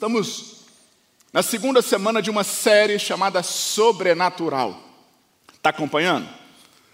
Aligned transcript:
Estamos 0.00 0.54
na 1.30 1.42
segunda 1.42 1.82
semana 1.82 2.22
de 2.22 2.30
uma 2.30 2.42
série 2.42 2.98
chamada 2.98 3.42
Sobrenatural. 3.42 4.82
Está 5.54 5.68
acompanhando? 5.68 6.26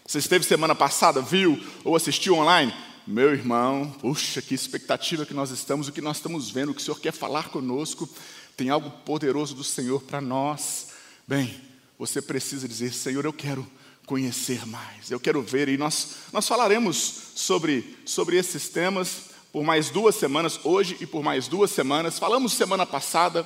Você 0.04 0.18
esteve 0.18 0.44
semana 0.44 0.74
passada, 0.74 1.22
viu 1.22 1.56
ou 1.84 1.94
assistiu 1.94 2.34
online? 2.34 2.74
Meu 3.06 3.32
irmão, 3.32 3.94
puxa, 4.00 4.42
que 4.42 4.56
expectativa 4.56 5.24
que 5.24 5.32
nós 5.32 5.52
estamos, 5.52 5.86
o 5.86 5.92
que 5.92 6.00
nós 6.00 6.16
estamos 6.16 6.50
vendo, 6.50 6.72
o 6.72 6.74
que 6.74 6.80
o 6.80 6.84
Senhor 6.84 6.98
quer 6.98 7.12
falar 7.12 7.48
conosco. 7.48 8.08
Tem 8.56 8.70
algo 8.70 8.90
poderoso 8.90 9.54
do 9.54 9.62
Senhor 9.62 10.02
para 10.02 10.20
nós. 10.20 10.88
Bem, 11.28 11.54
você 11.96 12.20
precisa 12.20 12.66
dizer: 12.66 12.92
Senhor, 12.92 13.24
eu 13.24 13.32
quero 13.32 13.64
conhecer 14.04 14.66
mais, 14.66 15.12
eu 15.12 15.20
quero 15.20 15.40
ver, 15.42 15.68
e 15.68 15.76
nós, 15.76 16.16
nós 16.32 16.48
falaremos 16.48 17.30
sobre, 17.36 17.96
sobre 18.04 18.36
esses 18.36 18.68
temas 18.68 19.35
por 19.56 19.64
mais 19.64 19.88
duas 19.88 20.14
semanas, 20.14 20.60
hoje 20.64 20.98
e 21.00 21.06
por 21.06 21.22
mais 21.22 21.48
duas 21.48 21.70
semanas. 21.70 22.18
Falamos 22.18 22.52
semana 22.52 22.84
passada, 22.84 23.42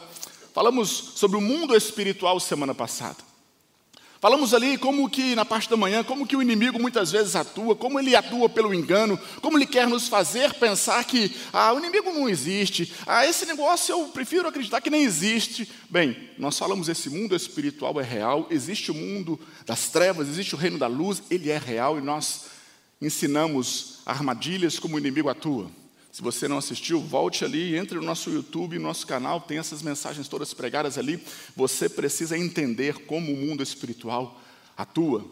falamos 0.53 1.13
sobre 1.15 1.37
o 1.37 1.41
mundo 1.41 1.73
espiritual 1.73 2.41
semana 2.41 2.75
passada. 2.75 3.19
Falamos 4.21 4.53
ali 4.53 4.77
como 4.77 5.09
que 5.09 5.37
na 5.37 5.45
parte 5.45 5.71
da 5.71 5.77
manhã, 5.77 6.03
como 6.03 6.27
que 6.27 6.35
o 6.35 6.43
inimigo 6.43 6.81
muitas 6.81 7.13
vezes 7.13 7.37
atua, 7.37 7.77
como 7.77 7.97
ele 7.97 8.17
atua 8.17 8.49
pelo 8.49 8.75
engano, 8.75 9.17
como 9.41 9.57
ele 9.57 9.67
quer 9.67 9.87
nos 9.87 10.09
fazer 10.09 10.53
pensar 10.55 11.05
que 11.05 11.33
ah, 11.53 11.73
o 11.75 11.79
inimigo 11.79 12.13
não 12.13 12.29
existe, 12.29 12.93
ah, 13.07 13.25
esse 13.25 13.47
negócio 13.47 13.93
eu 13.93 14.09
prefiro 14.09 14.49
acreditar 14.49 14.81
que 14.81 14.91
nem 14.91 15.05
existe. 15.05 15.71
Bem, 15.89 16.29
nós 16.37 16.59
falamos 16.59 16.89
esse 16.89 17.09
mundo 17.09 17.37
espiritual 17.37 18.01
é 18.01 18.03
real, 18.03 18.49
existe 18.51 18.91
o 18.91 18.95
mundo 18.95 19.39
das 19.65 19.91
trevas, 19.91 20.27
existe 20.27 20.57
o 20.57 20.59
reino 20.59 20.77
da 20.77 20.89
luz, 20.89 21.23
ele 21.31 21.51
é 21.51 21.57
real 21.57 21.99
e 21.99 22.03
nós 22.03 22.47
ensinamos 23.01 24.01
armadilhas 24.05 24.77
como 24.77 24.97
o 24.97 24.99
inimigo 24.99 25.29
atua. 25.29 25.71
Se 26.13 26.23
você 26.23 26.49
não 26.49 26.59
assistiu, 26.59 27.01
volte 27.01 27.45
ali, 27.45 27.77
entre 27.77 27.97
no 27.97 28.03
nosso 28.03 28.31
YouTube, 28.31 28.79
no 28.79 28.89
nosso 28.89 29.07
canal, 29.07 29.41
tem 29.41 29.59
essas 29.59 29.81
mensagens 29.81 30.27
todas 30.27 30.53
pregadas 30.53 30.99
ali. 30.99 31.23
Você 31.55 31.89
precisa 31.89 32.37
entender 32.37 33.07
como 33.07 33.33
o 33.33 33.37
mundo 33.37 33.63
espiritual 33.63 34.41
atua. 34.77 35.25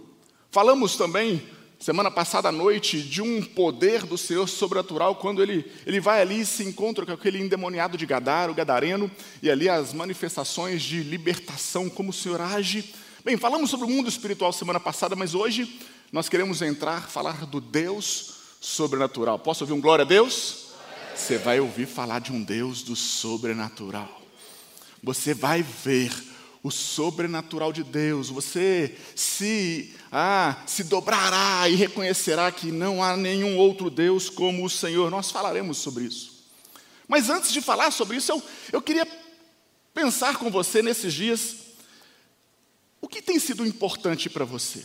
Falamos 0.52 0.96
também, 0.96 1.42
semana 1.80 2.12
passada 2.12 2.48
à 2.48 2.52
noite, 2.52 3.02
de 3.02 3.20
um 3.20 3.42
poder 3.42 4.04
do 4.04 4.16
Senhor 4.16 4.48
sobrenatural, 4.48 5.16
quando 5.16 5.42
ele, 5.42 5.68
ele 5.84 5.98
vai 5.98 6.20
ali 6.20 6.42
e 6.42 6.46
se 6.46 6.62
encontra 6.62 7.04
com 7.04 7.12
aquele 7.12 7.42
endemoniado 7.42 7.98
de 7.98 8.06
Gadar, 8.06 8.48
o 8.48 8.54
Gadareno, 8.54 9.10
e 9.42 9.50
ali 9.50 9.68
as 9.68 9.92
manifestações 9.92 10.80
de 10.80 11.02
libertação, 11.02 11.90
como 11.90 12.10
o 12.10 12.14
Senhor 12.14 12.40
age. 12.40 12.94
Bem, 13.24 13.36
falamos 13.36 13.68
sobre 13.68 13.84
o 13.84 13.90
mundo 13.90 14.08
espiritual 14.08 14.52
semana 14.52 14.78
passada, 14.78 15.16
mas 15.16 15.34
hoje 15.34 15.80
nós 16.12 16.28
queremos 16.28 16.62
entrar, 16.62 17.10
falar 17.10 17.46
do 17.46 17.60
Deus 17.60 18.34
sobrenatural. 18.60 19.40
Posso 19.40 19.64
ouvir 19.64 19.72
um 19.72 19.80
glória 19.80 20.04
a 20.04 20.08
Deus? 20.08 20.67
Você 21.18 21.36
vai 21.36 21.58
ouvir 21.58 21.86
falar 21.86 22.20
de 22.20 22.32
um 22.32 22.42
Deus 22.42 22.82
do 22.82 22.94
sobrenatural. 22.94 24.22
Você 25.02 25.34
vai 25.34 25.62
ver 25.62 26.12
o 26.62 26.70
sobrenatural 26.70 27.72
de 27.72 27.82
Deus. 27.82 28.28
Você 28.30 28.96
se 29.16 29.94
ah, 30.12 30.62
se 30.66 30.84
dobrará 30.84 31.68
e 31.68 31.74
reconhecerá 31.74 32.50
que 32.52 32.70
não 32.70 33.02
há 33.02 33.16
nenhum 33.16 33.58
outro 33.58 33.90
Deus 33.90 34.30
como 34.30 34.64
o 34.64 34.70
Senhor. 34.70 35.10
Nós 35.10 35.30
falaremos 35.30 35.78
sobre 35.78 36.04
isso. 36.04 36.46
Mas 37.06 37.28
antes 37.28 37.52
de 37.52 37.60
falar 37.60 37.90
sobre 37.90 38.16
isso, 38.16 38.32
eu, 38.32 38.42
eu 38.74 38.80
queria 38.80 39.06
pensar 39.92 40.36
com 40.36 40.50
você 40.50 40.82
nesses 40.82 41.12
dias 41.12 41.56
o 43.00 43.08
que 43.08 43.20
tem 43.20 43.38
sido 43.38 43.66
importante 43.66 44.30
para 44.30 44.44
você. 44.44 44.84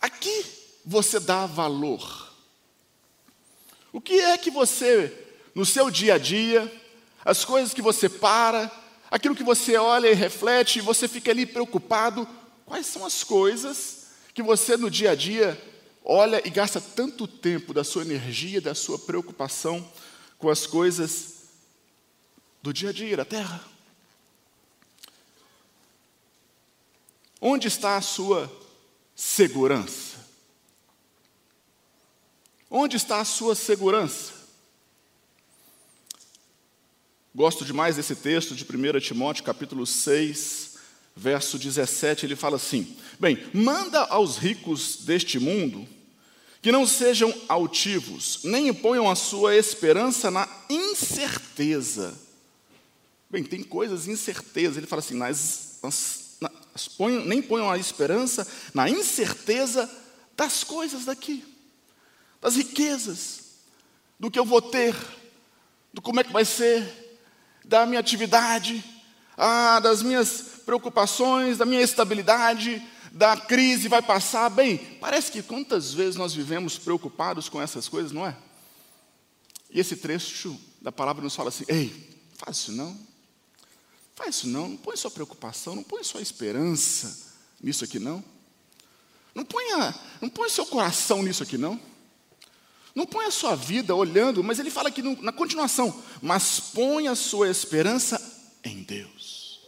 Aqui 0.00 0.44
você 0.84 1.18
dá 1.18 1.46
valor 1.46 2.25
o 3.96 4.00
que 4.00 4.20
é 4.20 4.36
que 4.36 4.50
você, 4.50 5.10
no 5.54 5.64
seu 5.64 5.90
dia 5.90 6.16
a 6.16 6.18
dia, 6.18 6.70
as 7.24 7.46
coisas 7.46 7.72
que 7.72 7.80
você 7.80 8.10
para, 8.10 8.70
aquilo 9.10 9.34
que 9.34 9.42
você 9.42 9.78
olha 9.78 10.08
e 10.08 10.12
reflete, 10.12 10.78
e 10.78 10.82
você 10.82 11.08
fica 11.08 11.30
ali 11.30 11.46
preocupado, 11.46 12.28
quais 12.66 12.84
são 12.84 13.06
as 13.06 13.24
coisas 13.24 14.08
que 14.34 14.42
você 14.42 14.76
no 14.76 14.90
dia 14.90 15.12
a 15.12 15.14
dia 15.14 15.58
olha 16.04 16.46
e 16.46 16.50
gasta 16.50 16.78
tanto 16.78 17.26
tempo 17.26 17.72
da 17.72 17.82
sua 17.82 18.02
energia, 18.02 18.60
da 18.60 18.74
sua 18.74 18.98
preocupação 18.98 19.90
com 20.36 20.50
as 20.50 20.66
coisas 20.66 21.44
do 22.62 22.74
dia 22.74 22.90
a 22.90 22.92
dia, 22.92 23.16
da 23.16 23.24
terra? 23.24 23.64
Onde 27.40 27.66
está 27.66 27.96
a 27.96 28.02
sua 28.02 28.52
segurança? 29.14 30.05
Onde 32.70 32.96
está 32.96 33.20
a 33.20 33.24
sua 33.24 33.54
segurança? 33.54 34.32
Gosto 37.34 37.64
demais 37.64 37.96
desse 37.96 38.16
texto 38.16 38.54
de 38.54 38.64
1 38.64 38.98
Timóteo, 39.00 39.44
capítulo 39.44 39.86
6, 39.86 40.74
verso 41.14 41.58
17, 41.58 42.26
ele 42.26 42.34
fala 42.34 42.56
assim: 42.56 42.96
Bem, 43.20 43.38
manda 43.54 44.00
aos 44.06 44.36
ricos 44.36 45.04
deste 45.04 45.38
mundo 45.38 45.86
que 46.60 46.72
não 46.72 46.86
sejam 46.86 47.32
altivos, 47.48 48.40
nem 48.42 48.74
ponham 48.74 49.08
a 49.08 49.14
sua 49.14 49.54
esperança 49.54 50.30
na 50.30 50.48
incerteza. 50.68 52.18
Bem, 53.30 53.44
tem 53.44 53.62
coisas 53.62 54.08
incertezas. 54.08 54.78
Ele 54.78 54.86
fala 54.88 55.00
assim: 55.00 55.16
nas, 55.16 55.78
nas, 55.84 56.38
nas, 56.40 56.88
ponham, 56.88 57.24
nem 57.24 57.40
ponham 57.40 57.70
a 57.70 57.78
esperança 57.78 58.44
na 58.74 58.90
incerteza 58.90 59.88
das 60.36 60.64
coisas 60.64 61.04
daqui 61.04 61.55
das 62.40 62.56
riquezas, 62.56 63.40
do 64.18 64.30
que 64.30 64.38
eu 64.38 64.44
vou 64.44 64.62
ter, 64.62 64.94
do 65.92 66.00
como 66.02 66.20
é 66.20 66.24
que 66.24 66.32
vai 66.32 66.44
ser, 66.44 67.18
da 67.64 67.84
minha 67.84 68.00
atividade, 68.00 68.84
ah, 69.36 69.80
das 69.80 70.02
minhas 70.02 70.40
preocupações, 70.64 71.58
da 71.58 71.66
minha 71.66 71.82
estabilidade, 71.82 72.82
da 73.12 73.36
crise 73.36 73.88
vai 73.88 74.02
passar. 74.02 74.48
Bem, 74.50 74.78
parece 75.00 75.32
que 75.32 75.42
quantas 75.42 75.92
vezes 75.92 76.16
nós 76.16 76.34
vivemos 76.34 76.78
preocupados 76.78 77.48
com 77.48 77.60
essas 77.60 77.88
coisas, 77.88 78.12
não 78.12 78.26
é? 78.26 78.36
E 79.70 79.80
esse 79.80 79.96
trecho 79.96 80.58
da 80.80 80.92
palavra 80.92 81.22
nos 81.22 81.34
fala 81.34 81.48
assim: 81.48 81.64
ei, 81.68 82.20
faz 82.36 82.58
isso 82.58 82.72
não, 82.72 82.96
faz 84.14 84.36
isso 84.36 84.48
não, 84.48 84.68
não 84.68 84.76
põe 84.76 84.96
sua 84.96 85.10
preocupação, 85.10 85.74
não 85.74 85.82
põe 85.82 86.04
sua 86.04 86.20
esperança 86.20 87.34
nisso 87.60 87.84
aqui 87.84 87.98
não. 87.98 88.22
Não 89.34 89.44
ponha, 89.44 89.94
não 90.20 90.30
põe 90.30 90.48
seu 90.48 90.64
coração 90.64 91.22
nisso 91.22 91.42
aqui 91.42 91.58
não. 91.58 91.78
Não 92.96 93.04
põe 93.04 93.26
a 93.26 93.30
sua 93.30 93.54
vida 93.54 93.94
olhando, 93.94 94.42
mas 94.42 94.58
ele 94.58 94.70
fala 94.70 94.88
aqui 94.88 95.02
no, 95.02 95.20
na 95.20 95.30
continuação, 95.30 96.02
mas 96.22 96.58
põe 96.58 97.08
a 97.08 97.14
sua 97.14 97.50
esperança 97.50 98.18
em 98.64 98.82
Deus. 98.82 99.60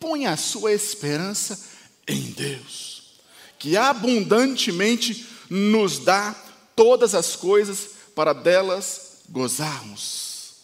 Põe 0.00 0.26
a 0.26 0.34
sua 0.34 0.72
esperança 0.72 1.62
em 2.08 2.30
Deus, 2.30 3.20
que 3.58 3.76
abundantemente 3.76 5.26
nos 5.50 5.98
dá 5.98 6.34
todas 6.74 7.14
as 7.14 7.36
coisas 7.36 7.90
para 8.14 8.32
delas 8.32 9.18
gozarmos. 9.28 10.54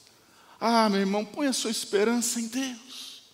Ah, 0.59 0.89
meu 0.89 1.00
irmão, 1.00 1.23
põe 1.23 1.49
a 1.49 1.53
sua 1.53 1.71
esperança 1.71 2.41
em 2.41 2.47
Deus. 2.47 3.25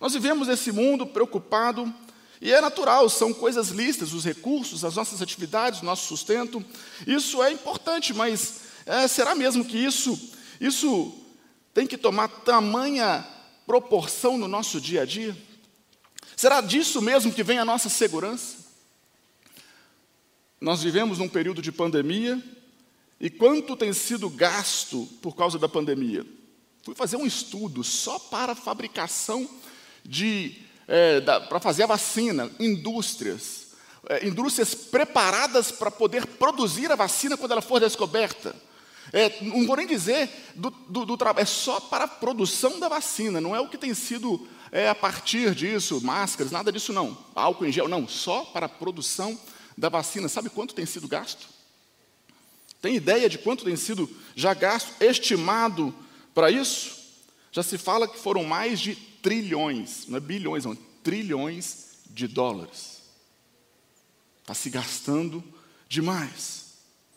Nós 0.00 0.12
vivemos 0.12 0.46
esse 0.46 0.70
mundo 0.70 1.08
preocupado 1.08 1.92
e 2.44 2.52
é 2.52 2.60
natural, 2.60 3.08
são 3.08 3.32
coisas 3.32 3.70
listas, 3.70 4.12
os 4.12 4.22
recursos, 4.22 4.84
as 4.84 4.96
nossas 4.96 5.22
atividades, 5.22 5.80
o 5.80 5.84
nosso 5.86 6.06
sustento. 6.06 6.62
Isso 7.06 7.42
é 7.42 7.50
importante, 7.50 8.12
mas 8.12 8.60
é, 8.84 9.08
será 9.08 9.34
mesmo 9.34 9.64
que 9.64 9.78
isso, 9.78 10.20
isso 10.60 11.10
tem 11.72 11.86
que 11.86 11.96
tomar 11.96 12.28
tamanha 12.28 13.26
proporção 13.66 14.36
no 14.36 14.46
nosso 14.46 14.78
dia 14.78 15.00
a 15.00 15.04
dia? 15.06 15.34
Será 16.36 16.60
disso 16.60 17.00
mesmo 17.00 17.32
que 17.32 17.42
vem 17.42 17.58
a 17.58 17.64
nossa 17.64 17.88
segurança? 17.88 18.58
Nós 20.60 20.82
vivemos 20.82 21.20
num 21.20 21.28
período 21.30 21.62
de 21.62 21.72
pandemia, 21.72 22.44
e 23.18 23.30
quanto 23.30 23.74
tem 23.74 23.94
sido 23.94 24.28
gasto 24.28 25.08
por 25.22 25.34
causa 25.34 25.58
da 25.58 25.66
pandemia? 25.66 26.26
Fui 26.82 26.94
fazer 26.94 27.16
um 27.16 27.24
estudo 27.24 27.82
só 27.82 28.18
para 28.18 28.54
fabricação 28.54 29.48
de 30.04 30.62
é, 30.86 31.20
para 31.20 31.60
fazer 31.60 31.84
a 31.84 31.86
vacina, 31.86 32.50
indústrias, 32.58 33.68
é, 34.08 34.26
indústrias 34.26 34.74
preparadas 34.74 35.70
para 35.70 35.90
poder 35.90 36.26
produzir 36.26 36.90
a 36.92 36.96
vacina 36.96 37.36
quando 37.36 37.52
ela 37.52 37.62
for 37.62 37.80
descoberta. 37.80 38.54
É, 39.12 39.42
não 39.42 39.66
vou 39.66 39.76
nem 39.76 39.86
dizer 39.86 40.28
do, 40.54 40.70
do, 40.70 41.04
do 41.04 41.16
trabalho, 41.16 41.42
é 41.42 41.46
só 41.46 41.78
para 41.78 42.04
a 42.04 42.08
produção 42.08 42.80
da 42.80 42.88
vacina, 42.88 43.40
não 43.40 43.54
é 43.54 43.60
o 43.60 43.68
que 43.68 43.78
tem 43.78 43.94
sido 43.94 44.48
é, 44.72 44.88
a 44.88 44.94
partir 44.94 45.54
disso, 45.54 46.00
máscaras, 46.02 46.50
nada 46.50 46.72
disso 46.72 46.92
não, 46.92 47.16
álcool 47.34 47.66
em 47.66 47.72
gel, 47.72 47.86
não, 47.86 48.08
só 48.08 48.44
para 48.46 48.66
a 48.66 48.68
produção 48.68 49.38
da 49.78 49.88
vacina. 49.88 50.28
Sabe 50.28 50.50
quanto 50.50 50.74
tem 50.74 50.86
sido 50.86 51.06
gasto? 51.06 51.46
Tem 52.82 52.96
ideia 52.96 53.28
de 53.28 53.38
quanto 53.38 53.64
tem 53.64 53.76
sido 53.76 54.10
já 54.34 54.52
gasto, 54.52 54.92
estimado 55.00 55.94
para 56.34 56.50
isso? 56.50 57.03
Já 57.54 57.62
se 57.62 57.78
fala 57.78 58.08
que 58.08 58.18
foram 58.18 58.42
mais 58.42 58.80
de 58.80 58.96
trilhões, 58.96 60.08
não 60.08 60.16
é 60.16 60.20
bilhões, 60.20 60.64
não, 60.64 60.74
trilhões 61.04 62.00
de 62.10 62.26
dólares. 62.26 63.00
Está 64.40 64.52
se 64.54 64.68
gastando 64.68 65.42
demais. 65.88 66.64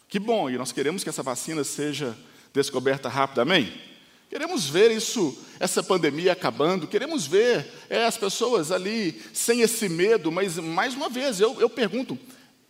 Que 0.07 0.19
bom, 0.19 0.47
e 0.47 0.55
nós 0.55 0.71
queremos 0.71 1.03
que 1.03 1.09
essa 1.09 1.23
vacina 1.23 1.63
seja 1.63 2.15
descoberta 2.53 3.09
amém? 3.41 3.81
Queremos 4.29 4.69
ver 4.69 4.91
isso, 4.91 5.35
essa 5.59 5.81
pandemia 5.81 6.33
acabando, 6.33 6.87
queremos 6.87 7.25
ver 7.25 7.67
é, 7.89 8.05
as 8.05 8.15
pessoas 8.15 8.71
ali 8.71 9.19
sem 9.33 9.61
esse 9.61 9.89
medo, 9.89 10.31
mas 10.31 10.57
mais 10.57 10.93
uma 10.93 11.09
vez, 11.09 11.41
eu, 11.41 11.59
eu 11.59 11.67
pergunto: 11.67 12.15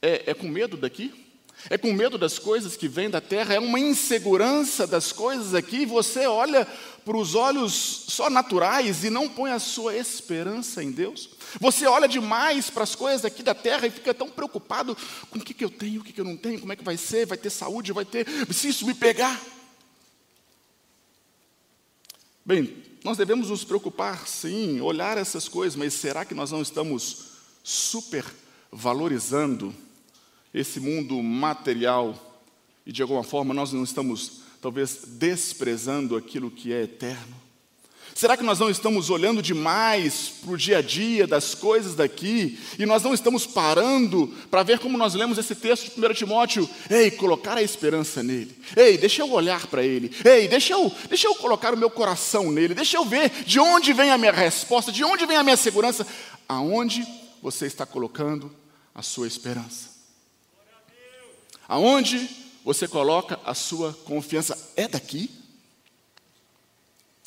é, 0.01 0.31
é 0.31 0.33
com 0.33 0.47
medo 0.47 0.77
daqui? 0.77 1.13
É 1.69 1.77
com 1.77 1.91
medo 1.91 2.17
das 2.17 2.37
coisas 2.37 2.77
que 2.77 2.87
vêm 2.87 3.09
da 3.09 3.19
terra? 3.19 3.55
É 3.55 3.59
uma 3.59 3.79
insegurança 3.79 4.85
das 4.85 5.11
coisas 5.11 5.53
aqui? 5.53 5.85
Você 5.85 6.25
olha 6.27 6.65
para 7.03 7.17
os 7.17 7.35
olhos 7.35 7.73
só 8.07 8.29
naturais 8.29 9.03
e 9.03 9.09
não 9.09 9.27
põe 9.27 9.51
a 9.51 9.59
sua 9.59 9.95
esperança 9.95 10.83
em 10.83 10.91
Deus? 10.91 11.29
Você 11.59 11.85
olha 11.87 12.07
demais 12.07 12.69
para 12.69 12.83
as 12.83 12.95
coisas 12.95 13.25
aqui 13.25 13.41
da 13.41 13.55
terra 13.55 13.87
e 13.87 13.91
fica 13.91 14.13
tão 14.13 14.29
preocupado 14.29 14.95
com 15.29 15.39
o 15.39 15.41
que, 15.41 15.53
que 15.53 15.65
eu 15.65 15.69
tenho, 15.69 16.01
o 16.01 16.03
que, 16.03 16.13
que 16.13 16.21
eu 16.21 16.25
não 16.25 16.37
tenho, 16.37 16.59
como 16.59 16.71
é 16.71 16.75
que 16.75 16.83
vai 16.83 16.95
ser, 16.95 17.25
vai 17.25 17.37
ter 17.37 17.49
saúde, 17.49 17.91
vai 17.91 18.05
ter. 18.05 18.27
Se 18.53 18.69
isso 18.69 18.85
me 18.85 18.93
pegar. 18.93 19.41
Bem, 22.45 22.83
nós 23.03 23.17
devemos 23.17 23.49
nos 23.49 23.63
preocupar, 23.63 24.27
sim, 24.27 24.79
olhar 24.79 25.17
essas 25.17 25.49
coisas, 25.49 25.75
mas 25.75 25.93
será 25.93 26.23
que 26.23 26.33
nós 26.33 26.51
não 26.51 26.61
estamos 26.61 27.25
super 27.63 28.23
valorizando 28.71 29.75
esse 30.53 30.79
mundo 30.79 31.21
material 31.21 32.43
e 32.85 32.91
de 32.91 33.01
alguma 33.01 33.23
forma 33.23 33.53
nós 33.53 33.73
não 33.73 33.83
estamos 33.83 34.41
talvez 34.61 35.01
desprezando 35.07 36.15
aquilo 36.15 36.49
que 36.49 36.73
é 36.73 36.83
eterno? 36.83 37.47
Será 38.17 38.35
que 38.35 38.41
nós 38.41 38.57
não 38.57 38.67
estamos 38.67 39.11
olhando 39.11 39.43
demais 39.43 40.33
para 40.41 40.51
o 40.51 40.57
dia 40.57 40.79
a 40.79 40.81
dia 40.81 41.27
das 41.27 41.53
coisas 41.53 41.93
daqui 41.93 42.57
e 42.79 42.83
nós 42.83 43.03
não 43.03 43.13
estamos 43.13 43.45
parando 43.45 44.33
para 44.49 44.63
ver 44.63 44.79
como 44.79 44.97
nós 44.97 45.13
lemos 45.13 45.37
esse 45.37 45.53
texto 45.53 45.93
de 45.93 46.03
1 46.03 46.13
Timóteo? 46.15 46.67
Ei, 46.89 47.11
colocar 47.11 47.55
a 47.59 47.61
esperança 47.61 48.23
nele. 48.23 48.57
Ei, 48.75 48.97
deixa 48.97 49.21
eu 49.21 49.31
olhar 49.31 49.67
para 49.67 49.83
ele. 49.83 50.11
Ei, 50.25 50.47
deixa 50.47 50.73
eu, 50.73 50.91
deixa 51.07 51.27
eu 51.27 51.35
colocar 51.35 51.75
o 51.75 51.77
meu 51.77 51.91
coração 51.91 52.51
nele. 52.51 52.73
Deixa 52.73 52.97
eu 52.97 53.05
ver 53.05 53.29
de 53.45 53.59
onde 53.59 53.93
vem 53.93 54.09
a 54.09 54.17
minha 54.17 54.31
resposta, 54.31 54.91
de 54.91 55.03
onde 55.03 55.27
vem 55.27 55.37
a 55.37 55.43
minha 55.43 55.55
segurança. 55.55 56.07
Aonde 56.49 57.05
você 57.39 57.67
está 57.67 57.85
colocando 57.85 58.51
a 58.95 59.03
sua 59.03 59.27
esperança? 59.27 59.96
Aonde 61.67 62.29
você 62.63 62.87
coloca 62.87 63.39
a 63.43 63.53
sua 63.53 63.93
confiança? 63.93 64.71
É 64.75 64.87
daqui? 64.87 65.29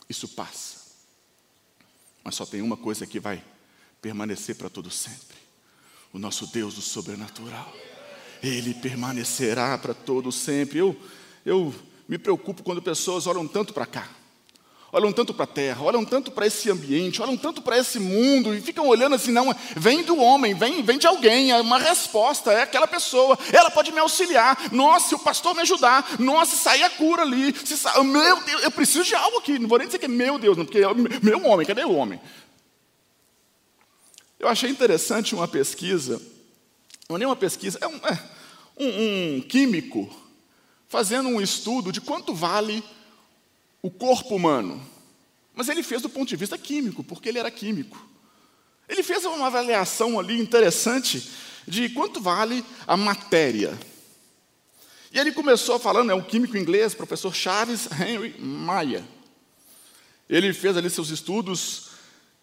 Isso 0.08 0.28
passa. 0.28 0.80
Mas 2.24 2.34
só 2.34 2.46
tem 2.46 2.62
uma 2.62 2.76
coisa 2.76 3.06
que 3.06 3.20
vai 3.20 3.42
permanecer 4.00 4.56
para 4.56 4.70
todo 4.70 4.90
sempre: 4.90 5.36
o 6.12 6.18
nosso 6.18 6.46
Deus 6.46 6.74
do 6.74 6.82
sobrenatural. 6.82 7.72
Ele 8.42 8.72
permanecerá 8.72 9.76
para 9.76 9.92
todo 9.92 10.32
sempre. 10.32 10.78
Eu, 10.78 10.96
eu 11.44 11.74
me 12.08 12.18
preocupo 12.18 12.62
quando 12.62 12.80
pessoas 12.80 13.26
olham 13.26 13.46
tanto 13.46 13.74
para 13.74 13.86
cá, 13.86 14.08
olham 14.92 15.12
tanto 15.12 15.32
para 15.32 15.44
a 15.44 15.46
terra, 15.46 15.82
olham 15.82 16.04
tanto 16.04 16.30
para 16.30 16.46
esse 16.46 16.70
ambiente, 16.70 17.22
olham 17.22 17.36
tanto 17.36 17.62
para 17.62 17.78
esse 17.78 17.98
mundo 18.00 18.54
e 18.54 18.60
ficam 18.60 18.86
olhando 18.88 19.14
assim, 19.14 19.30
não, 19.30 19.54
vem 19.76 20.02
do 20.02 20.16
homem, 20.16 20.52
vem, 20.54 20.82
vem 20.82 20.98
de 20.98 21.06
alguém, 21.06 21.52
é 21.52 21.60
uma 21.60 21.78
resposta, 21.78 22.52
é 22.52 22.62
aquela 22.62 22.88
pessoa, 22.88 23.38
ela 23.52 23.70
pode 23.70 23.92
me 23.92 24.00
auxiliar, 24.00 24.58
nossa, 24.72 25.08
se 25.08 25.14
o 25.14 25.18
pastor 25.18 25.54
me 25.54 25.62
ajudar, 25.62 26.18
nossa, 26.18 26.56
se 26.56 26.62
sair 26.62 26.82
a 26.82 26.90
cura 26.90 27.22
ali, 27.22 27.54
se 27.64 27.76
sa... 27.76 28.02
meu 28.02 28.42
Deus, 28.42 28.62
eu 28.64 28.70
preciso 28.70 29.04
de 29.04 29.14
algo 29.14 29.38
aqui, 29.38 29.58
não 29.58 29.68
vou 29.68 29.78
nem 29.78 29.86
dizer 29.86 29.98
que 29.98 30.06
é 30.06 30.08
meu 30.08 30.38
Deus, 30.38 30.56
não, 30.56 30.64
porque 30.64 30.78
é 30.78 30.94
meu 31.22 31.44
homem, 31.46 31.66
cadê 31.66 31.84
o 31.84 31.94
homem? 31.94 32.20
Eu 34.38 34.48
achei 34.48 34.70
interessante 34.70 35.34
uma 35.34 35.46
pesquisa, 35.46 36.20
não 37.08 37.16
é 37.16 37.18
nem 37.20 37.28
uma 37.28 37.36
pesquisa, 37.36 37.78
é 37.80 37.86
um, 37.86 37.96
é 37.96 38.18
um, 38.76 39.36
um 39.36 39.40
químico 39.42 40.10
fazendo 40.88 41.28
um 41.28 41.40
estudo 41.40 41.92
de 41.92 42.00
quanto 42.00 42.34
vale 42.34 42.82
o 43.82 43.90
corpo 43.90 44.36
humano. 44.36 44.80
Mas 45.54 45.68
ele 45.68 45.82
fez 45.82 46.02
do 46.02 46.08
ponto 46.08 46.28
de 46.28 46.36
vista 46.36 46.56
químico, 46.56 47.02
porque 47.04 47.28
ele 47.28 47.38
era 47.38 47.50
químico. 47.50 48.08
Ele 48.88 49.02
fez 49.02 49.24
uma 49.24 49.46
avaliação 49.46 50.18
ali 50.18 50.40
interessante 50.40 51.30
de 51.66 51.88
quanto 51.90 52.20
vale 52.20 52.64
a 52.86 52.96
matéria. 52.96 53.78
E 55.12 55.18
ele 55.18 55.32
começou 55.32 55.78
falando, 55.78 56.10
é 56.10 56.14
um 56.14 56.22
químico 56.22 56.56
inglês, 56.56 56.94
professor 56.94 57.34
Charles 57.34 57.88
Henry 58.00 58.34
Mayer. 58.38 59.02
Ele 60.28 60.52
fez 60.52 60.76
ali 60.76 60.88
seus 60.88 61.10
estudos 61.10 61.90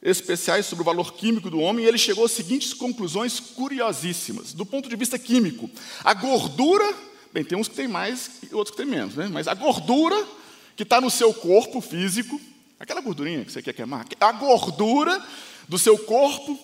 especiais 0.01 0.65
sobre 0.65 0.83
o 0.83 0.85
valor 0.85 1.13
químico 1.13 1.49
do 1.49 1.59
homem 1.59 1.85
e 1.85 1.87
ele 1.87 1.97
chegou 1.97 2.25
às 2.25 2.31
seguintes 2.31 2.73
conclusões 2.73 3.39
curiosíssimas. 3.39 4.53
Do 4.53 4.65
ponto 4.65 4.89
de 4.89 4.95
vista 4.95 5.17
químico, 5.17 5.69
a 6.03 6.13
gordura, 6.13 6.93
bem, 7.33 7.43
tem 7.43 7.57
uns 7.57 7.67
que 7.67 7.75
tem 7.75 7.87
mais 7.87 8.31
e 8.49 8.53
outros 8.53 8.75
que 8.75 8.83
tem 8.83 8.85
menos, 8.85 9.15
né? 9.15 9.29
mas 9.31 9.47
a 9.47 9.53
gordura 9.53 10.27
que 10.77 10.83
está 10.83 11.01
no 11.01 11.09
seu 11.09 11.33
corpo 11.33 11.81
físico, 11.81 12.39
aquela 12.79 13.01
gordurinha 13.01 13.43
que 13.43 13.51
você 13.51 13.63
quer 13.63 13.73
queimar, 13.73 14.05
a 14.19 14.31
gordura 14.31 15.19
do 15.67 15.77
seu 15.79 15.97
corpo 15.97 16.57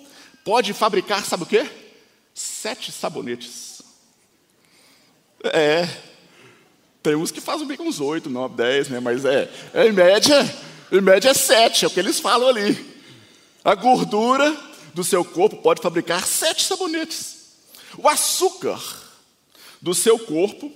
pode 0.45 0.71
fabricar, 0.71 1.25
sabe 1.25 1.44
o 1.44 1.48
quê? 1.48 1.68
Sete 2.31 2.92
sabonetes. 2.92 3.81
É. 5.45 5.89
Tem 7.01 7.15
uns 7.15 7.31
que 7.31 7.42
fazem 7.42 7.68
bem 7.68 7.75
com 7.75 7.86
uns 7.86 8.00
oito, 8.00 8.30
nove, 8.30 8.56
dez, 8.56 8.88
né? 8.88 9.00
Mas 9.00 9.25
é, 9.25 9.51
é 9.74 9.88
em 9.88 9.92
média, 9.92 10.56
em 10.92 11.01
média 11.01 11.30
é 11.30 11.33
sete, 11.33 11.83
é 11.83 11.88
o 11.88 11.92
que 11.92 12.00
eles 12.00 12.19
falam 12.19 12.48
ali. 12.48 12.94
A 13.65 13.74
gordura 13.74 14.56
do 14.94 15.04
seu 15.04 15.25
corpo 15.25 15.57
pode 15.57 15.81
fabricar 15.81 16.24
sete 16.25 16.63
sabonetes. 16.63 17.48
O 17.98 18.07
açúcar 18.07 18.80
do 19.81 19.94
seu 19.94 20.19
corpo 20.19 20.71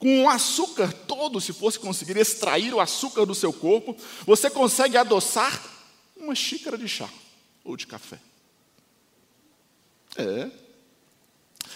com 0.00 0.24
o 0.24 0.30
açúcar 0.30 0.90
todo, 0.90 1.42
se 1.42 1.52
fosse 1.52 1.78
conseguir 1.78 2.16
extrair 2.16 2.72
o 2.72 2.80
açúcar 2.80 3.26
do 3.26 3.34
seu 3.34 3.52
corpo, 3.52 3.94
você 4.24 4.48
consegue 4.48 4.96
adoçar 4.96 5.62
uma 6.16 6.34
xícara 6.34 6.78
de 6.78 6.88
chá 6.88 7.08
ou 7.62 7.76
de 7.76 7.86
café. 7.86 8.18
É. 10.16 10.50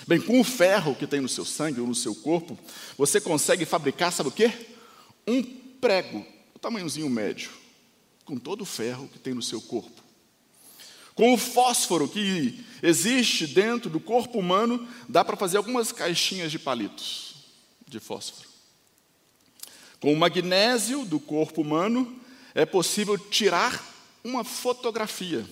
Bem, 0.09 0.19
com 0.19 0.41
o 0.41 0.45
ferro 0.45 0.95
que 0.95 1.07
tem 1.07 1.21
no 1.21 1.29
seu 1.29 1.45
sangue 1.45 1.83
ou 1.83 1.87
no 1.87 1.95
seu 1.95 2.15
corpo, 2.15 2.59
você 2.97 3.21
consegue 3.21 3.67
fabricar, 3.67 4.11
sabe 4.11 4.31
o 4.31 4.33
quê? 4.33 4.51
Um 5.29 5.43
prego, 5.43 6.25
o 6.55 6.59
tamanhozinho 6.59 7.11
médio, 7.11 7.51
com 8.25 8.39
todo 8.39 8.63
o 8.63 8.67
ferro 8.67 9.07
que 9.07 9.19
tem 9.19 9.35
no 9.35 9.43
seu 9.43 9.61
corpo. 9.61 10.03
Com 11.15 11.35
o 11.35 11.39
fósforo 11.39 12.09
que 12.09 12.65
existe 12.83 13.47
dentro 13.47 13.91
do 13.91 14.01
corpo 14.01 14.39
humano, 14.39 14.89
dá 15.07 15.23
para 15.23 15.37
fazer 15.37 15.59
algumas 15.59 15.93
caixinhas 15.93 16.51
de 16.51 16.59
palitos 16.59 17.34
de 17.95 18.01
fósforo. 18.01 18.49
Com 20.01 20.13
o 20.13 20.17
magnésio 20.17 21.05
do 21.05 21.19
corpo 21.19 21.63
humano, 21.63 22.21
é 22.55 22.67
possível 22.67 23.17
tirar 23.17 23.83
uma 24.23 24.45
fotografia. 24.45 25.47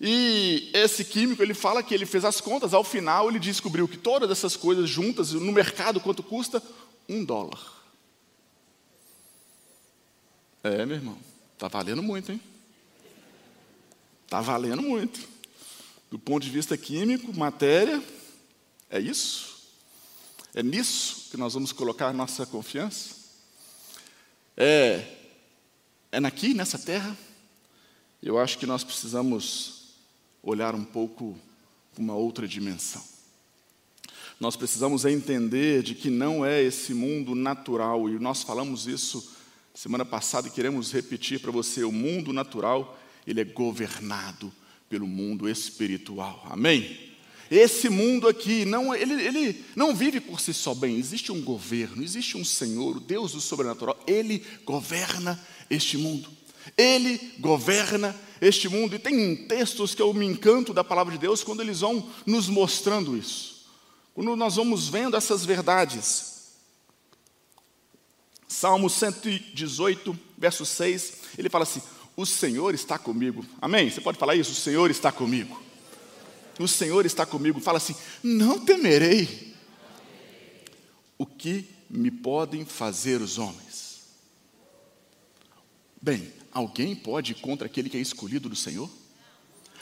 E 0.00 0.70
esse 0.72 1.04
químico, 1.04 1.42
ele 1.42 1.54
fala 1.54 1.82
que 1.82 1.94
ele 1.94 2.06
fez 2.06 2.24
as 2.24 2.40
contas, 2.40 2.74
ao 2.74 2.84
final 2.84 3.28
ele 3.28 3.38
descobriu 3.38 3.88
que 3.88 3.96
todas 3.96 4.30
essas 4.30 4.56
coisas 4.56 4.88
juntas, 4.88 5.32
no 5.32 5.52
mercado, 5.52 6.00
quanto 6.00 6.22
custa? 6.22 6.62
Um 7.08 7.24
dólar. 7.24 7.60
É, 10.62 10.84
meu 10.84 10.96
irmão, 10.96 11.18
está 11.54 11.66
valendo 11.68 12.02
muito, 12.02 12.30
hein? 12.30 12.40
Está 14.24 14.40
valendo 14.40 14.82
muito. 14.82 15.26
Do 16.10 16.18
ponto 16.18 16.42
de 16.42 16.50
vista 16.50 16.76
químico, 16.76 17.36
matéria, 17.36 18.02
é 18.90 19.00
isso. 19.00 19.57
É 20.58 20.62
nisso 20.64 21.28
que 21.30 21.36
nós 21.36 21.54
vamos 21.54 21.70
colocar 21.70 22.12
nossa 22.12 22.44
confiança? 22.44 23.14
É, 24.56 25.04
é 26.10 26.18
aqui, 26.18 26.52
nessa 26.52 26.76
terra? 26.76 27.16
Eu 28.20 28.40
acho 28.40 28.58
que 28.58 28.66
nós 28.66 28.82
precisamos 28.82 29.94
olhar 30.42 30.74
um 30.74 30.82
pouco 30.82 31.38
para 31.94 32.02
uma 32.02 32.16
outra 32.16 32.48
dimensão. 32.48 33.00
Nós 34.40 34.56
precisamos 34.56 35.04
entender 35.04 35.84
de 35.84 35.94
que 35.94 36.10
não 36.10 36.44
é 36.44 36.60
esse 36.60 36.92
mundo 36.92 37.36
natural, 37.36 38.08
e 38.08 38.18
nós 38.18 38.42
falamos 38.42 38.88
isso 38.88 39.36
semana 39.72 40.04
passada 40.04 40.48
e 40.48 40.50
queremos 40.50 40.92
repetir 40.92 41.38
para 41.38 41.52
você: 41.52 41.84
o 41.84 41.92
mundo 41.92 42.32
natural, 42.32 42.98
ele 43.24 43.40
é 43.40 43.44
governado 43.44 44.52
pelo 44.88 45.06
mundo 45.06 45.48
espiritual. 45.48 46.44
Amém? 46.50 47.07
Esse 47.50 47.88
mundo 47.88 48.28
aqui, 48.28 48.64
não, 48.66 48.94
ele, 48.94 49.14
ele 49.14 49.64
não 49.74 49.94
vive 49.94 50.20
por 50.20 50.38
si 50.38 50.52
só 50.52 50.74
bem. 50.74 50.98
Existe 50.98 51.32
um 51.32 51.40
governo, 51.40 52.02
existe 52.02 52.36
um 52.36 52.44
Senhor, 52.44 52.96
o 52.96 53.00
Deus 53.00 53.32
do 53.32 53.40
sobrenatural. 53.40 53.98
Ele 54.06 54.44
governa 54.64 55.40
este 55.70 55.96
mundo. 55.96 56.28
Ele 56.76 57.18
governa 57.38 58.14
este 58.40 58.68
mundo. 58.68 58.94
E 58.94 58.98
tem 58.98 59.34
textos 59.46 59.94
que 59.94 60.02
eu 60.02 60.12
me 60.12 60.26
encanto 60.26 60.74
da 60.74 60.84
palavra 60.84 61.12
de 61.12 61.18
Deus 61.18 61.42
quando 61.42 61.62
eles 61.62 61.80
vão 61.80 62.10
nos 62.26 62.48
mostrando 62.48 63.16
isso. 63.16 63.66
Quando 64.14 64.36
nós 64.36 64.56
vamos 64.56 64.88
vendo 64.88 65.16
essas 65.16 65.46
verdades. 65.46 66.36
Salmo 68.46 68.90
118, 68.90 70.18
verso 70.36 70.66
6, 70.66 71.12
ele 71.38 71.48
fala 71.48 71.62
assim: 71.62 71.80
O 72.14 72.26
Senhor 72.26 72.74
está 72.74 72.98
comigo. 72.98 73.44
Amém? 73.60 73.88
Você 73.88 74.02
pode 74.02 74.18
falar 74.18 74.34
isso? 74.34 74.52
O 74.52 74.56
Senhor 74.56 74.90
está 74.90 75.10
comigo 75.10 75.67
o 76.62 76.68
Senhor 76.68 77.06
está 77.06 77.24
comigo, 77.24 77.60
fala 77.60 77.78
assim: 77.78 77.94
não 78.22 78.58
temerei. 78.58 79.54
O 81.16 81.26
que 81.26 81.68
me 81.90 82.10
podem 82.10 82.64
fazer 82.64 83.20
os 83.20 83.38
homens? 83.38 84.04
Bem, 86.00 86.32
alguém 86.52 86.94
pode 86.94 87.34
contra 87.34 87.66
aquele 87.66 87.90
que 87.90 87.96
é 87.96 88.00
escolhido 88.00 88.48
do 88.48 88.56
Senhor? 88.56 88.88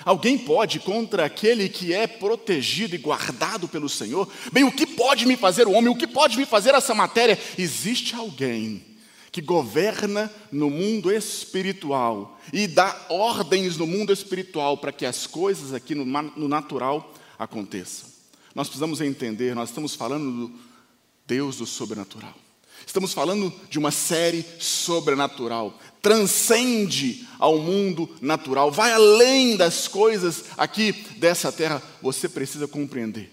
Alguém 0.04 0.38
pode 0.38 0.80
contra 0.80 1.24
aquele 1.24 1.68
que 1.68 1.92
é 1.92 2.06
protegido 2.06 2.94
e 2.94 2.98
guardado 2.98 3.66
pelo 3.66 3.88
Senhor? 3.88 4.30
Bem, 4.52 4.64
o 4.64 4.72
que 4.72 4.86
pode 4.86 5.26
me 5.26 5.36
fazer 5.36 5.66
o 5.66 5.72
homem? 5.72 5.90
O 5.90 5.96
que 5.96 6.06
pode 6.06 6.36
me 6.36 6.44
fazer 6.44 6.74
essa 6.74 6.94
matéria? 6.94 7.38
Existe 7.58 8.14
alguém 8.14 8.95
que 9.36 9.42
governa 9.42 10.32
no 10.50 10.70
mundo 10.70 11.12
espiritual 11.12 12.40
e 12.54 12.66
dá 12.66 13.04
ordens 13.10 13.76
no 13.76 13.86
mundo 13.86 14.10
espiritual 14.10 14.78
para 14.78 14.90
que 14.90 15.04
as 15.04 15.26
coisas 15.26 15.74
aqui 15.74 15.94
no, 15.94 16.06
no 16.06 16.48
natural 16.48 17.12
aconteçam. 17.38 18.08
Nós 18.54 18.66
precisamos 18.66 19.02
entender, 19.02 19.54
nós 19.54 19.68
estamos 19.68 19.94
falando 19.94 20.48
do 20.48 20.58
Deus 21.26 21.58
do 21.58 21.66
sobrenatural. 21.66 22.32
Estamos 22.86 23.12
falando 23.12 23.52
de 23.68 23.78
uma 23.78 23.90
série 23.90 24.42
sobrenatural, 24.58 25.78
transcende 26.00 27.28
ao 27.38 27.58
mundo 27.58 28.08
natural, 28.22 28.72
vai 28.72 28.90
além 28.90 29.54
das 29.54 29.86
coisas 29.86 30.46
aqui 30.56 30.92
dessa 31.18 31.52
terra. 31.52 31.82
Você 32.00 32.26
precisa 32.26 32.66
compreender. 32.66 33.30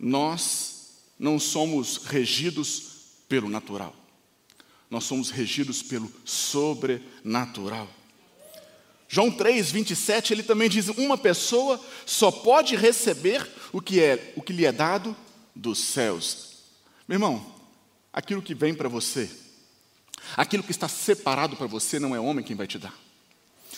Nós 0.00 0.96
não 1.16 1.38
somos 1.38 1.98
regidos 1.98 2.82
pelo 3.28 3.48
natural, 3.48 4.01
nós 4.92 5.04
somos 5.04 5.30
regidos 5.30 5.82
pelo 5.82 6.12
sobrenatural. 6.22 7.88
João 9.08 9.30
3, 9.30 9.70
27, 9.70 10.34
ele 10.34 10.42
também 10.42 10.68
diz: 10.68 10.88
uma 10.88 11.16
pessoa 11.16 11.82
só 12.04 12.30
pode 12.30 12.76
receber 12.76 13.50
o 13.72 13.80
que 13.80 14.02
é 14.02 14.34
o 14.36 14.42
que 14.42 14.52
lhe 14.52 14.66
é 14.66 14.70
dado 14.70 15.16
dos 15.56 15.78
céus. 15.78 16.58
Meu 17.08 17.16
irmão, 17.16 17.54
aquilo 18.12 18.42
que 18.42 18.54
vem 18.54 18.74
para 18.74 18.86
você, 18.86 19.30
aquilo 20.36 20.62
que 20.62 20.72
está 20.72 20.88
separado 20.88 21.56
para 21.56 21.66
você, 21.66 21.98
não 21.98 22.14
é 22.14 22.20
homem 22.20 22.44
quem 22.44 22.54
vai 22.54 22.66
te 22.66 22.76
dar. 22.76 22.94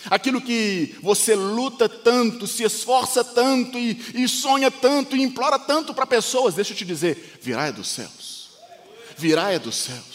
Aquilo 0.06 0.40
que 0.40 0.97
você 1.00 1.37
luta 1.37 1.88
tanto, 1.88 2.44
se 2.49 2.64
esforça 2.64 3.23
tanto 3.23 3.78
e, 3.78 3.92
e 4.16 4.28
sonha 4.28 4.68
tanto 4.68 5.16
e 5.16 5.23
implora 5.23 5.61
tanto 5.61 5.94
para 5.94 6.09
pessoas, 6.09 6.56
deixa 6.56 6.73
eu 6.73 6.76
te 6.76 6.85
dizer, 6.85 7.38
virá 7.40 7.68
é 7.68 7.73
dos 7.73 7.87
céus. 7.87 8.50
Virá 9.16 9.52
é 9.52 9.61
dos 9.61 9.76
céus 9.76 10.13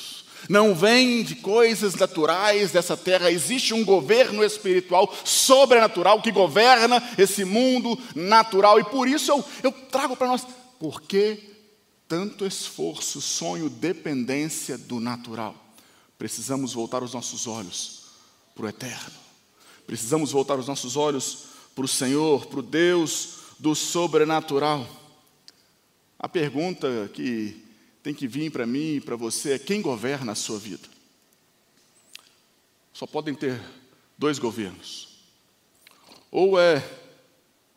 não 0.49 0.73
vem 0.73 1.23
de 1.23 1.35
coisas 1.35 1.93
naturais 1.93 2.71
dessa 2.71 2.97
terra, 2.97 3.31
existe 3.31 3.71
um 3.71 3.85
governo 3.85 4.43
espiritual 4.43 5.15
sobrenatural 5.23 6.23
que 6.23 6.31
governa 6.31 7.01
esse 7.19 7.45
mundo 7.45 7.95
natural, 8.15 8.79
e 8.79 8.83
por 8.83 9.07
isso 9.07 9.31
eu, 9.31 9.45
eu 9.61 9.71
trago 9.71 10.17
para 10.17 10.27
nós, 10.27 10.45
por 10.79 11.03
que 11.03 11.53
tanto 12.07 12.47
esforço, 12.47 13.21
sonho, 13.21 13.69
dependência 13.69 14.75
do 14.75 14.99
natural? 14.99 15.55
Precisamos 16.17 16.73
voltar 16.73 17.03
os 17.03 17.13
nossos 17.13 17.45
olhos 17.45 18.05
para 18.55 18.65
o 18.65 18.69
eterno, 18.69 19.15
precisamos 19.85 20.31
voltar 20.31 20.57
os 20.57 20.67
nossos 20.67 20.97
olhos 20.97 21.43
para 21.75 21.85
o 21.85 21.87
Senhor, 21.87 22.47
para 22.47 22.59
o 22.59 22.63
Deus 22.63 23.35
do 23.59 23.75
sobrenatural. 23.75 24.87
A 26.17 26.27
pergunta 26.27 27.09
que 27.13 27.68
tem 28.01 28.13
que 28.13 28.27
vir 28.27 28.51
para 28.51 28.65
mim 28.65 28.95
e 28.95 29.01
para 29.01 29.15
você 29.15 29.53
é 29.53 29.59
quem 29.59 29.81
governa 29.81 30.31
a 30.31 30.35
sua 30.35 30.57
vida. 30.57 30.87
Só 32.93 33.05
podem 33.05 33.33
ter 33.33 33.61
dois 34.17 34.39
governos. 34.39 35.19
Ou 36.31 36.59
é 36.59 36.83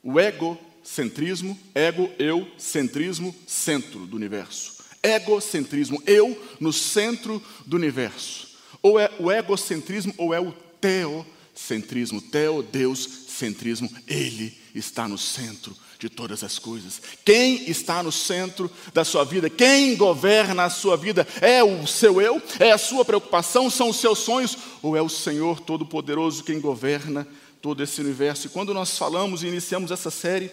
o 0.03 0.19
egocentrismo, 0.19 1.59
ego, 1.75 2.11
eu, 2.19 2.51
centrismo, 2.59 3.35
centro 3.47 4.07
do 4.07 4.17
universo. 4.17 4.83
Egocentrismo, 5.03 6.03
eu 6.07 6.41
no 6.61 6.73
centro 6.73 7.43
do 7.67 7.77
universo. 7.77 8.59
Ou 8.83 8.99
é 8.99 9.11
o 9.19 9.31
egocentrismo 9.31 10.13
ou 10.19 10.35
é 10.35 10.41
o 10.41 10.53
teocentrismo, 10.81 12.21
teo, 12.21 12.63
Deus, 12.63 13.27
centrismo, 13.29 13.89
ele 14.07 14.57
está 14.75 15.07
no 15.07 15.19
centro 15.19 15.77
de 16.03 16.11
todas 16.11 16.43
as 16.43 16.59
coisas. 16.59 17.01
Quem 17.25 17.71
está 17.71 18.03
no 18.03 18.11
centro 18.11 18.69
da 18.93 19.05
sua 19.05 19.25
vida? 19.25 19.49
Quem 19.49 19.95
governa 19.95 20.65
a 20.65 20.71
sua 20.71 20.97
vida? 20.97 21.25
É 21.41 21.63
o 21.63 21.87
seu 21.87 22.21
eu? 22.21 22.43
É 22.59 22.73
a 22.73 22.79
sua 22.79 23.05
preocupação? 23.05 23.71
São 23.71 23.91
os 23.91 23.99
seus 23.99 24.19
sonhos? 24.19 24.59
Ou 24.83 24.97
é 24.97 25.01
o 25.01 25.09
Senhor 25.09 25.61
Todo-Poderoso 25.61 26.43
quem 26.43 26.61
governa 26.61 27.25
todo 27.61 27.85
esse 27.85 28.01
universo? 28.01 28.49
E 28.49 28.51
quando 28.51 28.75
nós 28.75 28.99
falamos 28.99 29.45
e 29.45 29.47
iniciamos 29.47 29.93
essa 29.93 30.11
série, 30.11 30.51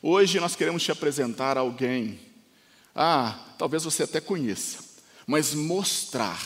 hoje 0.00 0.38
nós 0.38 0.54
queremos 0.54 0.84
te 0.84 0.92
apresentar 0.92 1.58
alguém. 1.58 2.20
Ah, 2.94 3.36
talvez 3.58 3.82
você 3.82 4.04
até 4.04 4.20
conheça, 4.20 4.78
mas 5.26 5.54
mostrar 5.54 6.40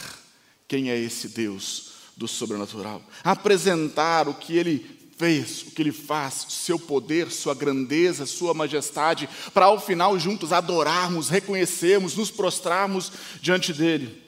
quem 0.66 0.90
é 0.90 0.98
esse 0.98 1.28
Deus 1.28 1.90
do 2.16 2.26
sobrenatural. 2.26 3.02
Apresentar 3.22 4.26
o 4.26 4.32
que 4.32 4.56
ele 4.56 4.97
fez, 5.18 5.62
o 5.62 5.70
que 5.72 5.82
Ele 5.82 5.92
faz, 5.92 6.46
seu 6.48 6.78
poder, 6.78 7.30
sua 7.30 7.54
grandeza, 7.54 8.24
sua 8.24 8.54
majestade, 8.54 9.28
para 9.52 9.66
ao 9.66 9.80
final 9.80 10.18
juntos 10.18 10.52
adorarmos, 10.52 11.28
reconhecermos, 11.28 12.16
nos 12.16 12.30
prostrarmos 12.30 13.12
diante 13.42 13.72
dEle. 13.72 14.22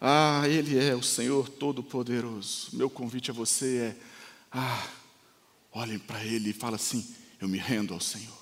Ah, 0.00 0.42
Ele 0.46 0.78
é 0.78 0.94
o 0.94 1.02
Senhor 1.02 1.48
Todo-Poderoso. 1.48 2.68
Meu 2.72 2.90
convite 2.90 3.30
a 3.30 3.34
você 3.34 3.76
é: 3.76 3.96
ah, 4.50 4.86
olhem 5.72 5.98
para 5.98 6.24
Ele 6.24 6.50
e 6.50 6.54
fala 6.54 6.76
assim: 6.76 7.06
eu 7.40 7.48
me 7.48 7.58
rendo 7.58 7.94
ao 7.94 8.00
Senhor, 8.00 8.38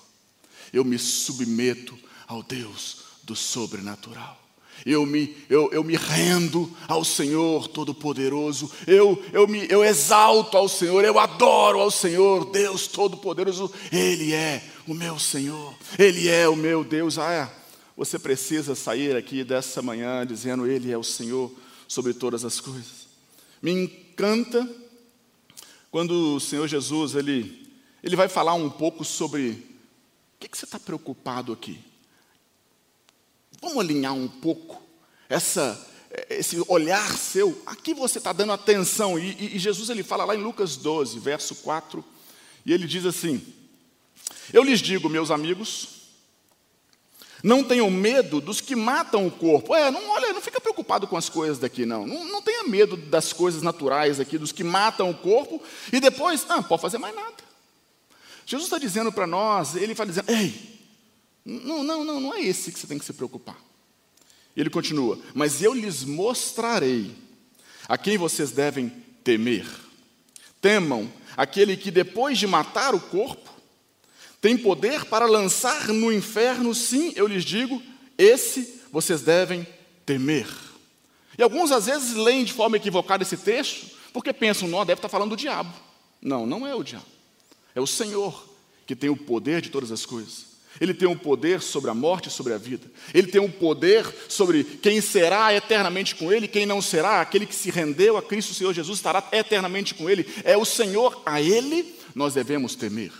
eu 0.73 0.83
me 0.83 0.97
submeto 0.97 1.97
ao 2.27 2.41
Deus 2.41 3.03
do 3.23 3.35
sobrenatural 3.35 4.48
eu 4.85 5.05
me, 5.05 5.35
eu, 5.49 5.69
eu 5.71 5.83
me 5.83 5.95
rendo 5.95 6.71
ao 6.87 7.03
Senhor 7.03 7.67
Todo-Poderoso, 7.67 8.71
eu, 8.87 9.21
eu, 9.33 9.47
me, 9.47 9.67
eu 9.69 9.83
exalto 9.83 10.57
ao 10.57 10.67
Senhor, 10.67 11.03
eu 11.03 11.17
adoro 11.19 11.79
ao 11.79 11.91
Senhor, 11.91 12.45
Deus 12.51 12.87
Todo-Poderoso, 12.87 13.71
Ele 13.91 14.33
é 14.33 14.63
o 14.87 14.93
meu 14.93 15.19
Senhor, 15.19 15.75
Ele 15.97 16.27
é 16.27 16.47
o 16.47 16.55
meu 16.55 16.83
Deus. 16.83 17.17
Ah, 17.17 17.31
é. 17.31 17.49
você 17.95 18.17
precisa 18.17 18.75
sair 18.75 19.15
aqui 19.15 19.43
dessa 19.43 19.81
manhã 19.81 20.25
dizendo: 20.25 20.67
Ele 20.67 20.91
é 20.91 20.97
o 20.97 21.03
Senhor 21.03 21.51
sobre 21.87 22.13
todas 22.13 22.45
as 22.45 22.59
coisas. 22.59 23.07
Me 23.61 23.71
encanta 23.71 24.67
quando 25.91 26.35
o 26.35 26.39
Senhor 26.39 26.67
Jesus 26.67 27.15
ele, 27.15 27.67
ele 28.03 28.15
vai 28.15 28.27
falar 28.27 28.53
um 28.53 28.69
pouco 28.69 29.03
sobre 29.03 29.49
o 29.49 30.39
que, 30.39 30.47
que 30.47 30.57
você 30.57 30.65
está 30.65 30.79
preocupado 30.79 31.51
aqui. 31.51 31.79
Vamos 33.61 33.77
alinhar 33.79 34.13
um 34.13 34.27
pouco 34.27 34.81
essa, 35.27 35.79
esse 36.29 36.63
olhar 36.67 37.17
seu. 37.17 37.61
Aqui 37.65 37.93
você 37.93 38.17
está 38.17 38.31
dando 38.31 38.53
atenção. 38.53 39.19
E, 39.19 39.55
e, 39.55 39.59
Jesus 39.59 39.89
ele 39.89 40.03
fala 40.03 40.25
lá 40.25 40.35
em 40.35 40.41
Lucas 40.41 40.77
12, 40.77 41.19
verso 41.19 41.55
4, 41.55 42.03
e 42.65 42.73
ele 42.73 42.87
diz 42.87 43.05
assim: 43.05 43.41
Eu 44.53 44.63
lhes 44.63 44.81
digo, 44.81 45.09
meus 45.09 45.29
amigos, 45.29 45.99
não 47.43 47.63
tenham 47.63 47.89
medo 47.89 48.41
dos 48.41 48.61
que 48.61 48.75
matam 48.75 49.27
o 49.27 49.31
corpo. 49.31 49.75
É, 49.75 49.91
não 49.91 50.09
olha, 50.09 50.33
não 50.33 50.41
fica 50.41 50.59
preocupado 50.61 51.05
com 51.07 51.17
as 51.17 51.29
coisas 51.29 51.59
daqui, 51.59 51.85
não. 51.85 52.07
Não, 52.07 52.25
não 52.25 52.41
tenha 52.41 52.63
medo 52.63 52.95
das 52.95 53.33
coisas 53.33 53.61
naturais 53.61 54.19
aqui, 54.19 54.37
dos 54.37 54.51
que 54.51 54.63
matam 54.63 55.09
o 55.09 55.15
corpo, 55.15 55.61
e 55.91 55.99
depois, 55.99 56.45
ah, 56.49 56.63
pode 56.63 56.81
fazer 56.81 56.97
mais 56.97 57.15
nada. 57.15 57.35
Jesus 58.45 58.67
está 58.67 58.77
dizendo 58.77 59.11
para 59.11 59.27
nós, 59.27 59.75
ele 59.75 59.91
está 59.91 60.05
dizendo, 60.05 60.31
ei, 60.31 60.78
não, 61.49 61.83
não, 61.83 62.03
não, 62.03 62.19
não 62.19 62.33
é 62.33 62.41
esse 62.41 62.71
que 62.71 62.79
você 62.79 62.87
tem 62.87 62.99
que 62.99 63.05
se 63.05 63.13
preocupar. 63.13 63.57
Ele 64.55 64.69
continua: 64.69 65.17
Mas 65.33 65.61
eu 65.61 65.73
lhes 65.73 66.03
mostrarei 66.03 67.11
a 67.87 67.97
quem 67.97 68.17
vocês 68.17 68.51
devem 68.51 68.89
temer. 69.23 69.65
Temam 70.61 71.11
aquele 71.35 71.77
que, 71.77 71.89
depois 71.89 72.37
de 72.37 72.45
matar 72.45 72.93
o 72.93 72.99
corpo, 72.99 73.49
tem 74.41 74.57
poder 74.57 75.05
para 75.05 75.25
lançar 75.25 75.87
no 75.87 76.11
inferno, 76.11 76.73
sim, 76.75 77.13
eu 77.15 77.27
lhes 77.27 77.43
digo, 77.43 77.81
esse 78.17 78.81
vocês 78.91 79.21
devem 79.21 79.65
temer. 80.05 80.47
E 81.37 81.43
alguns 81.43 81.71
às 81.71 81.85
vezes 81.85 82.15
leem 82.15 82.43
de 82.43 82.53
forma 82.53 82.77
equivocada 82.77 83.23
esse 83.23 83.37
texto, 83.37 83.97
porque 84.11 84.33
pensam, 84.33 84.67
não, 84.67 84.85
deve 84.85 84.99
estar 84.99 85.09
falando 85.09 85.31
do 85.31 85.37
diabo. 85.37 85.73
Não, 86.21 86.45
não 86.45 86.67
é 86.67 86.75
o 86.75 86.83
diabo. 86.83 87.05
É 87.73 87.79
o 87.79 87.87
Senhor 87.87 88.47
que 88.85 88.95
tem 88.95 89.09
o 89.09 89.15
poder 89.15 89.61
de 89.61 89.69
todas 89.69 89.91
as 89.91 90.05
coisas. 90.05 90.48
Ele 90.79 90.93
tem 90.93 91.07
um 91.07 91.17
poder 91.17 91.61
sobre 91.61 91.89
a 91.89 91.93
morte 91.93 92.29
e 92.29 92.31
sobre 92.31 92.53
a 92.53 92.57
vida. 92.57 92.89
Ele 93.13 93.27
tem 93.27 93.41
um 93.41 93.51
poder 93.51 94.05
sobre 94.29 94.63
quem 94.63 95.01
será 95.01 95.53
eternamente 95.53 96.15
com 96.15 96.31
Ele, 96.31 96.47
quem 96.47 96.65
não 96.65 96.81
será. 96.81 97.21
Aquele 97.21 97.45
que 97.45 97.55
se 97.55 97.69
rendeu 97.69 98.17
a 98.17 98.21
Cristo, 98.21 98.51
o 98.51 98.53
Senhor 98.55 98.73
Jesus, 98.73 98.97
estará 98.97 99.27
eternamente 99.31 99.93
com 99.93 100.09
Ele. 100.09 100.25
É 100.43 100.57
o 100.57 100.63
Senhor, 100.63 101.21
a 101.25 101.41
Ele 101.41 101.93
nós 102.15 102.33
devemos 102.33 102.75
temer. 102.75 103.11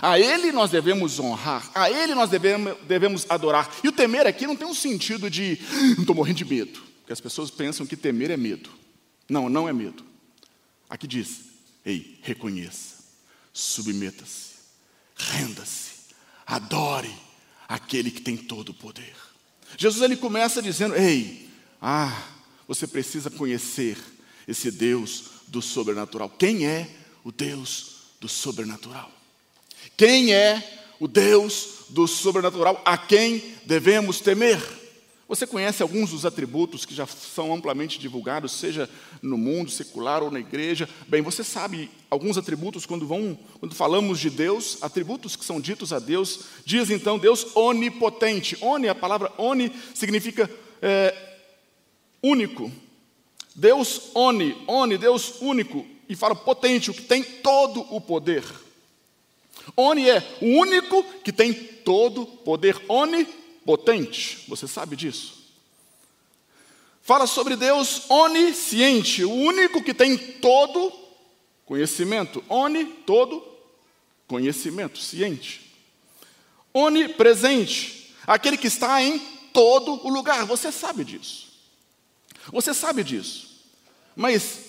A 0.00 0.18
Ele 0.18 0.52
nós 0.52 0.70
devemos 0.70 1.18
honrar. 1.18 1.70
A 1.74 1.90
Ele 1.90 2.14
nós 2.14 2.30
devemos, 2.30 2.76
devemos 2.86 3.26
adorar. 3.28 3.68
E 3.82 3.88
o 3.88 3.92
temer 3.92 4.26
aqui 4.26 4.46
não 4.46 4.54
tem 4.54 4.68
um 4.68 4.74
sentido 4.74 5.28
de, 5.28 5.58
estou 5.98 6.14
morrendo 6.14 6.38
de 6.38 6.44
medo. 6.44 6.80
Porque 7.00 7.12
as 7.12 7.20
pessoas 7.20 7.50
pensam 7.50 7.86
que 7.86 7.96
temer 7.96 8.30
é 8.30 8.36
medo. 8.36 8.70
Não, 9.28 9.48
não 9.48 9.68
é 9.68 9.72
medo. 9.72 10.04
Aqui 10.88 11.06
diz, 11.06 11.40
ei, 11.84 12.18
reconheça, 12.22 12.94
submeta-se, 13.52 14.52
renda-se 15.16 15.97
Adore 16.48 17.14
aquele 17.68 18.10
que 18.10 18.22
tem 18.22 18.34
todo 18.34 18.70
o 18.70 18.74
poder. 18.74 19.14
Jesus 19.76 20.02
ele 20.02 20.16
começa 20.16 20.62
dizendo: 20.62 20.96
Ei, 20.96 21.50
ah, 21.80 22.26
você 22.66 22.86
precisa 22.86 23.30
conhecer 23.30 23.98
esse 24.46 24.70
Deus 24.70 25.24
do 25.46 25.60
sobrenatural. 25.60 26.30
Quem 26.30 26.66
é 26.66 26.88
o 27.22 27.30
Deus 27.30 27.96
do 28.18 28.28
sobrenatural? 28.28 29.12
Quem 29.94 30.32
é 30.32 30.94
o 30.98 31.06
Deus 31.06 31.84
do 31.90 32.06
sobrenatural 32.06 32.80
a 32.84 32.96
quem 32.96 33.54
devemos 33.66 34.20
temer? 34.20 34.77
Você 35.28 35.46
conhece 35.46 35.82
alguns 35.82 36.10
dos 36.10 36.24
atributos 36.24 36.86
que 36.86 36.94
já 36.94 37.06
são 37.06 37.52
amplamente 37.52 37.98
divulgados, 37.98 38.52
seja 38.52 38.88
no 39.20 39.36
mundo 39.36 39.70
secular 39.70 40.22
ou 40.22 40.30
na 40.30 40.40
igreja? 40.40 40.88
Bem, 41.06 41.20
você 41.20 41.44
sabe 41.44 41.90
alguns 42.08 42.38
atributos 42.38 42.86
quando 42.86 43.06
vão, 43.06 43.38
quando 43.60 43.74
falamos 43.74 44.18
de 44.18 44.30
Deus, 44.30 44.78
atributos 44.82 45.36
que 45.36 45.44
são 45.44 45.60
ditos 45.60 45.92
a 45.92 45.98
Deus. 45.98 46.44
Diz 46.64 46.88
então 46.88 47.18
Deus 47.18 47.54
onipotente. 47.54 48.56
Oni, 48.62 48.88
a 48.88 48.94
palavra 48.94 49.30
oni 49.36 49.70
significa 49.94 50.50
é, 50.80 51.14
único. 52.22 52.72
Deus 53.54 54.10
oni, 54.14 54.56
oni, 54.66 54.96
Deus 54.96 55.42
único 55.42 55.84
e 56.08 56.16
fala 56.16 56.34
potente, 56.34 56.90
o 56.90 56.94
que 56.94 57.02
tem 57.02 57.22
todo 57.22 57.80
o 57.94 58.00
poder. 58.00 58.42
Oni 59.76 60.08
é 60.08 60.26
o 60.40 60.46
único 60.46 61.04
que 61.22 61.34
tem 61.34 61.52
todo 61.52 62.22
o 62.22 62.26
poder. 62.26 62.80
Oni 62.88 63.26
potente, 63.68 64.46
você 64.48 64.66
sabe 64.66 64.96
disso? 64.96 65.34
Fala 67.02 67.26
sobre 67.26 67.54
Deus 67.54 68.08
onisciente, 68.08 69.22
o 69.22 69.30
único 69.30 69.84
que 69.84 69.92
tem 69.92 70.16
todo 70.16 70.90
conhecimento. 71.66 72.42
Oni, 72.48 72.86
todo 72.86 73.46
conhecimento, 74.26 74.98
ciente. 74.98 75.70
Onipresente, 76.72 78.14
aquele 78.26 78.56
que 78.56 78.68
está 78.68 79.02
em 79.02 79.18
todo 79.52 80.02
o 80.02 80.08
lugar. 80.08 80.46
Você 80.46 80.72
sabe 80.72 81.04
disso. 81.04 81.48
Você 82.50 82.72
sabe 82.72 83.04
disso. 83.04 83.50
Mas 84.16 84.60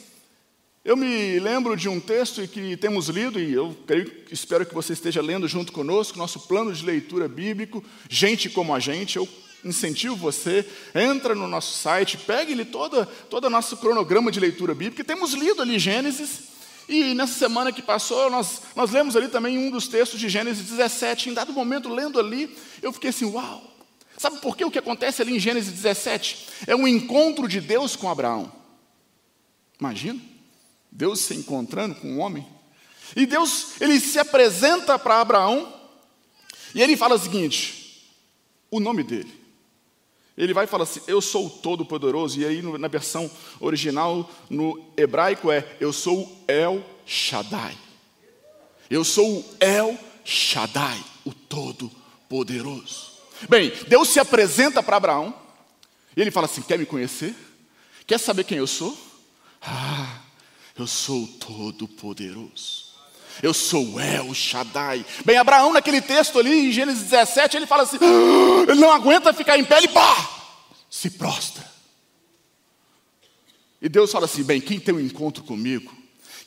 eu 0.84 0.96
me 0.96 1.40
lembro 1.40 1.76
de 1.76 1.90
um 1.90 2.00
texto 2.00 2.48
que 2.48 2.78
temos 2.78 3.10
lido, 3.10 3.40
e 3.40 3.54
eu 3.54 3.76
creio, 3.86 4.12
espero 4.32 4.66
que 4.66 4.74
você 4.74 4.94
esteja 4.94 5.22
lendo 5.22 5.48
junto 5.48 5.72
conosco, 5.72 6.18
nosso 6.18 6.42
plano 6.42 6.74
de 6.74 6.86
leitura 6.86 7.28
bíblico, 7.28 7.84
Gente 8.10 8.50
como 8.50 8.74
a 8.74 8.80
Gente. 8.80 9.18
Eu 9.18 9.28
incentivo 9.64 10.16
você, 10.16 10.66
entra 10.96 11.36
no 11.36 11.48
nosso 11.48 11.78
site, 11.78 12.18
pegue-lhe 12.18 12.64
todo, 12.64 13.06
todo 13.30 13.46
o 13.46 13.50
nosso 13.50 13.76
cronograma 13.78 14.32
de 14.32 14.40
leitura 14.40 14.74
bíblica, 14.74 15.04
temos 15.04 15.34
lido 15.34 15.62
ali 15.62 15.78
Gênesis, 15.78 16.50
e 16.88 17.14
nessa 17.14 17.34
semana 17.34 17.72
que 17.72 17.84
passou, 17.84 18.32
nós, 18.32 18.64
nós 18.76 18.90
lemos 18.90 19.16
ali 19.16 19.28
também 19.28 19.60
um 19.60 19.70
dos 19.70 19.88
textos 19.88 20.20
de 20.20 20.28
Gênesis 20.28 20.68
17. 20.72 21.30
Em 21.30 21.34
dado 21.36 21.54
momento, 21.54 21.88
lendo 21.88 22.20
ali, 22.20 22.58
eu 22.82 22.92
fiquei 22.92 23.12
assim, 23.12 23.26
uau! 23.26 23.62
Sabe 24.18 24.40
por 24.40 24.58
que 24.58 24.66
o 24.66 24.72
que 24.72 24.80
acontece 24.80 25.22
ali 25.22 25.36
em 25.36 25.40
Gênesis 25.40 25.72
17? 25.72 26.48
É 26.66 26.76
um 26.76 26.88
encontro 26.88 27.48
de 27.48 27.62
Deus 27.62 27.96
com 27.96 28.10
Abraão. 28.10 28.52
Imagina. 29.80 30.20
Deus 30.92 31.20
se 31.20 31.36
encontrando 31.36 31.96
com 31.96 32.08
um 32.08 32.20
homem. 32.20 32.46
E 33.16 33.26
Deus, 33.26 33.80
ele 33.82 34.00
se 34.00 34.20
apresenta 34.20 34.98
para 35.00 35.22
Abraão 35.22 35.74
e 36.74 36.82
ele 36.82 36.96
fala 36.96 37.16
o 37.16 37.20
seguinte: 37.20 38.14
o 38.70 38.80
nome 38.80 39.04
dele. 39.04 39.40
Ele 40.38 40.54
vai 40.54 40.66
falar 40.66 40.84
assim: 40.84 41.02
Eu 41.08 41.20
sou 41.22 41.48
o 41.48 41.50
Todo-Poderoso. 41.50 42.40
E 42.40 42.46
aí, 42.46 42.62
na 42.62 42.88
versão 42.88 43.30
original, 43.60 44.30
no 44.50 44.92
hebraico, 44.96 45.52
é: 45.52 45.68
Eu 45.80 45.92
sou 45.92 46.22
o 46.22 46.44
El 46.48 46.84
Shaddai. 47.06 47.78
Eu 48.90 49.04
sou 49.04 49.40
o 49.40 49.46
El 49.60 50.00
Shaddai, 50.24 51.04
o 51.26 51.34
Todo-Poderoso. 51.34 53.10
Bem, 53.48 53.72
Deus 53.88 54.10
se 54.10 54.20
apresenta 54.20 54.82
para 54.82 54.98
Abraão 54.98 55.34
e 56.16 56.22
ele 56.22 56.32
fala 56.32 56.46
assim: 56.46 56.62
Quer 56.62 56.80
me 56.80 56.86
conhecer? 56.86 57.36
Quer 58.08 58.18
saber 58.18 58.46
quem 58.46 58.58
eu 58.58 58.68
sou? 58.68 58.98
Ah, 59.62 60.22
eu 60.82 60.88
sou 60.88 61.28
todo-poderoso. 61.28 62.90
Eu 63.42 63.54
sou 63.54 64.00
El 64.00 64.34
Shaddai. 64.34 65.06
Bem, 65.24 65.38
Abraão, 65.38 65.72
naquele 65.74 66.02
texto 66.02 66.40
ali, 66.40 66.68
em 66.68 66.72
Gênesis 66.72 67.04
17, 67.04 67.58
ele 67.58 67.66
fala 67.66 67.84
assim: 67.84 67.98
ah, 68.02 68.72
ele 68.72 68.80
não 68.80 68.92
aguenta 68.92 69.34
ficar 69.34 69.58
em 69.58 69.64
pé, 69.64 69.78
ele 69.78 69.88
pá, 69.88 70.30
se 70.90 71.12
prostra. 71.12 71.70
E 73.82 73.88
Deus 73.88 74.12
fala 74.12 74.26
assim: 74.26 74.44
bem, 74.44 74.60
quem 74.60 74.80
tem 74.80 74.94
um 74.94 75.00
encontro 75.00 75.44
comigo, 75.44 75.96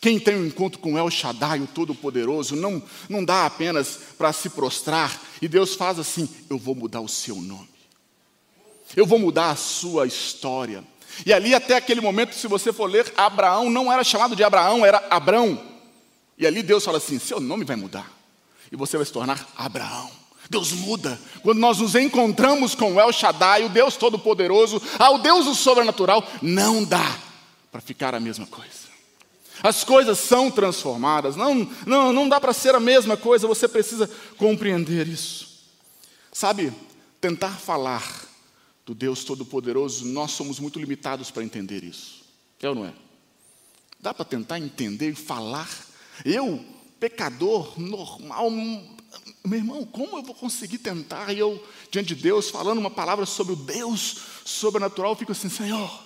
quem 0.01 0.19
tem 0.19 0.37
um 0.37 0.47
encontro 0.47 0.81
com 0.81 0.99
El 0.99 1.11
Shaddai, 1.11 1.61
o 1.61 1.67
Todo-Poderoso, 1.67 2.57
não, 2.57 2.83
não 3.09 3.25
dá 3.25 3.47
apenas 3.47 3.99
para 4.19 4.33
se 4.33 4.51
prostrar. 4.51 5.19
E 5.41 5.49
Deus 5.49 5.75
faz 5.75 5.99
assim: 5.99 6.29
eu 6.51 6.59
vou 6.59 6.75
mudar 6.75 7.01
o 7.01 7.09
seu 7.09 7.37
nome, 7.37 7.71
eu 8.95 9.07
vou 9.07 9.19
mudar 9.19 9.51
a 9.51 9.57
sua 9.57 10.07
história. 10.07 10.85
E 11.25 11.33
ali, 11.33 11.55
até 11.55 11.77
aquele 11.77 12.01
momento, 12.01 12.35
se 12.35 12.47
você 12.47 12.73
for 12.73 12.91
ler, 12.91 13.13
Abraão 13.17 13.71
não 13.71 13.93
era 13.93 14.03
chamado 14.03 14.35
de 14.35 14.43
Abraão, 14.43 14.85
era 14.85 15.05
Abrão. 15.11 15.61
E 16.39 16.47
ali 16.47 16.63
Deus 16.63 16.85
fala 16.85 16.99
assim: 16.99 17.19
seu 17.19 17.41
nome 17.41 17.65
vai 17.65 17.77
mudar. 17.77 18.11
E 18.71 18.77
você 18.77 18.97
vai 18.97 19.07
se 19.07 19.13
tornar 19.13 19.47
Abraão. 19.57 20.11
Deus 20.51 20.73
muda. 20.73 21.19
Quando 21.43 21.59
nós 21.59 21.79
nos 21.79 21.95
encontramos 21.95 22.75
com 22.75 23.01
El 23.01 23.13
Shaddai, 23.13 23.65
o 23.65 23.69
Deus 23.69 23.97
Todo-Poderoso, 23.97 24.83
ao 24.99 25.19
Deus 25.19 25.47
do 25.47 25.55
sobrenatural, 25.55 26.27
não 26.43 26.85
dá 26.85 27.19
para 27.71 27.81
ficar 27.81 28.15
a 28.15 28.21
mesma 28.21 28.47
coisa. 28.47 28.83
As 29.63 29.85
coisas 29.85 30.19
são 30.19 30.51
transformadas, 30.51 31.37
não, 31.37 31.71
não, 31.87 32.13
não 32.13 32.29
dá 32.29 32.41
para 32.41 32.53
ser 32.53 32.75
a 32.75 32.81
mesma 32.81 33.17
coisa, 33.17 33.47
você 33.47 33.69
precisa 33.69 34.11
compreender 34.37 35.07
isso. 35.07 35.49
Sabe, 36.33 36.73
tentar 37.21 37.51
falar 37.51 38.03
do 38.85 38.95
Deus 38.95 39.25
Todo-Poderoso, 39.25 40.05
nós 40.07 40.33
somos 40.33 40.59
muito 40.59 40.79
limitados 40.79 41.31
para 41.31 41.45
entender 41.45 41.85
isso. 41.85 42.25
É 42.61 42.69
ou 42.69 42.75
não 42.75 42.87
é? 42.87 42.93
Dá 44.01 44.13
para 44.13 44.25
tentar 44.25 44.59
entender 44.59 45.11
e 45.11 45.15
falar? 45.15 45.69
Eu, 46.25 46.65
pecador 46.99 47.79
normal, 47.79 48.51
meu 48.51 49.59
irmão, 49.59 49.85
como 49.85 50.19
eu 50.19 50.23
vou 50.23 50.35
conseguir 50.35 50.79
tentar? 50.79 51.33
E 51.33 51.39
eu, 51.39 51.65
diante 51.91 52.15
de 52.15 52.23
Deus, 52.23 52.51
falando 52.51 52.79
uma 52.79 52.91
palavra 52.91 53.27
sobre 53.27 53.53
o 53.53 53.57
Deus 53.57 54.19
sobrenatural, 54.45 55.15
fico 55.17 55.33
assim, 55.33 55.49
Senhor, 55.49 56.03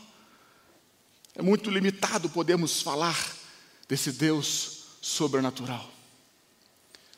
é 1.34 1.42
muito 1.42 1.70
limitado 1.70 2.28
podermos 2.30 2.82
falar 2.82 3.36
desse 3.88 4.12
Deus 4.12 4.84
sobrenatural. 5.00 5.90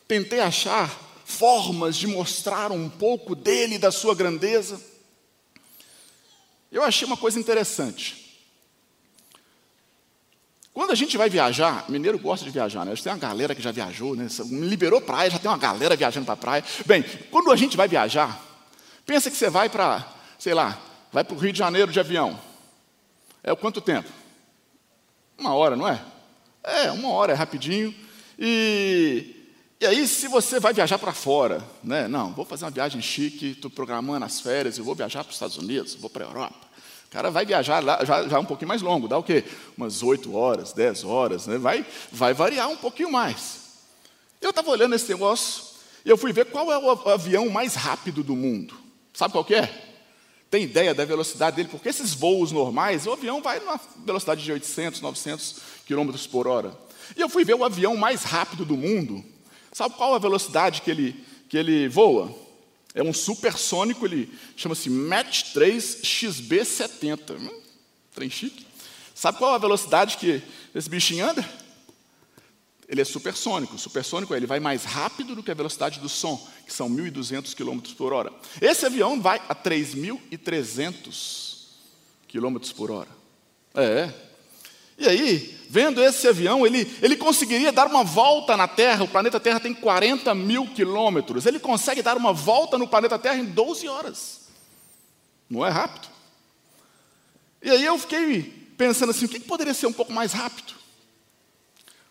Tentei 0.07 0.40
achar 0.40 0.88
formas 1.25 1.97
de 1.97 2.07
mostrar 2.07 2.73
um 2.73 2.88
pouco 2.88 3.35
dele, 3.35 3.79
da 3.79 3.92
sua 3.92 4.14
grandeza. 4.14 4.81
Eu 6.71 6.83
achei 6.83 7.07
uma 7.07 7.17
coisa 7.17 7.39
interessante. 7.39 8.29
Quando 10.73 10.93
a 10.93 10.95
gente 10.95 11.17
vai 11.17 11.29
viajar, 11.29 11.85
mineiro 11.89 12.19
gosta 12.19 12.45
de 12.45 12.53
viajar, 12.53 12.85
né? 12.85 12.95
Tem 12.95 13.11
uma 13.13 13.19
galera 13.19 13.55
que 13.55 13.61
já 13.61 13.73
viajou, 13.73 14.15
né? 14.15 14.29
Liberou 14.47 15.01
praia, 15.01 15.31
já 15.31 15.39
tem 15.39 15.51
uma 15.51 15.59
galera 15.59 15.97
viajando 15.97 16.25
para 16.25 16.35
a 16.35 16.37
praia. 16.37 16.65
Bem, 16.87 17.03
quando 17.31 17.51
a 17.51 17.57
gente 17.57 17.77
vai 17.77 17.89
viajar, 17.89 18.41
pensa 19.05 19.31
que 19.31 19.37
você 19.37 19.51
vai 19.51 19.69
para, 19.69 20.07
sei 20.39 20.55
lá, 20.55 20.81
vai 21.13 21.25
para 21.25 21.35
o 21.35 21.39
Rio 21.39 21.53
de 21.53 21.59
Janeiro 21.59 21.91
de 21.91 21.99
avião. 21.99 22.39
É 23.43 23.55
quanto 23.57 23.81
tempo? 23.81 24.09
Uma 25.37 25.55
hora, 25.55 25.75
não 25.75 25.89
é? 25.89 26.01
É, 26.63 26.93
uma 26.93 27.11
hora, 27.11 27.33
é 27.33 27.35
rapidinho. 27.35 27.95
E, 28.39 29.38
e 29.81 29.87
aí, 29.87 30.09
se 30.09 30.27
você 30.29 30.59
vai 30.59 30.73
viajar 30.73 30.99
para 30.99 31.12
fora, 31.12 31.64
né? 31.85 32.09
Não, 32.09 32.33
vou 32.33 32.45
fazer 32.45 32.64
uma 32.64 32.71
viagem 32.71 33.01
chique, 33.01 33.53
estou 33.53 33.71
programando 33.71 34.25
as 34.25 34.41
férias, 34.41 34.77
eu 34.77 34.85
vou 34.85 34.95
viajar 34.95 35.23
para 35.23 35.31
os 35.31 35.37
Estados 35.37 35.57
Unidos, 35.57 35.95
vou 35.95 36.11
para 36.11 36.25
a 36.25 36.29
Europa. 36.29 36.69
O 37.07 37.11
cara 37.11 37.31
vai 37.31 37.47
viajar 37.47 37.83
lá, 37.83 38.05
já, 38.05 38.29
já 38.29 38.38
um 38.38 38.45
pouquinho 38.45 38.69
mais 38.69 38.83
longo, 38.83 39.09
dá 39.09 39.17
o 39.17 39.23
quê? 39.23 39.45
Umas 39.77 40.03
8 40.03 40.35
horas, 40.35 40.73
10 40.73 41.05
horas, 41.05 41.47
né? 41.47 41.57
vai, 41.57 41.87
vai 42.12 42.35
variar 42.35 42.69
um 42.69 42.77
pouquinho 42.77 43.11
mais. 43.11 43.61
Eu 44.41 44.51
estava 44.51 44.71
olhando 44.71 44.95
esse 44.95 45.09
negócio 45.09 45.64
e 46.05 46.11
eu 46.11 46.19
fui 46.19 46.33
ver 46.33 46.47
qual 46.47 46.71
é 46.71 46.79
o 46.79 47.09
avião 47.09 47.49
mais 47.49 47.75
rápido 47.75 48.23
do 48.23 48.37
mundo. 48.37 48.75
Sabe 49.14 49.33
qual 49.33 49.45
que 49.45 49.55
é? 49.55 49.87
Tem 50.51 50.64
ideia 50.64 50.95
da 50.95 51.05
velocidade 51.05 51.57
dele? 51.57 51.69
Porque 51.69 51.88
esses 51.88 52.14
voos 52.14 52.53
normais, 52.53 53.07
o 53.07 53.12
avião 53.12 53.41
vai 53.41 53.59
numa 53.61 53.81
velocidade 54.05 54.43
de 54.43 54.53
800, 54.53 55.01
900 55.01 55.57
quilômetros 55.87 56.27
por 56.27 56.47
hora. 56.47 56.77
E 57.17 57.21
eu 57.21 57.29
fui 57.29 57.45
ver 57.45 57.55
o 57.55 57.64
avião 57.64 57.97
mais 57.97 58.23
rápido 58.23 58.64
do 58.64 58.77
mundo. 58.77 59.25
Sabe 59.79 59.95
qual 59.95 60.12
a 60.12 60.19
velocidade 60.19 60.83
que 60.83 60.91
ele, 60.91 61.25
que 61.49 61.57
ele 61.57 61.87
voa? 61.87 62.37
É 62.93 63.01
um 63.01 63.12
supersônico, 63.12 64.05
ele 64.05 64.29
chama-se 64.57 64.91
Match 64.91 65.53
3 65.53 66.01
XB70. 66.03 67.38
Hum, 67.38 67.61
trem 68.12 68.29
chique. 68.29 68.67
Sabe 69.14 69.38
qual 69.38 69.55
a 69.55 69.59
velocidade 69.59 70.17
que 70.17 70.43
esse 70.75 70.91
bichinho 70.91 71.31
anda? 71.31 71.49
Ele 72.88 73.03
é 73.03 73.05
supersônico. 73.05 73.79
Supersônico 73.79 74.35
ele 74.35 74.49
vai 74.49 74.59
mais 74.59 74.83
rápido 74.83 75.37
do 75.37 75.45
que 75.45 75.53
a 75.53 75.55
velocidade 75.55 76.01
do 76.01 76.09
som, 76.09 76.45
que 76.67 76.73
são 76.73 76.91
1.200 76.91 77.55
km 77.55 77.79
por 77.97 78.12
hora. 78.12 78.33
Esse 78.61 78.85
avião 78.85 79.23
vai 79.23 79.41
a 79.49 79.55
3.300 79.55 81.67
km 82.27 82.59
por 82.75 82.91
hora. 82.91 83.11
É. 83.77 84.28
E 84.99 85.09
aí, 85.09 85.57
vendo 85.71 86.03
esse 86.03 86.27
avião, 86.27 86.67
ele, 86.67 86.93
ele 87.01 87.17
conseguiria 87.17 87.71
dar 87.71 87.87
uma 87.87 88.03
volta 88.03 88.57
na 88.57 88.67
Terra. 88.67 89.05
O 89.05 89.09
planeta 89.09 89.39
Terra 89.39 89.61
tem 89.61 89.73
40 89.73 90.35
mil 90.35 90.67
quilômetros. 90.67 91.47
Ele 91.47 91.61
consegue 91.61 92.03
dar 92.03 92.17
uma 92.17 92.33
volta 92.33 92.77
no 92.77 92.89
planeta 92.89 93.17
Terra 93.17 93.37
em 93.37 93.45
12 93.45 93.87
horas. 93.87 94.49
Não 95.49 95.65
é 95.65 95.71
rápido? 95.71 96.09
E 97.63 97.71
aí 97.71 97.85
eu 97.85 97.97
fiquei 97.97 98.43
pensando 98.77 99.11
assim: 99.11 99.27
o 99.27 99.29
que 99.29 99.39
poderia 99.39 99.73
ser 99.73 99.87
um 99.87 99.93
pouco 99.93 100.13
mais 100.13 100.33
rápido? 100.33 100.75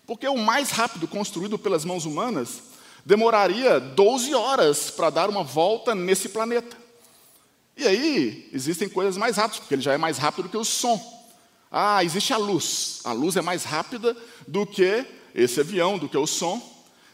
Porque 0.05 0.27
o 0.27 0.37
mais 0.37 0.71
rápido 0.71 1.05
construído 1.05 1.59
pelas 1.59 1.83
mãos 1.83 2.05
humanas 2.05 2.61
demoraria 3.05 3.79
12 3.79 4.33
horas 4.33 4.89
para 4.89 5.09
dar 5.09 5.29
uma 5.29 5.43
volta 5.43 5.93
nesse 5.93 6.29
planeta. 6.29 6.77
E 7.75 7.85
aí 7.85 8.49
existem 8.53 8.87
coisas 8.87 9.17
mais 9.17 9.35
rápidas, 9.35 9.59
porque 9.59 9.75
ele 9.75 9.81
já 9.81 9.93
é 9.93 9.97
mais 9.97 10.17
rápido 10.17 10.49
que 10.49 10.57
o 10.57 10.63
som. 10.63 11.16
Ah, 11.71 12.03
existe 12.03 12.33
a 12.33 12.37
luz. 12.37 13.01
A 13.03 13.11
luz 13.11 13.35
é 13.35 13.41
mais 13.41 13.63
rápida 13.63 14.15
do 14.47 14.65
que 14.65 15.05
esse 15.35 15.59
avião, 15.59 15.97
do 15.97 16.09
que 16.09 16.17
o 16.17 16.27
som. 16.27 16.61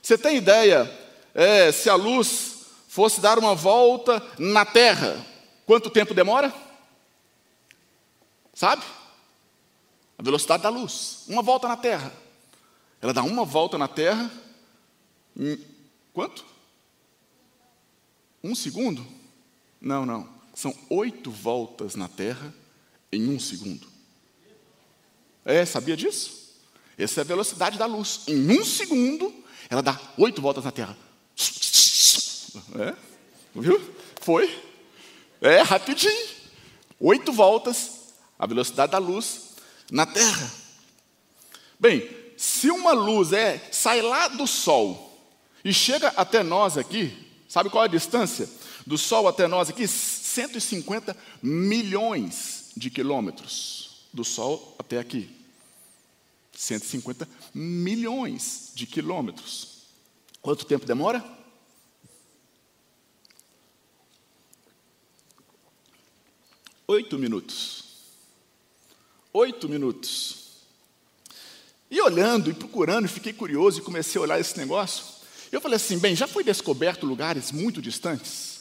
Você 0.01 0.17
tem 0.17 0.37
ideia 0.37 0.89
é, 1.33 1.71
se 1.71 1.89
a 1.89 1.95
luz 1.95 2.65
fosse 2.87 3.19
dar 3.19 3.39
uma 3.39 3.55
volta 3.55 4.21
na 4.37 4.65
Terra, 4.65 5.25
quanto 5.65 5.89
tempo 5.89 6.13
demora? 6.13 6.53
Sabe? 8.53 8.83
A 10.17 10.21
velocidade 10.21 10.63
da 10.63 10.69
luz. 10.69 11.23
Uma 11.27 11.41
volta 11.41 11.67
na 11.67 11.75
Terra. 11.75 12.13
Ela 13.01 13.13
dá 13.13 13.23
uma 13.23 13.43
volta 13.43 13.77
na 13.77 13.87
Terra 13.87 14.31
em 15.35 15.59
quanto? 16.13 16.45
Um 18.43 18.53
segundo? 18.53 19.05
Não, 19.81 20.05
não. 20.05 20.29
São 20.53 20.73
oito 20.89 21.31
voltas 21.31 21.95
na 21.95 22.07
Terra 22.07 22.53
em 23.11 23.27
um 23.29 23.39
segundo. 23.39 23.92
É, 25.45 25.65
sabia 25.65 25.97
disso? 25.97 26.43
Essa 26.97 27.21
é 27.21 27.23
a 27.23 27.25
velocidade 27.25 27.77
da 27.77 27.85
luz. 27.85 28.21
Em 28.27 28.51
um 28.51 28.63
segundo, 28.63 29.33
ela 29.69 29.81
dá 29.81 29.99
oito 30.17 30.41
voltas 30.41 30.63
na 30.63 30.71
Terra. 30.71 30.97
É, 32.79 32.95
viu? 33.55 33.81
Foi. 34.21 34.61
É, 35.41 35.61
rapidinho. 35.61 36.27
Oito 36.99 37.33
voltas, 37.33 38.13
a 38.37 38.45
velocidade 38.45 38.91
da 38.91 38.97
luz 38.97 39.55
na 39.91 40.05
Terra. 40.05 40.51
Bem, 41.79 42.09
se 42.37 42.69
uma 42.69 42.93
luz 42.93 43.33
é 43.33 43.61
sai 43.71 44.01
lá 44.01 44.29
do 44.29 44.47
Sol 44.47 45.19
e 45.65 45.73
chega 45.73 46.09
até 46.15 46.43
nós 46.43 46.77
aqui, 46.77 47.11
sabe 47.49 47.69
qual 47.69 47.83
é 47.83 47.87
a 47.87 47.91
distância 47.91 48.49
do 48.87 48.97
Sol 48.97 49.27
até 49.27 49.47
nós 49.47 49.69
aqui? 49.69 49.87
150 49.87 51.17
milhões 51.41 52.71
de 52.77 52.89
quilômetros 52.89 53.92
do 54.13 54.23
Sol 54.23 54.75
até 54.77 54.99
aqui. 54.99 55.29
150 56.53 57.27
milhões 57.53 58.71
de 58.75 58.85
quilômetros. 58.85 59.83
Quanto 60.41 60.65
tempo 60.65 60.85
demora? 60.85 61.23
Oito 66.87 67.17
minutos. 67.17 67.85
Oito 69.33 69.67
minutos. 69.67 70.43
E 71.89 71.99
olhando 72.01 72.51
e 72.51 72.53
procurando, 72.53 73.07
fiquei 73.07 73.33
curioso 73.33 73.79
e 73.79 73.83
comecei 73.83 74.19
a 74.19 74.23
olhar 74.23 74.39
esse 74.39 74.57
negócio. 74.57 75.05
Eu 75.51 75.61
falei 75.61 75.77
assim: 75.77 75.97
bem, 75.97 76.15
já 76.15 76.27
foi 76.27 76.43
descoberto 76.43 77.05
lugares 77.05 77.51
muito 77.51 77.81
distantes? 77.81 78.52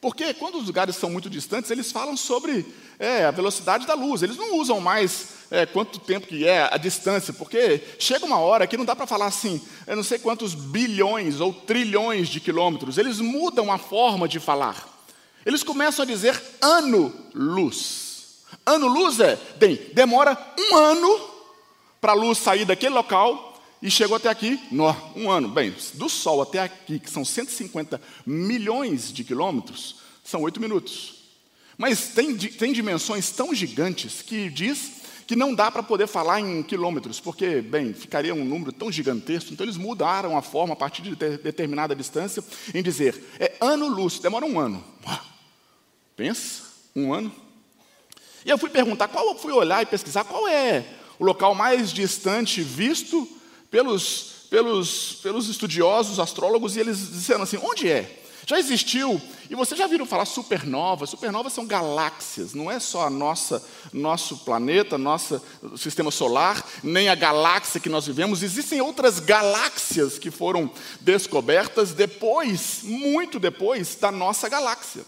Porque 0.00 0.34
quando 0.34 0.58
os 0.58 0.66
lugares 0.66 0.96
são 0.96 1.10
muito 1.10 1.30
distantes, 1.30 1.70
eles 1.70 1.90
falam 1.90 2.16
sobre 2.16 2.66
é, 2.98 3.24
a 3.24 3.30
velocidade 3.30 3.86
da 3.86 3.94
luz. 3.94 4.22
Eles 4.22 4.36
não 4.36 4.56
usam 4.56 4.80
mais 4.80 5.28
é, 5.50 5.64
quanto 5.64 5.98
tempo 5.98 6.26
que 6.26 6.46
é 6.46 6.68
a 6.72 6.76
distância, 6.76 7.32
porque 7.32 7.82
chega 7.98 8.26
uma 8.26 8.38
hora 8.38 8.66
que 8.66 8.76
não 8.76 8.84
dá 8.84 8.94
para 8.94 9.06
falar 9.06 9.26
assim, 9.26 9.60
eu 9.86 9.96
não 9.96 10.02
sei 10.02 10.18
quantos 10.18 10.54
bilhões 10.54 11.40
ou 11.40 11.52
trilhões 11.52 12.28
de 12.28 12.40
quilômetros. 12.40 12.98
Eles 12.98 13.20
mudam 13.20 13.72
a 13.72 13.78
forma 13.78 14.28
de 14.28 14.38
falar. 14.38 14.86
Eles 15.44 15.62
começam 15.62 16.02
a 16.02 16.06
dizer 16.06 16.40
ano-luz. 16.60 18.06
Ano-luz 18.64 19.20
é, 19.20 19.38
bem, 19.56 19.80
demora 19.94 20.36
um 20.58 20.76
ano 20.76 21.20
para 22.00 22.12
a 22.12 22.16
luz 22.16 22.38
sair 22.38 22.64
daquele 22.64 22.94
local 22.94 23.55
e 23.86 23.90
chegou 23.90 24.16
até 24.16 24.28
aqui, 24.28 24.58
um 25.14 25.30
ano. 25.30 25.48
Bem, 25.48 25.72
do 25.94 26.08
Sol 26.08 26.42
até 26.42 26.58
aqui, 26.58 26.98
que 26.98 27.08
são 27.08 27.24
150 27.24 28.00
milhões 28.26 29.12
de 29.12 29.22
quilômetros, 29.22 30.00
são 30.24 30.42
oito 30.42 30.60
minutos. 30.60 31.14
Mas 31.78 32.08
tem, 32.08 32.36
tem 32.36 32.72
dimensões 32.72 33.30
tão 33.30 33.54
gigantes 33.54 34.22
que 34.22 34.50
diz 34.50 35.02
que 35.24 35.36
não 35.36 35.54
dá 35.54 35.70
para 35.70 35.84
poder 35.84 36.08
falar 36.08 36.40
em 36.40 36.64
quilômetros, 36.64 37.20
porque, 37.20 37.60
bem, 37.60 37.94
ficaria 37.94 38.34
um 38.34 38.44
número 38.44 38.72
tão 38.72 38.90
gigantesco, 38.90 39.52
então 39.52 39.64
eles 39.64 39.76
mudaram 39.76 40.36
a 40.36 40.42
forma 40.42 40.72
a 40.72 40.76
partir 40.76 41.02
de 41.02 41.14
determinada 41.14 41.94
distância 41.94 42.42
em 42.74 42.82
dizer, 42.82 43.22
é 43.38 43.54
ano-luz, 43.60 44.18
demora 44.18 44.44
um 44.44 44.58
ano. 44.58 44.82
Pensa, 46.16 46.64
um 46.94 47.14
ano. 47.14 47.32
E 48.44 48.50
eu 48.50 48.58
fui 48.58 48.68
perguntar, 48.68 49.06
qual 49.06 49.38
fui 49.38 49.52
olhar 49.52 49.80
e 49.80 49.86
pesquisar 49.86 50.24
qual 50.24 50.48
é 50.48 50.84
o 51.20 51.24
local 51.24 51.54
mais 51.54 51.92
distante 51.92 52.62
visto 52.62 53.35
pelos, 53.70 54.46
pelos, 54.50 55.18
pelos 55.22 55.48
estudiosos, 55.48 56.18
astrólogos, 56.18 56.76
e 56.76 56.80
eles 56.80 56.98
disseram 57.12 57.42
assim: 57.42 57.58
onde 57.58 57.90
é? 57.90 58.22
Já 58.48 58.60
existiu, 58.60 59.20
e 59.50 59.56
vocês 59.56 59.76
já 59.76 59.88
viram 59.88 60.06
falar 60.06 60.24
supernovas? 60.24 61.10
Supernovas 61.10 61.52
são 61.52 61.66
galáxias, 61.66 62.54
não 62.54 62.70
é 62.70 62.78
só 62.78 63.04
a 63.04 63.10
nossa, 63.10 63.60
nosso 63.92 64.38
planeta, 64.38 64.96
nosso 64.96 65.42
sistema 65.76 66.12
solar, 66.12 66.64
nem 66.80 67.08
a 67.08 67.16
galáxia 67.16 67.80
que 67.80 67.88
nós 67.88 68.06
vivemos. 68.06 68.44
Existem 68.44 68.80
outras 68.80 69.18
galáxias 69.18 70.16
que 70.16 70.30
foram 70.30 70.70
descobertas 71.00 71.92
depois, 71.92 72.82
muito 72.84 73.40
depois, 73.40 73.96
da 73.96 74.12
nossa 74.12 74.48
galáxia. 74.48 75.04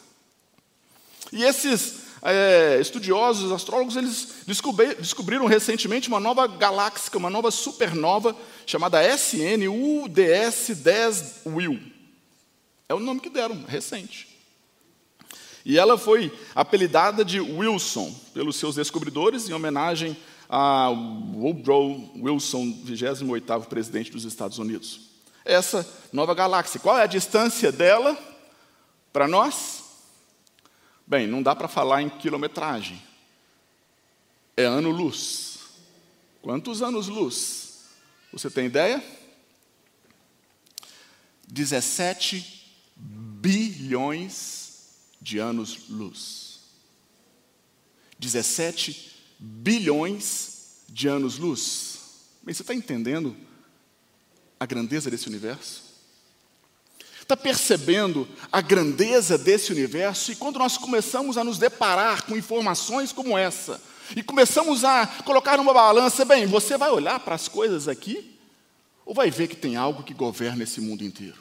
E 1.33 1.45
esses 1.45 2.08
é, 2.23 2.79
estudiosos, 2.81 3.53
astrólogos, 3.53 3.97
eles 3.97 4.35
descobriram 4.47 5.47
recentemente 5.47 6.09
uma 6.09 6.21
nova 6.21 6.47
galáxia, 6.47 7.17
uma 7.17 7.31
nova 7.31 7.51
supernova, 7.51 8.37
chamada 8.67 9.03
SN 9.17 9.69
UDS 9.69 10.77
10 10.77 11.43
WIL. 11.47 11.81
É 12.89 12.95
o 12.95 13.01
nome 13.01 13.21
que 13.21 13.31
deram, 13.31 13.63
recente. 13.67 14.29
E 15.65 15.79
ela 15.79 15.99
foi 15.99 16.33
apelidada 16.55 17.25
de 17.25 17.41
Wilson 17.41 18.15
pelos 18.33 18.57
seus 18.57 18.77
descobridores, 18.77 19.49
em 19.49 19.53
homenagem 19.53 20.17
a 20.49 20.89
Woodrow 20.89 22.11
Wilson, 22.17 22.83
28º 22.87 23.67
presidente 23.67 24.11
dos 24.11 24.25
Estados 24.25 24.59
Unidos. 24.59 25.01
Essa 25.45 25.87
nova 26.13 26.35
galáxia, 26.35 26.81
qual 26.81 26.99
é 26.99 27.03
a 27.03 27.07
distância 27.07 27.71
dela 27.71 28.17
para 29.13 29.29
nós? 29.29 29.88
Bem, 31.09 31.27
não 31.27 31.43
dá 31.43 31.57
para 31.57 31.69
falar 31.69 32.03
em 32.03 32.11
quilometragem. 32.11 33.03
É 34.55 34.65
ano-luz. 34.65 35.61
Quantos 36.43 36.83
anos-luz? 36.83 37.85
Você 38.31 38.51
tem 38.51 38.67
ideia? 38.67 39.03
17 41.49 42.93
bilhões 42.95 44.99
de 45.19 45.39
anos-luz. 45.39 46.61
17 48.19 49.17
bilhões 49.39 50.83
de 50.91 51.09
anos-luz. 51.09 52.01
Bem, 52.43 52.55
você 52.55 52.61
está 52.61 52.75
entendendo 52.75 53.35
a 54.61 54.67
grandeza 54.67 55.11
desse 55.11 55.27
universo? 55.27 55.88
Está 57.29 57.37
percebendo 57.37 58.27
a 58.51 58.63
grandeza 58.63 59.37
desse 59.37 59.71
universo? 59.71 60.33
E 60.33 60.35
quando 60.35 60.59
nós 60.59 60.79
começamos 60.79 61.37
a 61.37 61.45
nos 61.45 61.59
deparar 61.59 62.25
com 62.25 62.35
informações 62.35 63.13
como 63.13 63.37
essa, 63.37 63.79
e 64.17 64.23
começamos 64.23 64.83
a 64.83 65.07
colocar 65.27 65.59
numa 65.59 65.75
balança, 65.75 66.25
bem, 66.25 66.47
você 66.47 66.79
vai 66.79 66.91
olhar 66.91 67.21
para 67.21 67.35
as 67.35 67.47
coisas 67.47 67.87
aqui, 67.87 68.35
ou 69.05 69.13
vai 69.13 69.31
ver 69.31 69.47
que 69.47 69.57
tem 69.57 69.77
algo 69.77 70.03
que 70.03 70.15
governa 70.15 70.63
esse 70.63 70.81
mundo 70.81 71.05
inteiro? 71.05 71.37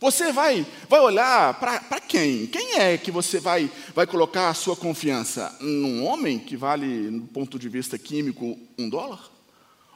Você 0.00 0.32
vai, 0.32 0.66
vai 0.88 0.98
olhar 0.98 1.54
para 1.60 2.00
quem? 2.00 2.48
Quem 2.48 2.80
é 2.80 2.98
que 2.98 3.12
você 3.12 3.38
vai, 3.38 3.70
vai 3.94 4.04
colocar 4.04 4.48
a 4.48 4.54
sua 4.54 4.74
confiança? 4.74 5.56
Num 5.60 6.04
homem 6.04 6.40
que 6.40 6.56
vale, 6.56 7.08
do 7.08 7.28
ponto 7.28 7.56
de 7.56 7.68
vista 7.68 7.96
químico, 7.96 8.58
um 8.76 8.90
dólar? 8.90 9.30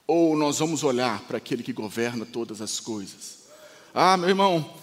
Ou 0.06 0.37
nós 0.37 0.61
vamos 0.61 0.85
olhar 0.85 1.22
para 1.22 1.38
aquele 1.38 1.64
que 1.64 1.72
governa 1.72 2.24
todas 2.24 2.61
as 2.61 2.78
coisas? 2.78 3.39
Ah, 3.94 4.16
meu 4.16 4.29
irmão, 4.29 4.81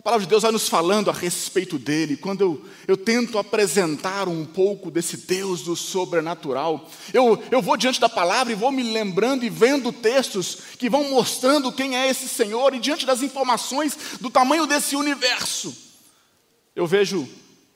a 0.00 0.02
palavra 0.02 0.24
de 0.24 0.30
Deus 0.30 0.44
vai 0.44 0.50
nos 0.50 0.66
falando 0.66 1.10
a 1.10 1.12
respeito 1.12 1.78
dele. 1.78 2.16
Quando 2.16 2.40
eu, 2.40 2.64
eu 2.88 2.96
tento 2.96 3.36
apresentar 3.36 4.28
um 4.28 4.46
pouco 4.46 4.90
desse 4.90 5.18
Deus 5.18 5.60
do 5.60 5.76
sobrenatural, 5.76 6.88
eu, 7.12 7.42
eu 7.50 7.60
vou 7.60 7.76
diante 7.76 8.00
da 8.00 8.08
palavra 8.08 8.50
e 8.50 8.56
vou 8.56 8.72
me 8.72 8.82
lembrando 8.82 9.44
e 9.44 9.50
vendo 9.50 9.92
textos 9.92 10.56
que 10.78 10.88
vão 10.88 11.10
mostrando 11.10 11.70
quem 11.70 11.98
é 11.98 12.08
esse 12.08 12.30
Senhor, 12.30 12.72
e 12.74 12.78
diante 12.78 13.04
das 13.04 13.20
informações 13.20 13.94
do 14.18 14.30
tamanho 14.30 14.66
desse 14.66 14.96
universo, 14.96 15.76
eu 16.74 16.86
vejo 16.86 17.28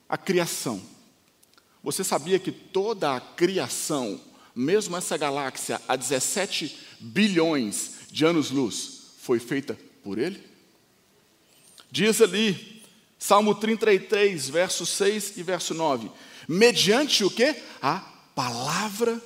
a 0.08 0.16
criação. 0.16 0.80
Você 1.82 2.02
sabia 2.02 2.38
que 2.38 2.50
toda 2.50 3.14
a 3.14 3.20
criação, 3.20 4.18
mesmo 4.56 4.96
essa 4.96 5.18
galáxia 5.18 5.78
a 5.86 5.94
17 5.94 6.74
bilhões 7.00 7.96
de 8.10 8.24
anos-luz, 8.24 9.12
foi 9.18 9.38
feita 9.38 9.78
por 10.04 10.18
ele? 10.18 10.40
Diz 11.90 12.20
ali 12.20 12.82
Salmo 13.18 13.54
33, 13.54 14.50
verso 14.50 14.84
6 14.84 15.38
e 15.38 15.42
verso 15.42 15.72
9. 15.72 16.10
Mediante 16.46 17.24
o 17.24 17.30
que? 17.30 17.56
A 17.80 18.00
palavra 18.34 19.20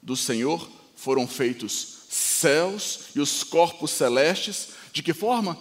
do 0.00 0.16
Senhor 0.16 0.66
foram 0.96 1.26
feitos 1.26 2.06
céus 2.08 3.08
e 3.14 3.20
os 3.20 3.44
corpos 3.44 3.90
celestes. 3.90 4.70
De 4.92 5.02
que 5.02 5.12
forma? 5.12 5.58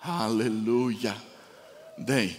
Aleluia. 0.00 1.16
Bem, 1.98 2.36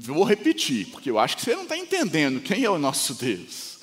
vou 0.00 0.24
repetir, 0.24 0.86
porque 0.88 1.10
eu 1.10 1.18
acho 1.18 1.36
que 1.36 1.42
você 1.42 1.54
não 1.54 1.62
está 1.62 1.76
entendendo 1.76 2.40
quem 2.40 2.64
é 2.64 2.70
o 2.70 2.78
nosso 2.78 3.14
Deus. 3.14 3.78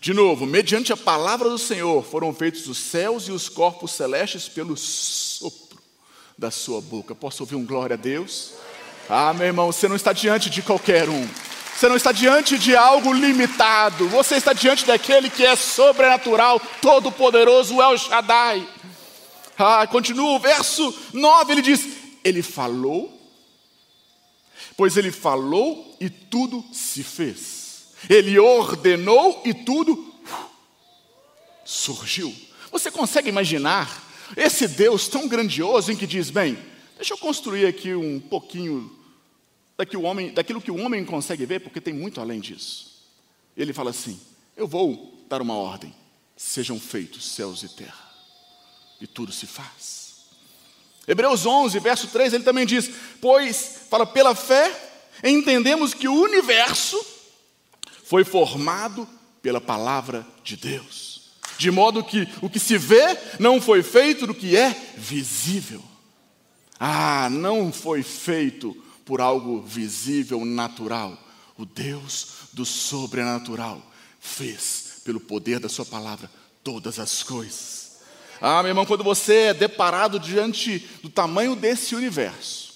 De 0.00 0.12
novo, 0.12 0.46
mediante 0.46 0.92
a 0.92 0.96
palavra 0.96 1.48
do 1.48 1.58
Senhor 1.58 2.04
foram 2.04 2.34
feitos 2.34 2.66
os 2.66 2.78
céus 2.78 3.28
e 3.28 3.32
os 3.32 3.48
corpos 3.48 3.92
celestes 3.92 4.48
pelo 4.48 4.76
sopro 4.76 5.78
da 6.36 6.50
sua 6.50 6.80
boca. 6.80 7.14
Posso 7.14 7.42
ouvir 7.42 7.54
um 7.54 7.64
glória 7.64 7.94
a 7.94 7.96
Deus? 7.96 8.52
Ah, 9.08 9.32
meu 9.32 9.46
irmão, 9.46 9.70
você 9.70 9.86
não 9.88 9.96
está 9.96 10.12
diante 10.12 10.50
de 10.50 10.62
qualquer 10.62 11.08
um. 11.08 11.28
Você 11.74 11.88
não 11.88 11.96
está 11.96 12.12
diante 12.12 12.58
de 12.58 12.76
algo 12.76 13.12
limitado. 13.12 14.08
Você 14.08 14.36
está 14.36 14.52
diante 14.52 14.84
daquele 14.84 15.28
que 15.28 15.44
é 15.44 15.56
sobrenatural, 15.56 16.60
todo-poderoso, 16.80 17.80
El 17.80 17.98
Shaddai. 17.98 18.68
Ah, 19.58 19.86
continua 19.86 20.32
o 20.32 20.38
verso 20.38 20.94
9, 21.12 21.52
ele 21.52 21.62
diz: 21.62 21.86
Ele 22.24 22.42
falou, 22.42 23.12
pois 24.76 24.96
ele 24.96 25.10
falou 25.10 25.96
e 26.00 26.08
tudo 26.08 26.64
se 26.72 27.02
fez. 27.02 27.51
Ele 28.08 28.38
ordenou 28.38 29.42
e 29.44 29.54
tudo 29.54 30.12
surgiu. 31.64 32.34
Você 32.70 32.90
consegue 32.90 33.28
imaginar 33.28 34.10
esse 34.36 34.66
Deus 34.66 35.08
tão 35.08 35.28
grandioso 35.28 35.92
em 35.92 35.96
que 35.96 36.06
diz: 36.06 36.30
bem, 36.30 36.58
deixa 36.96 37.14
eu 37.14 37.18
construir 37.18 37.66
aqui 37.66 37.94
um 37.94 38.20
pouquinho 38.20 38.90
daquilo, 39.76 40.02
homem, 40.02 40.32
daquilo 40.32 40.60
que 40.60 40.70
o 40.70 40.78
homem 40.78 41.04
consegue 41.04 41.46
ver, 41.46 41.60
porque 41.60 41.80
tem 41.80 41.94
muito 41.94 42.20
além 42.20 42.40
disso. 42.40 43.02
Ele 43.56 43.72
fala 43.72 43.90
assim: 43.90 44.20
eu 44.56 44.66
vou 44.66 45.24
dar 45.28 45.42
uma 45.42 45.54
ordem, 45.54 45.94
sejam 46.36 46.78
feitos 46.78 47.30
céus 47.30 47.62
e 47.62 47.68
terra, 47.68 48.10
e 49.00 49.06
tudo 49.06 49.32
se 49.32 49.46
faz. 49.46 50.02
Hebreus 51.06 51.44
11, 51.44 51.78
verso 51.80 52.06
3, 52.08 52.34
ele 52.34 52.44
também 52.44 52.64
diz: 52.64 52.90
Pois, 53.20 53.82
fala, 53.90 54.06
pela 54.06 54.34
fé, 54.34 54.70
entendemos 55.22 55.94
que 55.94 56.08
o 56.08 56.14
universo 56.14 57.11
foi 58.12 58.24
formado 58.24 59.08
pela 59.40 59.58
palavra 59.58 60.26
de 60.44 60.54
Deus. 60.54 61.30
De 61.56 61.70
modo 61.70 62.04
que 62.04 62.28
o 62.42 62.50
que 62.50 62.58
se 62.58 62.76
vê 62.76 63.16
não 63.38 63.58
foi 63.58 63.82
feito 63.82 64.26
do 64.26 64.34
que 64.34 64.54
é 64.54 64.68
visível. 64.98 65.82
Ah, 66.78 67.30
não 67.30 67.72
foi 67.72 68.02
feito 68.02 68.76
por 69.06 69.22
algo 69.22 69.62
visível, 69.62 70.44
natural. 70.44 71.18
O 71.56 71.64
Deus 71.64 72.50
do 72.52 72.66
sobrenatural 72.66 73.80
fez, 74.20 75.00
pelo 75.06 75.18
poder 75.18 75.58
da 75.58 75.70
Sua 75.70 75.86
palavra, 75.86 76.30
todas 76.62 76.98
as 76.98 77.22
coisas. 77.22 77.92
Ah, 78.42 78.62
meu 78.62 78.72
irmão, 78.72 78.84
quando 78.84 79.02
você 79.02 79.34
é 79.34 79.54
deparado 79.54 80.20
diante 80.20 80.86
do 81.02 81.08
tamanho 81.08 81.56
desse 81.56 81.94
universo, 81.94 82.71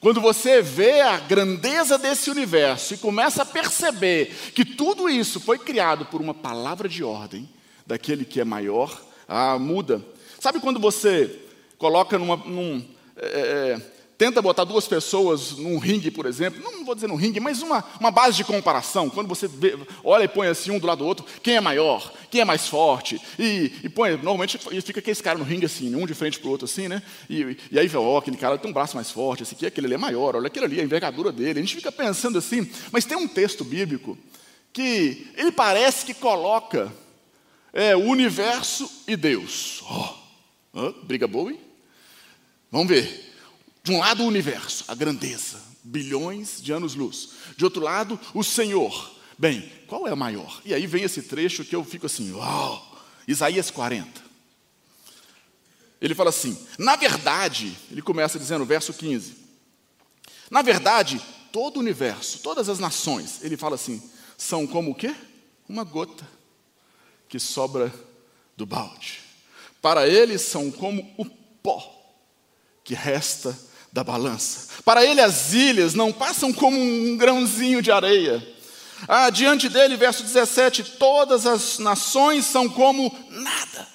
quando 0.00 0.20
você 0.20 0.62
vê 0.62 1.00
a 1.00 1.18
grandeza 1.18 1.98
desse 1.98 2.30
universo 2.30 2.94
e 2.94 2.98
começa 2.98 3.42
a 3.42 3.46
perceber 3.46 4.26
que 4.54 4.64
tudo 4.64 5.08
isso 5.08 5.40
foi 5.40 5.58
criado 5.58 6.06
por 6.06 6.20
uma 6.20 6.34
palavra 6.34 6.88
de 6.88 7.02
ordem 7.02 7.48
daquele 7.86 8.24
que 8.24 8.40
é 8.40 8.44
maior, 8.44 9.00
ah, 9.26 9.58
muda. 9.58 10.04
Sabe 10.38 10.60
quando 10.60 10.78
você 10.78 11.40
coloca 11.78 12.18
numa, 12.18 12.36
num, 12.36 12.84
é, 13.16 13.76
é 13.76 13.97
tenta 14.18 14.42
botar 14.42 14.64
duas 14.64 14.88
pessoas 14.88 15.52
num 15.52 15.78
ringue, 15.78 16.10
por 16.10 16.26
exemplo, 16.26 16.60
não 16.60 16.84
vou 16.84 16.92
dizer 16.96 17.06
num 17.06 17.14
ringue, 17.14 17.38
mas 17.38 17.62
uma, 17.62 17.84
uma 18.00 18.10
base 18.10 18.36
de 18.36 18.42
comparação, 18.42 19.08
quando 19.08 19.28
você 19.28 19.46
vê, 19.46 19.78
olha 20.02 20.24
e 20.24 20.28
põe 20.28 20.48
assim 20.48 20.72
um 20.72 20.78
do 20.80 20.88
lado 20.88 20.98
do 20.98 21.06
outro, 21.06 21.24
quem 21.40 21.54
é 21.54 21.60
maior, 21.60 22.12
quem 22.28 22.40
é 22.40 22.44
mais 22.44 22.66
forte, 22.66 23.20
e, 23.38 23.72
e 23.84 23.88
põe, 23.88 24.16
normalmente 24.16 24.58
fica 24.82 24.98
aquele 24.98 25.16
cara 25.22 25.38
no 25.38 25.44
ringue 25.44 25.66
assim, 25.66 25.94
um 25.94 26.04
de 26.04 26.14
frente 26.14 26.40
para 26.40 26.48
o 26.48 26.50
outro 26.50 26.64
assim, 26.64 26.88
né, 26.88 27.00
e, 27.30 27.56
e 27.70 27.78
aí 27.78 27.86
vê, 27.86 27.96
ó, 27.96 28.18
aquele 28.18 28.36
cara 28.36 28.58
tem 28.58 28.68
um 28.68 28.74
braço 28.74 28.96
mais 28.96 29.08
forte, 29.08 29.44
esse 29.44 29.54
aqui, 29.54 29.64
aquele 29.64 29.86
ali 29.86 29.94
é 29.94 29.98
maior, 29.98 30.34
olha 30.34 30.48
aquele 30.48 30.64
ali, 30.66 30.80
a 30.80 30.84
envergadura 30.84 31.30
dele, 31.30 31.60
a 31.60 31.62
gente 31.62 31.76
fica 31.76 31.92
pensando 31.92 32.38
assim, 32.38 32.68
mas 32.90 33.04
tem 33.04 33.16
um 33.16 33.28
texto 33.28 33.62
bíblico 33.62 34.18
que 34.72 35.28
ele 35.36 35.52
parece 35.52 36.04
que 36.04 36.12
coloca 36.12 36.92
é, 37.72 37.94
o 37.94 38.00
universo 38.00 38.90
e 39.06 39.16
Deus, 39.16 39.80
ó, 39.84 40.18
oh, 40.72 40.92
briga 41.04 41.28
boa, 41.28 41.52
hein? 41.52 41.60
Vamos 42.70 42.88
ver, 42.88 43.27
de 43.88 43.92
um 43.92 44.00
lado, 44.00 44.22
o 44.22 44.26
universo, 44.26 44.84
a 44.86 44.94
grandeza, 44.94 45.58
bilhões 45.82 46.60
de 46.60 46.74
anos-luz. 46.74 47.30
De 47.56 47.64
outro 47.64 47.82
lado, 47.82 48.20
o 48.34 48.44
Senhor. 48.44 49.16
Bem, 49.38 49.72
qual 49.86 50.06
é 50.06 50.12
o 50.12 50.16
maior? 50.16 50.60
E 50.62 50.74
aí 50.74 50.86
vem 50.86 51.04
esse 51.04 51.22
trecho 51.22 51.64
que 51.64 51.74
eu 51.74 51.82
fico 51.82 52.04
assim, 52.04 52.30
uau! 52.32 52.86
Isaías 53.26 53.70
40. 53.70 54.22
Ele 56.02 56.14
fala 56.14 56.28
assim: 56.28 56.58
na 56.78 56.96
verdade, 56.96 57.74
ele 57.90 58.02
começa 58.02 58.38
dizendo, 58.38 58.66
verso 58.66 58.92
15: 58.92 59.36
na 60.50 60.60
verdade, 60.60 61.18
todo 61.50 61.78
o 61.78 61.80
universo, 61.80 62.40
todas 62.40 62.68
as 62.68 62.78
nações, 62.78 63.42
ele 63.42 63.56
fala 63.56 63.76
assim, 63.76 64.02
são 64.36 64.66
como 64.66 64.90
o 64.90 64.94
quê? 64.94 65.14
Uma 65.66 65.82
gota 65.82 66.28
que 67.26 67.40
sobra 67.40 67.90
do 68.54 68.66
balde. 68.66 69.20
Para 69.80 70.06
eles 70.06 70.42
são 70.42 70.70
como 70.70 71.14
o 71.16 71.24
pó 71.24 71.94
que 72.84 72.94
resta 72.94 73.58
da 73.92 74.04
balança. 74.04 74.68
Para 74.84 75.04
ele, 75.04 75.20
as 75.20 75.52
ilhas 75.52 75.94
não 75.94 76.12
passam 76.12 76.52
como 76.52 76.78
um 76.78 77.16
grãozinho 77.16 77.82
de 77.82 77.90
areia. 77.90 78.46
Ah, 79.06 79.30
diante 79.30 79.68
dele, 79.68 79.96
verso 79.96 80.22
17: 80.22 80.82
todas 80.98 81.46
as 81.46 81.78
nações 81.78 82.46
são 82.46 82.68
como 82.68 83.14
nada. 83.30 83.86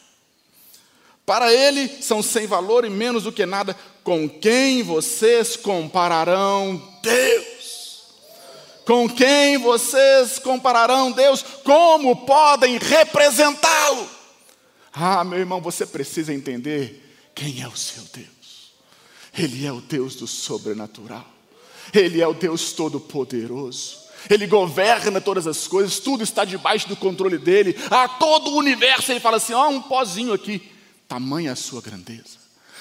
Para 1.26 1.54
ele, 1.54 1.88
são 2.02 2.22
sem 2.22 2.46
valor 2.46 2.86
e 2.86 2.90
menos 2.90 3.24
do 3.24 3.32
que 3.32 3.46
nada. 3.46 3.76
Com 4.04 4.28
quem 4.30 4.84
vocês 4.84 5.56
compararão 5.56 6.82
Deus? 7.02 7.54
Com 8.86 9.08
quem 9.10 9.58
vocês 9.58 10.40
compararão 10.40 11.12
Deus? 11.12 11.42
Como 11.64 12.26
podem 12.26 12.78
representá-lo? 12.78 14.10
Ah, 14.92 15.24
meu 15.24 15.40
irmão, 15.40 15.62
você 15.62 15.86
precisa 15.86 16.34
entender 16.34 17.32
quem 17.34 17.62
é 17.62 17.68
o 17.68 17.76
seu 17.76 18.04
Deus. 18.14 18.43
Ele 19.38 19.66
é 19.66 19.72
o 19.72 19.82
Deus 19.82 20.16
do 20.16 20.28
sobrenatural. 20.28 21.26
Ele 21.94 22.22
é 22.22 22.28
o 22.28 22.34
Deus 22.34 22.72
todo-poderoso. 22.72 24.04
Ele 24.30 24.48
governa 24.48 25.20
todas 25.20 25.48
as 25.48 25.68
coisas, 25.68 26.00
tudo 26.00 26.24
está 26.24 26.46
debaixo 26.46 26.88
do 26.88 26.96
controle 26.96 27.38
dele. 27.38 27.76
A 27.90 28.08
todo 28.08 28.52
o 28.52 28.58
universo 28.58 29.12
ele 29.12 29.20
fala 29.20 29.38
assim: 29.38 29.54
ó, 29.54 29.68
oh, 29.68 29.70
um 29.70 29.82
pozinho 29.82 30.34
aqui. 30.34 30.72
Tamanha 31.08 31.52
a 31.52 31.56
sua 31.56 31.82
grandeza, 31.82 32.38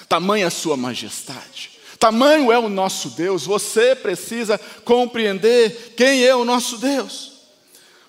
tamanha 0.09 0.47
a 0.47 0.51
sua 0.51 0.77
majestade. 0.77 1.73
Tamanho 1.99 2.51
é 2.51 2.59
o 2.59 2.69
nosso 2.69 3.11
Deus. 3.11 3.45
Você 3.45 3.95
precisa 3.95 4.59
compreender 4.85 5.95
quem 5.97 6.25
é 6.25 6.35
o 6.35 6.45
nosso 6.45 6.79
Deus. 6.79 7.33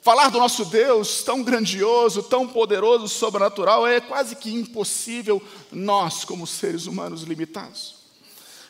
Falar 0.01 0.29
do 0.29 0.37
nosso 0.37 0.65
Deus 0.65 1.23
tão 1.23 1.43
grandioso, 1.43 2.23
tão 2.23 2.47
poderoso, 2.47 3.07
sobrenatural, 3.07 3.87
é 3.87 4.01
quase 4.01 4.35
que 4.35 4.53
impossível 4.53 5.41
nós, 5.71 6.25
como 6.25 6.45
seres 6.45 6.87
humanos 6.87 7.23
limitados. 7.23 8.02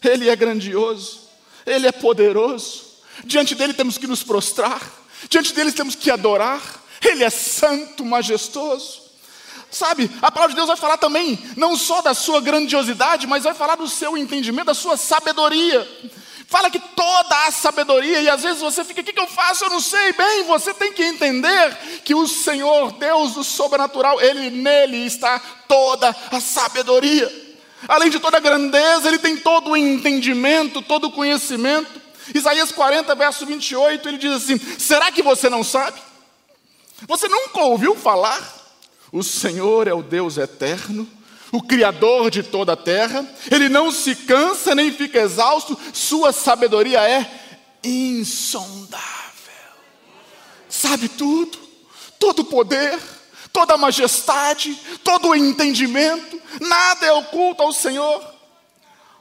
Ele 0.04 0.30
é 0.30 0.36
grandioso, 0.36 1.22
Ele 1.66 1.88
é 1.88 1.92
poderoso. 1.92 2.84
Diante 3.26 3.56
dele 3.56 3.74
temos 3.74 3.98
que 3.98 4.08
nos 4.08 4.24
prostrar, 4.24 4.82
diante 5.30 5.54
dele 5.54 5.72
temos 5.72 5.96
que 5.96 6.12
adorar. 6.12 6.62
Ele 7.02 7.24
é 7.24 7.30
santo, 7.30 8.06
majestoso. 8.06 9.02
Sabe, 9.70 10.10
a 10.22 10.32
palavra 10.32 10.54
de 10.54 10.56
Deus 10.56 10.68
vai 10.68 10.78
falar 10.78 10.98
também, 10.98 11.38
não 11.58 11.76
só 11.76 12.02
da 12.02 12.14
sua 12.14 12.40
grandiosidade, 12.40 13.26
mas 13.26 13.44
vai 13.44 13.56
falar 13.56 13.76
do 13.76 13.88
seu 13.88 14.16
entendimento, 14.16 14.68
da 14.68 14.74
sua 14.74 14.96
sabedoria. 14.96 15.88
Fala 16.48 16.70
que 16.70 16.80
toda 16.80 17.48
a 17.48 17.52
sabedoria, 17.52 18.22
e 18.22 18.30
às 18.30 18.44
vezes 18.44 18.62
você 18.62 18.84
fica, 18.84 19.02
o 19.02 19.04
que, 19.04 19.20
eu 19.20 19.26
faço? 19.26 19.66
Eu 19.66 19.72
não 19.72 19.82
sei. 19.82 20.14
Bem, 20.14 20.44
você 20.44 20.72
tem 20.76 20.94
que 20.94 21.04
entender 21.04 21.76
que 22.06 22.14
o 22.14 22.28
Senhor, 22.28 22.92
Deus 22.92 23.34
do 23.34 23.44
sobrenatural, 23.44 24.22
Ele 24.22 24.52
nele 24.52 25.04
está 25.04 25.40
toda 25.68 26.16
a 26.32 26.40
sabedoria. 26.40 27.43
Além 27.88 28.10
de 28.10 28.20
toda 28.20 28.38
a 28.38 28.40
grandeza, 28.40 29.08
ele 29.08 29.18
tem 29.18 29.38
todo 29.38 29.72
o 29.72 29.78
entendimento, 29.78 30.82
todo 30.82 31.08
o 31.08 31.12
conhecimento. 31.12 32.02
Isaías 32.34 32.72
40, 32.72 33.14
verso 33.16 33.46
28, 33.46 34.08
ele 34.08 34.18
diz 34.18 34.32
assim: 34.32 34.58
Será 34.78 35.12
que 35.12 35.22
você 35.22 35.50
não 35.50 35.64
sabe? 35.64 36.00
Você 37.08 37.28
nunca 37.28 37.62
ouviu 37.62 37.96
falar? 37.96 38.62
O 39.12 39.22
Senhor 39.22 39.88
é 39.88 39.94
o 39.94 40.02
Deus 40.02 40.38
eterno, 40.38 41.08
o 41.52 41.62
Criador 41.62 42.32
de 42.32 42.42
toda 42.42 42.74
a 42.74 42.78
terra, 42.78 43.24
ele 43.52 43.70
não 43.70 43.92
se 43.92 44.16
cansa 44.16 44.74
nem 44.74 44.92
fica 44.92 45.20
exausto, 45.20 45.78
sua 45.94 46.32
sabedoria 46.32 47.00
é 47.08 47.30
insondável. 47.84 49.04
Sabe 50.68 51.08
tudo, 51.10 51.60
todo 52.18 52.40
o 52.40 52.46
poder, 52.46 53.00
toda 53.54 53.76
a 53.76 53.78
majestade, 53.78 54.76
todo 55.04 55.30
o 55.30 55.36
entendimento, 55.36 56.42
nada 56.60 57.06
é 57.06 57.14
oculto 57.14 57.62
ao 57.62 57.72
Senhor. 57.72 58.34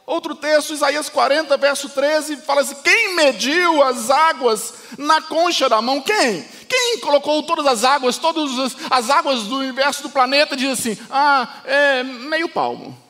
Outro 0.05 0.35
texto, 0.35 0.73
Isaías 0.73 1.09
40, 1.09 1.57
verso 1.59 1.89
13, 1.89 2.39
fala 2.39 2.63
assim: 2.63 2.75
Quem 2.83 3.15
mediu 3.15 3.83
as 3.85 4.11
águas 4.11 4.75
na 4.99 5.21
concha 5.21 5.69
da 5.69 5.81
mão? 5.81 6.01
Quem? 6.01 6.43
Quem 6.69 6.99
colocou 6.99 7.43
todas 7.45 7.67
as 7.67 7.85
águas, 7.85 8.17
todas 8.17 8.75
as 8.91 9.11
águas 9.11 9.43
do 9.45 9.59
universo 9.59 10.03
do 10.03 10.11
planeta, 10.11 10.57
diz 10.57 10.71
assim: 10.71 10.99
Ah, 11.09 11.61
é 11.65 12.03
meio 12.03 12.49
palmo. 12.49 13.01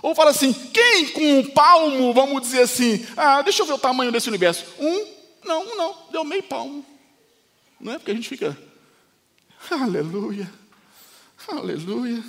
Ou 0.00 0.14
fala 0.14 0.30
assim: 0.30 0.52
quem 0.52 1.08
com 1.10 1.38
um 1.38 1.50
palmo, 1.50 2.12
vamos 2.12 2.42
dizer 2.42 2.62
assim, 2.62 3.06
ah, 3.16 3.40
deixa 3.42 3.62
eu 3.62 3.66
ver 3.66 3.74
o 3.74 3.78
tamanho 3.78 4.10
desse 4.10 4.28
universo. 4.28 4.64
Um? 4.78 5.06
Não, 5.44 5.76
não, 5.76 5.96
deu 6.10 6.24
meio 6.24 6.42
palmo. 6.42 6.84
Não 7.82 7.94
é 7.94 7.98
porque 7.98 8.12
a 8.12 8.14
gente 8.14 8.28
fica, 8.28 8.56
aleluia, 9.68 10.48
aleluia. 11.48 12.22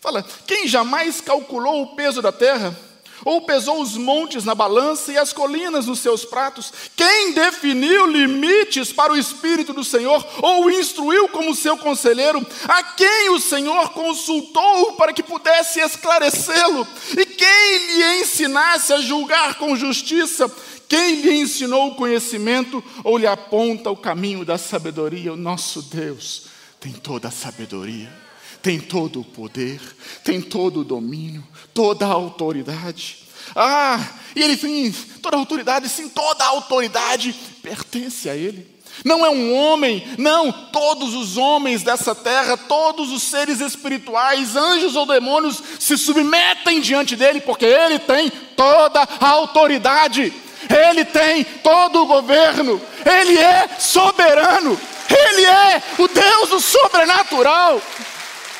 Fala, 0.00 0.24
quem 0.46 0.68
jamais 0.68 1.20
calculou 1.20 1.82
o 1.82 1.96
peso 1.96 2.22
da 2.22 2.30
terra? 2.30 2.78
Ou 3.24 3.40
pesou 3.42 3.80
os 3.80 3.96
montes 3.96 4.44
na 4.44 4.54
balança 4.54 5.10
e 5.10 5.16
as 5.16 5.32
colinas 5.32 5.86
nos 5.86 5.98
seus 6.00 6.24
pratos? 6.24 6.72
Quem 6.94 7.32
definiu 7.32 8.06
limites 8.06 8.92
para 8.92 9.12
o 9.12 9.16
Espírito 9.16 9.72
do 9.72 9.82
Senhor? 9.82 10.24
Ou 10.42 10.66
o 10.66 10.70
instruiu 10.70 11.28
como 11.28 11.54
seu 11.54 11.76
conselheiro? 11.76 12.44
A 12.68 12.82
quem 12.82 13.30
o 13.30 13.40
Senhor 13.40 13.90
consultou 13.90 14.92
para 14.92 15.12
que 15.12 15.22
pudesse 15.22 15.80
esclarecê-lo? 15.80 16.86
E 17.16 17.24
quem 17.24 17.78
lhe 17.86 18.20
ensinasse 18.20 18.92
a 18.92 19.00
julgar 19.00 19.54
com 19.54 19.74
justiça? 19.74 20.50
Quem 20.88 21.22
lhe 21.22 21.40
ensinou 21.40 21.88
o 21.88 21.94
conhecimento 21.94 22.82
ou 23.02 23.16
lhe 23.16 23.26
aponta 23.26 23.90
o 23.90 23.96
caminho 23.96 24.44
da 24.44 24.58
sabedoria? 24.58 25.32
O 25.32 25.36
nosso 25.36 25.82
Deus 25.82 26.46
tem 26.80 26.92
toda 26.92 27.28
a 27.28 27.30
sabedoria 27.30 28.24
tem 28.64 28.80
todo 28.80 29.20
o 29.20 29.24
poder, 29.24 29.78
tem 30.24 30.40
todo 30.40 30.80
o 30.80 30.84
domínio, 30.84 31.46
toda 31.74 32.06
a 32.06 32.12
autoridade. 32.12 33.18
Ah, 33.54 34.00
e 34.34 34.42
ele 34.42 34.56
tem 34.56 34.90
toda 35.20 35.36
a 35.36 35.38
autoridade, 35.38 35.86
sim, 35.86 36.08
toda 36.08 36.42
a 36.42 36.48
autoridade 36.48 37.34
pertence 37.62 38.26
a 38.26 38.34
ele. 38.34 38.66
Não 39.04 39.26
é 39.26 39.28
um 39.28 39.54
homem, 39.54 40.02
não, 40.16 40.50
todos 40.50 41.14
os 41.14 41.36
homens 41.36 41.82
dessa 41.82 42.14
terra, 42.14 42.56
todos 42.56 43.12
os 43.12 43.22
seres 43.24 43.60
espirituais, 43.60 44.56
anjos 44.56 44.96
ou 44.96 45.04
demônios, 45.04 45.62
se 45.78 45.98
submetem 45.98 46.80
diante 46.80 47.16
dele, 47.16 47.42
porque 47.42 47.66
ele 47.66 47.98
tem 47.98 48.30
toda 48.56 49.02
a 49.02 49.28
autoridade, 49.28 50.32
ele 50.68 51.04
tem 51.04 51.44
todo 51.44 52.02
o 52.02 52.06
governo, 52.06 52.80
ele 53.04 53.38
é 53.38 53.68
soberano, 53.78 54.78
ele 55.08 55.44
é 55.44 55.82
o 55.98 56.08
Deus 56.08 56.48
do 56.48 56.60
sobrenatural. 56.60 57.80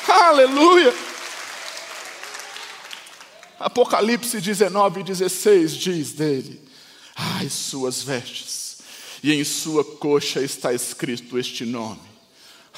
Aleluia! 0.07 0.93
Apocalipse 3.59 4.39
19, 4.39 5.03
16 5.03 5.75
diz 5.75 6.11
dele: 6.11 6.61
Ai, 7.15 7.49
suas 7.49 8.03
vestes, 8.03 8.77
e 9.23 9.33
em 9.33 9.43
sua 9.43 9.83
coxa 9.83 10.41
está 10.41 10.73
escrito 10.73 11.39
este 11.39 11.65
nome: 11.65 12.01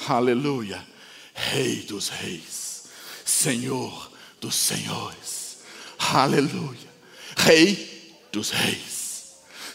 Aleluia, 0.08 0.86
Rei 1.34 1.82
dos 1.82 2.08
Reis, 2.08 2.84
Senhor 3.24 4.10
dos 4.40 4.54
Senhores, 4.54 5.58
Aleluia, 5.98 6.88
Rei 7.36 8.16
dos 8.32 8.50
Reis, 8.50 8.97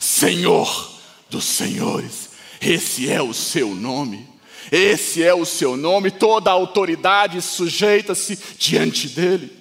Senhor 0.03 0.91
dos 1.29 1.45
Senhores, 1.45 2.31
esse 2.59 3.09
é 3.09 3.21
o 3.21 3.33
seu 3.33 3.69
nome. 3.73 4.27
Esse 4.69 5.23
é 5.23 5.33
o 5.33 5.45
seu 5.45 5.77
nome, 5.77 6.11
toda 6.11 6.49
a 6.49 6.53
autoridade 6.53 7.41
sujeita-se 7.41 8.37
diante 8.57 9.07
dele. 9.07 9.51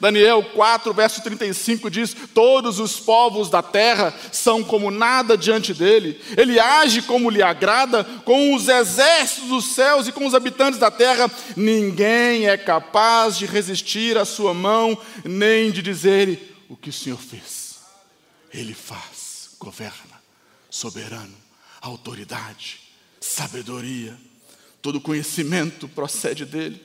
Daniel 0.00 0.42
4, 0.42 0.92
verso 0.92 1.22
35 1.22 1.90
diz: 1.90 2.14
Todos 2.34 2.78
os 2.78 3.00
povos 3.00 3.48
da 3.48 3.62
terra 3.62 4.14
são 4.30 4.62
como 4.62 4.90
nada 4.90 5.38
diante 5.38 5.72
dele, 5.72 6.20
ele 6.36 6.60
age 6.60 7.02
como 7.02 7.30
lhe 7.30 7.42
agrada, 7.42 8.04
com 8.24 8.54
os 8.54 8.68
exércitos 8.68 9.48
dos 9.48 9.64
céus 9.74 10.06
e 10.06 10.12
com 10.12 10.26
os 10.26 10.34
habitantes 10.34 10.78
da 10.78 10.90
terra, 10.90 11.30
ninguém 11.56 12.46
é 12.46 12.56
capaz 12.56 13.38
de 13.38 13.46
resistir 13.46 14.18
à 14.18 14.24
sua 14.24 14.52
mão, 14.52 14.98
nem 15.24 15.70
de 15.70 15.80
dizer 15.80 16.56
o 16.68 16.76
que 16.76 16.90
o 16.90 16.92
Senhor 16.92 17.18
fez. 17.18 17.78
Ele 18.52 18.74
faz, 18.74 19.17
governa, 19.58 20.22
soberano, 20.70 21.36
autoridade, 21.80 22.80
sabedoria 23.20 24.18
todo 24.80 25.00
conhecimento 25.00 25.88
procede 25.88 26.44
dele. 26.44 26.82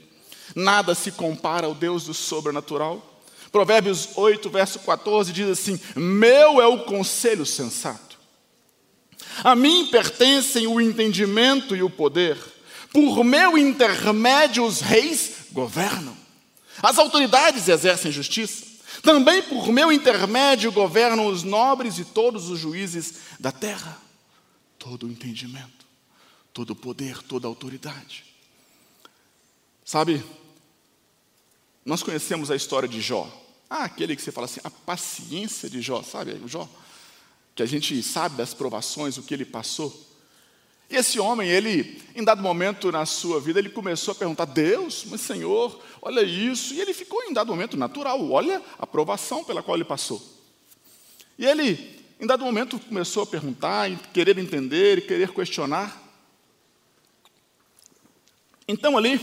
Nada 0.56 0.94
se 0.94 1.12
compara 1.12 1.68
ao 1.68 1.76
Deus 1.76 2.06
do 2.06 2.14
sobrenatural. 2.14 3.22
Provérbios 3.52 4.10
8, 4.16 4.50
verso 4.50 4.80
14 4.80 5.32
diz 5.32 5.48
assim: 5.48 5.80
Meu 5.96 6.62
é 6.62 6.68
o 6.68 6.84
conselho 6.84 7.46
sensato. 7.46 8.18
A 9.44 9.56
mim 9.56 9.88
pertencem 9.88 10.68
o 10.68 10.82
entendimento 10.82 11.76
e 11.76 11.84
o 11.84 11.90
poder. 11.90 12.38
Por 12.92 13.24
meu 13.24 13.58
intermédio 13.58 14.64
os 14.64 14.82
reis 14.82 15.48
governam. 15.52 16.16
As 16.82 16.98
autoridades 16.98 17.68
exercem 17.68 18.12
justiça. 18.12 18.66
Também 19.04 19.44
por 19.44 19.72
meu 19.72 19.92
intermédio 19.92 20.72
governam 20.72 21.28
os 21.28 21.44
nobres 21.44 22.00
e 22.00 22.06
todos 22.06 22.50
os 22.50 22.58
juízes 22.58 23.16
da 23.40 23.52
terra. 23.52 24.02
Todo 24.80 25.06
o 25.06 25.12
entendimento 25.12 25.84
todo 26.54 26.70
o 26.72 26.76
poder, 26.76 27.22
toda 27.24 27.48
a 27.48 27.50
autoridade. 27.50 28.24
Sabe, 29.84 30.24
nós 31.84 32.04
conhecemos 32.04 32.52
a 32.52 32.56
história 32.56 32.88
de 32.88 33.02
Jó. 33.02 33.28
Ah, 33.70 33.86
aquele 33.86 34.16
que 34.16 34.22
você 34.22 34.32
fala 34.32 34.46
assim, 34.46 34.62
a 34.64 34.70
paciência 34.70 35.70
de 35.70 35.82
Jó, 35.82 36.04
sabe, 36.04 36.40
Jó? 36.46 36.70
Que 37.56 37.64
a 37.64 37.66
gente 37.66 38.02
sabe 38.04 38.38
das 38.38 38.54
provações, 38.54 39.18
o 39.18 39.24
que 39.24 39.34
ele 39.34 39.46
passou. 39.46 40.13
E 40.90 40.96
esse 40.96 41.20
homem, 41.20 41.50
ele, 41.50 42.02
em 42.16 42.24
dado 42.24 42.42
momento 42.42 42.92
na 42.92 43.06
sua 43.06 43.40
vida, 43.40 43.60
ele 43.60 43.70
começou 43.70 44.12
a 44.12 44.16
perguntar: 44.16 44.46
Deus, 44.46 45.06
mas 45.10 45.22
Senhor, 45.22 45.82
olha 46.02 46.22
isso. 46.22 46.74
E 46.74 46.82
ele 46.82 46.94
ficou, 46.94 47.24
em 47.24 47.34
dado 47.34 47.52
momento, 47.52 47.78
natural, 47.78 48.30
olha 48.32 48.62
a 48.78 48.86
provação 48.86 49.44
pela 49.44 49.64
qual 49.64 49.76
ele 49.76 49.86
passou. 49.86 50.22
E 51.38 51.46
ele, 51.46 52.00
em 52.20 52.28
dado 52.28 52.44
momento, 52.44 52.80
começou 52.80 53.24
a 53.24 53.28
perguntar, 53.28 53.90
querer 54.14 54.38
entender, 54.38 55.08
querer 55.08 55.32
questionar. 55.32 56.02
Então 58.68 58.98
ali, 58.98 59.20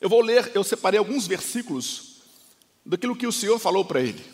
eu 0.00 0.08
vou 0.08 0.20
ler, 0.20 0.50
eu 0.54 0.64
separei 0.64 0.98
alguns 0.98 1.26
versículos 1.26 2.22
daquilo 2.84 3.14
que 3.14 3.26
o 3.26 3.32
Senhor 3.32 3.58
falou 3.58 3.84
para 3.84 4.00
ele. 4.00 4.24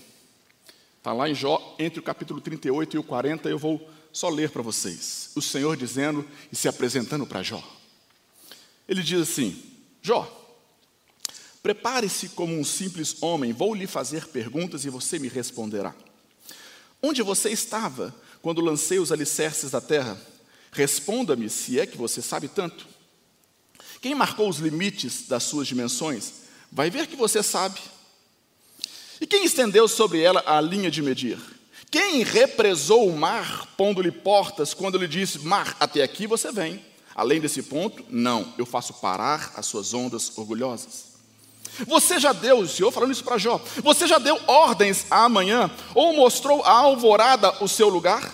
Está 0.97 1.13
lá 1.13 1.29
em 1.29 1.35
Jó, 1.35 1.75
entre 1.79 2.01
o 2.01 2.03
capítulo 2.03 2.41
38 2.41 2.97
e 2.97 2.99
o 2.99 3.03
40, 3.03 3.49
eu 3.49 3.59
vou 3.59 3.89
só 4.13 4.29
ler 4.29 4.51
para 4.51 4.63
vocês. 4.63 5.31
O 5.35 5.43
Senhor 5.43 5.77
dizendo 5.77 6.27
e 6.51 6.57
se 6.57 6.69
apresentando 6.69 7.27
para 7.27 7.43
Jó. 7.43 7.63
Ele 8.89 9.03
diz 9.03 9.21
assim: 9.23 9.63
Jó, 10.03 10.27
prepare-se 11.63 12.31
como 12.31 12.59
um 12.59 12.65
simples 12.65 13.23
homem, 13.23 13.53
vou 13.53 13.75
lhe 13.75 13.87
fazer 13.87 14.27
perguntas 14.29 14.85
e 14.85 14.91
você 14.91 15.19
me 15.19 15.29
responderá. 15.29 15.95
Onde 17.03 17.23
você 17.23 17.51
estava 17.51 18.15
quando 18.43 18.61
lancei 18.61 18.99
os 18.99 19.13
alicerces 19.13 19.71
da 19.71 19.81
terra? 19.81 20.21
Responda-me 20.73 21.49
se 21.49 21.79
é 21.79 21.87
que 21.87 21.97
você 21.97 22.21
sabe 22.21 22.49
tanto. 22.49 22.87
Quem 24.01 24.15
marcou 24.15 24.49
os 24.49 24.59
limites 24.59 25.27
das 25.27 25.43
suas 25.45 25.67
dimensões, 25.67 26.33
vai 26.71 26.91
ver 26.91 27.07
que 27.07 27.17
você 27.17 27.43
sabe. 27.43 27.81
E 29.21 29.27
quem 29.27 29.45
estendeu 29.45 29.89
sobre 29.89 30.21
ela 30.21 30.43
a 30.47 30.61
linha 30.61 30.91
de 30.91 31.03
medir? 31.03 31.39
Quem 31.91 32.23
represou 32.23 33.09
o 33.09 33.17
mar, 33.17 33.67
pondo-lhe 33.77 34.11
portas, 34.11 34.75
quando 34.75 34.99
lhe 34.99 35.09
disse: 35.09 35.39
Mar, 35.41 35.77
até 35.81 36.03
aqui 36.03 36.27
você 36.27 36.53
vem. 36.53 36.85
Além 37.15 37.41
desse 37.41 37.63
ponto, 37.63 38.05
não, 38.09 38.53
eu 38.57 38.67
faço 38.67 38.95
parar 38.95 39.53
as 39.57 39.67
suas 39.67 39.93
ondas 39.95 40.37
orgulhosas. 40.37 41.09
Você 41.87 42.19
já 42.21 42.33
deu, 42.33 42.61
o 42.61 42.69
Senhor 42.69 42.93
falando 42.93 43.13
isso 43.13 43.25
para 43.25 43.39
Jó, 43.39 43.61
você 43.83 44.07
já 44.07 44.19
deu 44.19 44.39
ordens 44.47 45.07
amanhã, 45.11 45.71
ou 45.95 46.13
mostrou 46.15 46.63
a 46.63 46.73
alvorada 46.73 47.63
o 47.63 47.69
seu 47.69 47.89
lugar? 47.89 48.33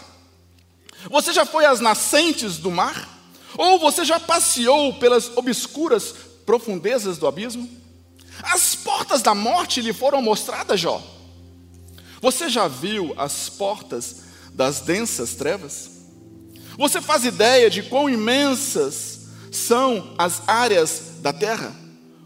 Você 1.10 1.32
já 1.32 1.44
foi 1.44 1.64
às 1.64 1.80
nascentes 1.80 2.58
do 2.58 2.70
mar? 2.70 3.08
Ou 3.56 3.78
você 3.78 4.04
já 4.04 4.18
passeou 4.18 4.94
pelas 4.94 5.30
obscuras 5.36 6.14
profundezas 6.44 7.18
do 7.18 7.26
abismo? 7.26 7.68
As 8.42 8.74
portas 8.74 9.22
da 9.22 9.34
morte 9.34 9.80
lhe 9.80 9.92
foram 9.92 10.20
mostradas, 10.20 10.80
Jó. 10.80 11.02
Você 12.24 12.48
já 12.48 12.66
viu 12.66 13.12
as 13.18 13.50
portas 13.50 14.22
das 14.54 14.80
densas 14.80 15.34
trevas? 15.34 15.90
Você 16.78 16.98
faz 17.02 17.26
ideia 17.26 17.68
de 17.68 17.82
quão 17.82 18.08
imensas 18.08 19.26
são 19.52 20.14
as 20.16 20.40
áreas 20.48 21.18
da 21.20 21.34
terra? 21.34 21.76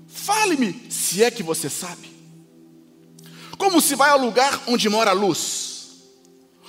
Fale-me, 0.06 0.86
se 0.88 1.24
é 1.24 1.32
que 1.32 1.42
você 1.42 1.68
sabe. 1.68 2.16
Como 3.58 3.80
se 3.80 3.96
vai 3.96 4.10
ao 4.10 4.20
lugar 4.20 4.62
onde 4.68 4.88
mora 4.88 5.10
a 5.10 5.14
luz? 5.14 5.96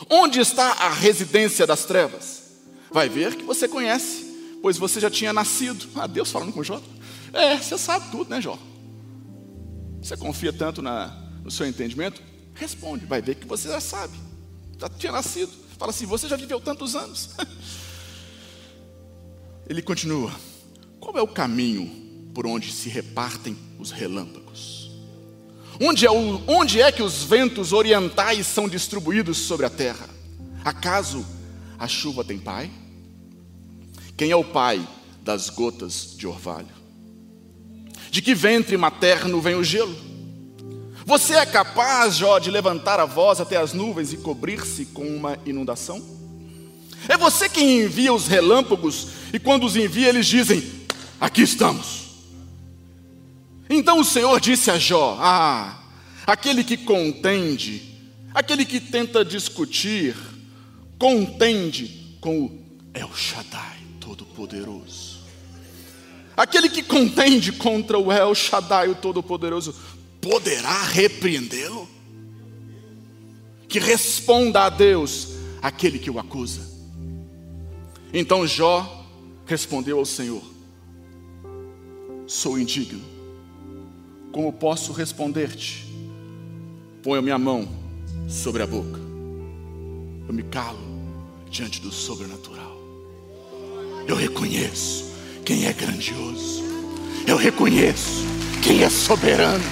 Onde 0.10 0.40
está 0.40 0.72
a 0.72 0.90
residência 0.90 1.68
das 1.68 1.86
trevas? 1.86 2.42
Vai 2.90 3.10
ver 3.10 3.36
que 3.36 3.44
você 3.44 3.68
conhece 3.68 4.28
pois 4.60 4.76
você 4.76 5.00
já 5.00 5.10
tinha 5.12 5.32
nascido. 5.32 5.88
Ah, 5.94 6.08
Deus 6.08 6.32
falando 6.32 6.52
com 6.52 6.64
Jó. 6.64 6.82
É, 7.32 7.58
você 7.58 7.78
sabe 7.78 8.10
tudo, 8.10 8.32
né, 8.32 8.42
Jó? 8.42 8.58
Você 10.02 10.18
confia 10.18 10.52
tanto 10.52 10.82
na, 10.82 11.16
no 11.44 11.52
seu 11.52 11.68
entendimento? 11.68 12.29
Responde, 12.60 13.06
vai 13.06 13.22
ver 13.22 13.36
que 13.36 13.48
você 13.48 13.70
já 13.70 13.80
sabe. 13.80 14.18
Já 14.78 14.90
tinha 14.90 15.14
nascido. 15.14 15.52
Fala 15.78 15.92
assim: 15.92 16.06
você 16.06 16.28
já 16.28 16.36
viveu 16.36 16.60
tantos 16.60 16.94
anos. 16.94 17.30
Ele 19.68 19.82
continua: 19.82 20.34
qual 21.00 21.18
é 21.18 21.22
o 21.22 21.28
caminho 21.28 21.90
por 22.34 22.46
onde 22.46 22.72
se 22.72 22.90
repartem 22.90 23.58
os 23.80 23.92
relâmpagos? 23.92 24.92
Onde 25.80 26.06
é, 26.06 26.12
o, 26.12 26.42
onde 26.46 26.82
é 26.82 26.92
que 26.92 27.02
os 27.02 27.24
ventos 27.24 27.72
orientais 27.72 28.46
são 28.46 28.68
distribuídos 28.68 29.38
sobre 29.38 29.66
a 29.66 29.70
terra? 29.70 30.10
Acaso 30.66 31.26
a 31.78 31.88
chuva 31.88 32.26
tem 32.26 32.38
pai? 32.38 32.70
Quem 34.18 34.32
é 34.32 34.36
o 34.36 34.44
pai 34.44 34.86
das 35.24 35.50
gotas 35.50 36.14
de 36.18 36.28
orvalho? 36.28 36.68
De 38.12 38.22
que 38.22 38.36
ventre 38.36 38.76
materno 38.76 39.40
vem 39.40 39.56
o 39.56 39.64
gelo? 39.64 40.09
Você 41.10 41.34
é 41.34 41.44
capaz, 41.44 42.18
Jó, 42.18 42.38
de 42.38 42.52
levantar 42.52 43.00
a 43.00 43.06
voz 43.06 43.42
até 43.42 43.58
as 43.58 43.74
nuvens 43.74 44.14
e 44.14 44.18
cobrir-se 44.18 44.86
com 44.86 45.02
uma 45.02 45.40
inundação? 45.44 46.00
É 47.08 47.18
você 47.18 47.50
quem 47.50 47.82
envia 47.82 48.14
os 48.14 48.28
relâmpagos 48.28 49.08
e 49.34 49.40
quando 49.40 49.66
os 49.66 49.76
envia 49.76 50.08
eles 50.08 50.28
dizem: 50.28 50.64
Aqui 51.20 51.42
estamos. 51.42 52.10
Então 53.68 54.02
o 54.02 54.06
Senhor 54.06 54.40
disse 54.40 54.70
a 54.70 54.78
Jó: 54.78 55.18
Ah, 55.20 55.80
aquele 56.28 56.64
que 56.64 56.78
contende, 56.78 58.00
aquele 58.32 58.64
que 58.64 58.80
tenta 58.80 59.26
discutir, 59.26 60.16
contende 61.00 62.18
com 62.22 62.42
o 62.42 62.64
El 62.94 63.10
Shaddai 63.16 63.80
Todo-Poderoso. 64.00 65.18
Aquele 66.38 66.70
que 66.70 66.84
contende 66.84 67.52
contra 67.52 67.98
o 67.98 68.12
El 68.12 68.36
Shaddai, 68.36 68.90
o 68.90 68.96
Todo-Poderoso, 68.96 69.74
poderá 70.22 70.84
repreendê-lo? 70.84 71.88
Que 73.68 73.80
responda 73.80 74.62
a 74.62 74.70
Deus 74.70 75.30
aquele 75.62 76.00
que 76.00 76.10
o 76.10 76.20
acusa. 76.20 76.68
Então 78.14 78.48
Jó 78.48 79.06
respondeu 79.46 80.00
ao 80.00 80.06
Senhor: 80.06 80.44
Sou 82.26 82.58
indigno, 82.58 83.02
como 84.32 84.52
posso 84.54 84.92
responder-te? 84.92 85.88
A 87.18 87.22
minha 87.24 87.40
mão 87.40 87.68
sobre 88.28 88.62
a 88.62 88.68
boca, 88.68 89.00
eu 90.28 90.34
me 90.34 90.44
calo 90.44 90.78
diante 91.50 91.82
do 91.82 91.92
sobrenatural. 91.92 92.78
Eu 94.08 94.16
reconheço 94.16 95.12
quem 95.44 95.66
é 95.66 95.74
grandioso, 95.74 96.62
eu 97.26 97.36
reconheço 97.36 98.24
quem 98.62 98.84
é 98.84 98.90
soberano, 98.90 99.64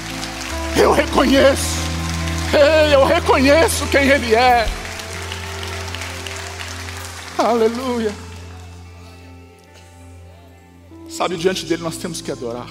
eu 0.80 0.91
reconheço, 0.91 1.80
ei, 2.53 2.93
eu 2.93 3.05
reconheço 3.05 3.88
quem 3.88 4.07
Ele 4.09 4.36
é. 4.36 4.67
Aleluia. 7.38 8.13
Sabe, 11.09 11.36
diante 11.38 11.65
dele 11.65 11.82
nós 11.82 11.97
temos 11.97 12.21
que 12.21 12.32
adorar, 12.32 12.69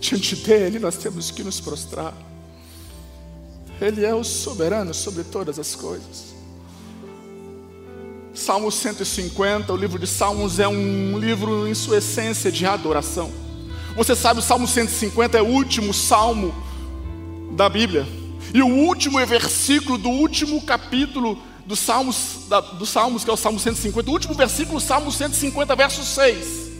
diante 0.00 0.36
dele 0.36 0.78
nós 0.78 0.96
temos 0.96 1.30
que 1.30 1.42
nos 1.42 1.60
prostrar. 1.60 2.14
Ele 3.80 4.04
é 4.04 4.14
o 4.14 4.24
soberano 4.24 4.92
sobre 4.92 5.24
todas 5.24 5.58
as 5.58 5.74
coisas. 5.74 6.34
Salmo 8.34 8.70
150, 8.70 9.72
o 9.72 9.76
livro 9.76 9.98
de 9.98 10.06
Salmos 10.06 10.58
é 10.58 10.66
um 10.66 11.18
livro 11.18 11.66
em 11.68 11.74
sua 11.74 11.98
essência 11.98 12.50
de 12.50 12.64
adoração. 12.64 13.47
Você 13.98 14.14
sabe, 14.14 14.38
o 14.38 14.42
Salmo 14.42 14.68
150 14.68 15.36
é 15.36 15.42
o 15.42 15.46
último 15.46 15.92
salmo 15.92 16.54
da 17.56 17.68
Bíblia. 17.68 18.06
E 18.54 18.62
o 18.62 18.68
último 18.68 19.18
versículo 19.26 19.98
do 19.98 20.08
último 20.08 20.62
capítulo 20.62 21.36
dos 21.66 21.80
Salmos, 21.80 22.46
da, 22.48 22.62
Salmos, 22.86 23.24
que 23.24 23.30
é 23.30 23.32
o 23.32 23.36
Salmo 23.36 23.58
150, 23.58 24.08
o 24.08 24.12
último 24.12 24.34
versículo, 24.34 24.78
Salmo 24.78 25.10
150, 25.10 25.74
verso 25.74 26.04
6. 26.04 26.70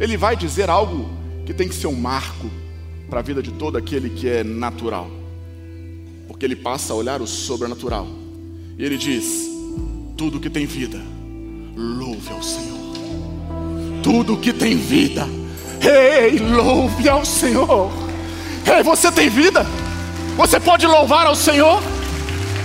Ele 0.00 0.16
vai 0.16 0.34
dizer 0.34 0.70
algo 0.70 1.10
que 1.44 1.52
tem 1.52 1.68
que 1.68 1.74
ser 1.74 1.88
um 1.88 1.94
marco 1.94 2.50
para 3.10 3.20
a 3.20 3.22
vida 3.22 3.42
de 3.42 3.50
todo 3.50 3.76
aquele 3.76 4.08
que 4.08 4.26
é 4.26 4.42
natural. 4.42 5.10
Porque 6.26 6.46
ele 6.46 6.56
passa 6.56 6.94
a 6.94 6.96
olhar 6.96 7.20
o 7.20 7.26
sobrenatural. 7.26 8.08
E 8.78 8.82
ele 8.82 8.96
diz: 8.96 9.46
tudo 10.16 10.40
que 10.40 10.48
tem 10.48 10.64
vida, 10.64 10.98
louve 11.76 12.32
ao 12.32 12.42
Senhor. 12.42 12.80
Tudo 14.02 14.38
que 14.38 14.54
tem 14.54 14.74
vida, 14.74 15.28
ei, 15.86 16.38
louve 16.38 17.08
ao 17.08 17.24
Senhor. 17.24 17.90
Ei, 18.66 18.82
você 18.82 19.10
tem 19.10 19.28
vida? 19.28 19.66
Você 20.36 20.58
pode 20.58 20.86
louvar 20.86 21.26
ao 21.26 21.34
Senhor? 21.34 21.82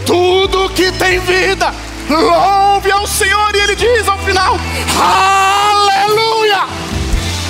Tudo 0.05 0.69
que 0.69 0.91
tem 0.93 1.19
vida, 1.19 1.73
louve 2.09 2.91
ao 2.91 3.05
Senhor. 3.05 3.55
E 3.55 3.59
ele 3.59 3.75
diz 3.75 4.07
ao 4.07 4.17
final: 4.19 4.57
Aleluia! 4.99 6.65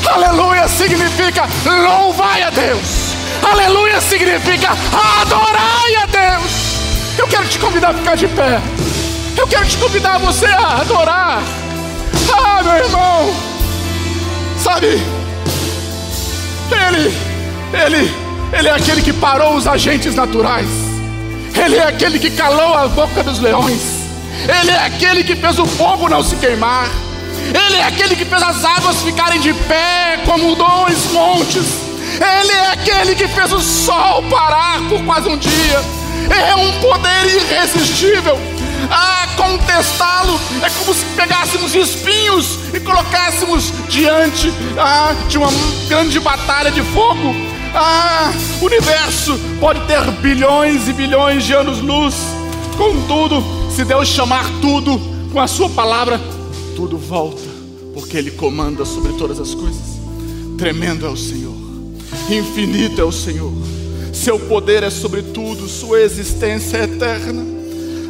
Aleluia 0.07 0.67
significa 0.67 1.43
louvar 1.65 2.41
a 2.41 2.49
Deus. 2.49 3.07
Aleluia 3.43 4.01
significa 4.01 4.69
adorar 5.21 5.83
a 6.01 6.05
Deus. 6.05 6.67
Eu 7.17 7.27
quero 7.27 7.47
te 7.47 7.59
convidar 7.59 7.91
a 7.91 7.93
ficar 7.93 8.15
de 8.15 8.27
pé. 8.27 8.59
Eu 9.37 9.47
quero 9.47 9.65
te 9.65 9.77
convidar 9.77 10.17
você 10.17 10.45
a 10.47 10.81
adorar. 10.81 11.43
Ah, 12.33 12.63
meu 12.63 12.73
irmão. 12.73 13.35
Sabe? 14.63 15.16
Ele, 16.71 17.13
ele, 17.73 18.13
ele 18.53 18.67
é 18.67 18.71
aquele 18.71 19.01
que 19.01 19.13
parou 19.13 19.55
os 19.55 19.67
agentes 19.67 20.15
naturais. 20.15 20.67
Ele 21.55 21.77
é 21.77 21.87
aquele 21.87 22.19
que 22.19 22.29
calou 22.31 22.73
a 22.73 22.87
boca 22.87 23.23
dos 23.23 23.39
leões. 23.39 23.81
Ele 24.43 24.71
é 24.71 24.85
aquele 24.85 25.23
que 25.23 25.35
fez 25.35 25.57
o 25.59 25.65
fogo 25.65 26.07
não 26.07 26.23
se 26.23 26.35
queimar. 26.35 26.89
Ele 27.47 27.77
é 27.77 27.83
aquele 27.83 28.15
que 28.15 28.25
fez 28.25 28.41
as 28.41 28.63
águas 28.63 29.01
ficarem 29.01 29.39
de 29.39 29.53
pé 29.53 30.19
como 30.25 30.55
dois 30.55 31.11
montes. 31.11 31.65
Ele 32.13 32.51
é 32.51 32.71
aquele 32.71 33.15
que 33.15 33.27
fez 33.27 33.51
o 33.51 33.59
sol 33.59 34.23
parar 34.29 34.81
por 34.89 35.03
quase 35.03 35.29
um 35.29 35.37
dia. 35.37 35.81
É 36.29 36.55
um 36.55 36.71
poder 36.81 37.25
irresistível. 37.25 38.37
Ah, 38.89 39.27
contestá-lo 39.35 40.39
é 40.63 40.69
como 40.69 40.93
se 40.93 41.05
pegássemos 41.15 41.75
espinhos 41.75 42.59
e 42.73 42.79
colocássemos 42.79 43.71
diante 43.87 44.51
ah, 44.77 45.15
de 45.27 45.37
uma 45.37 45.49
grande 45.87 46.19
batalha 46.19 46.71
de 46.71 46.81
fogo. 46.81 47.35
Ah, 47.73 48.31
o 48.61 48.65
universo 48.65 49.39
pode 49.59 49.81
ter 49.81 50.01
bilhões 50.21 50.87
e 50.87 50.93
bilhões 50.93 51.43
de 51.43 51.53
anos-luz. 51.53 52.15
Contudo, 52.77 53.43
se 53.75 53.83
Deus 53.83 54.07
chamar 54.07 54.45
tudo 54.61 54.99
com 55.31 55.39
a 55.39 55.47
Sua 55.47 55.69
palavra, 55.69 56.19
tudo 56.75 56.97
volta, 56.97 57.41
porque 57.93 58.17
Ele 58.17 58.31
comanda 58.31 58.85
sobre 58.85 59.13
todas 59.13 59.39
as 59.39 59.53
coisas. 59.53 59.97
Tremendo 60.57 61.05
é 61.05 61.09
o 61.09 61.17
Senhor, 61.17 61.55
infinito 62.29 62.99
é 62.99 63.03
o 63.03 63.11
Senhor, 63.11 63.53
Seu 64.13 64.39
poder 64.39 64.83
é 64.83 64.89
sobre 64.89 65.21
tudo, 65.21 65.67
Sua 65.67 66.01
existência 66.01 66.77
é 66.77 66.83
eterna. 66.83 67.56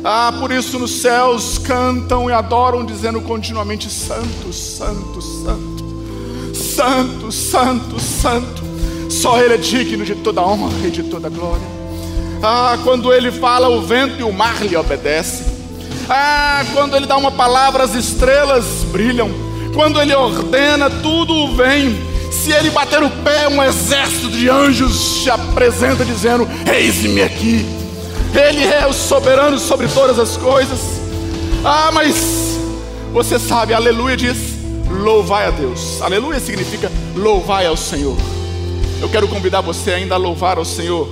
Ah, 0.04 0.34
por 0.40 0.52
isso 0.52 0.78
nos 0.80 0.92
céus 1.02 1.58
cantam 1.58 2.30
e 2.30 2.34
adoram, 2.34 2.86
dizendo 2.86 3.22
continuamente: 3.22 3.90
Santo, 3.90 4.54
Santo, 4.54 5.22
Santo, 5.22 6.56
Santo, 6.56 7.32
Santo, 7.32 8.00
Santo. 8.00 8.64
Só 9.10 9.42
Ele 9.42 9.56
é 9.56 9.58
digno 9.58 10.06
de 10.06 10.16
toda 10.16 10.42
honra 10.42 10.72
e 10.86 10.92
de 10.92 11.04
toda 11.04 11.30
glória. 11.30 11.68
Ah, 12.42 12.78
quando 12.84 13.12
Ele 13.12 13.32
fala, 13.32 13.70
o 13.70 13.82
vento 13.82 14.20
e 14.20 14.24
o 14.24 14.32
mar 14.32 14.62
lhe 14.64 14.76
obedecem. 14.76 15.46
Ah, 16.10 16.64
quando 16.74 16.96
Ele 16.96 17.06
dá 17.06 17.18
uma 17.18 17.32
palavra, 17.32 17.84
as 17.84 17.96
estrelas 17.96 18.66
brilham. 18.92 19.30
Quando 19.74 20.00
Ele 20.00 20.14
ordena, 20.14 20.90
tudo 20.90 21.56
vem. 21.56 21.98
Se 22.32 22.52
Ele 22.52 22.70
bater 22.70 23.02
o 23.02 23.10
pé, 23.10 23.48
um 23.48 23.62
exército 23.64 24.30
de 24.30 24.50
anjos 24.50 25.24
se 25.24 25.30
apresenta 25.30 26.06
dizendo: 26.06 26.48
Eis-me 26.72 27.22
aqui. 27.22 27.77
Ele 28.34 28.66
é 28.66 28.86
o 28.88 28.94
soberano 28.94 29.58
sobre 29.58 29.88
todas 29.88 30.20
as 30.20 30.38
coisas. 30.38 30.80
Ah, 31.64 31.92
mas 31.92 32.58
você 33.12 33.40
sabe, 33.40 33.74
aleluia 33.74 34.16
diz: 34.16 34.38
louvai 34.90 35.48
a 35.48 35.52
Deus. 35.52 36.02
Aleluia 36.02 36.40
significa 36.40 36.92
louvai 37.16 37.66
ao 37.66 37.78
Senhor. 37.78 38.16
Eu 39.02 39.10
quero 39.10 39.28
convidar 39.28 39.62
você 39.62 39.94
ainda 39.94 40.16
a 40.16 40.18
louvar 40.18 40.58
ao 40.58 40.66
Senhor, 40.66 41.08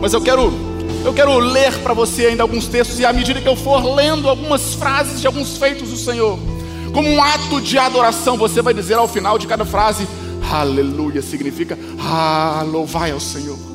mas 0.00 0.12
eu 0.12 0.20
quero 0.20 0.52
eu 1.04 1.12
quero 1.12 1.38
ler 1.38 1.72
para 1.80 1.92
você 1.92 2.26
ainda 2.26 2.42
alguns 2.42 2.66
textos 2.66 2.98
e 2.98 3.04
à 3.04 3.12
medida 3.12 3.40
que 3.40 3.48
eu 3.48 3.56
for 3.56 3.84
lendo 3.94 4.28
algumas 4.28 4.74
frases 4.74 5.20
de 5.20 5.26
alguns 5.26 5.56
feitos 5.58 5.90
do 5.90 5.96
Senhor, 5.96 6.38
como 6.94 7.08
um 7.08 7.22
ato 7.22 7.60
de 7.60 7.76
adoração, 7.76 8.38
você 8.38 8.62
vai 8.62 8.72
dizer 8.72 8.94
ao 8.94 9.06
final 9.06 9.38
de 9.38 9.46
cada 9.46 9.64
frase: 9.64 10.06
Aleluia 10.50 11.20
significa 11.20 11.78
ah, 12.00 12.64
louvai 12.66 13.10
ao 13.10 13.20
Senhor. 13.20 13.73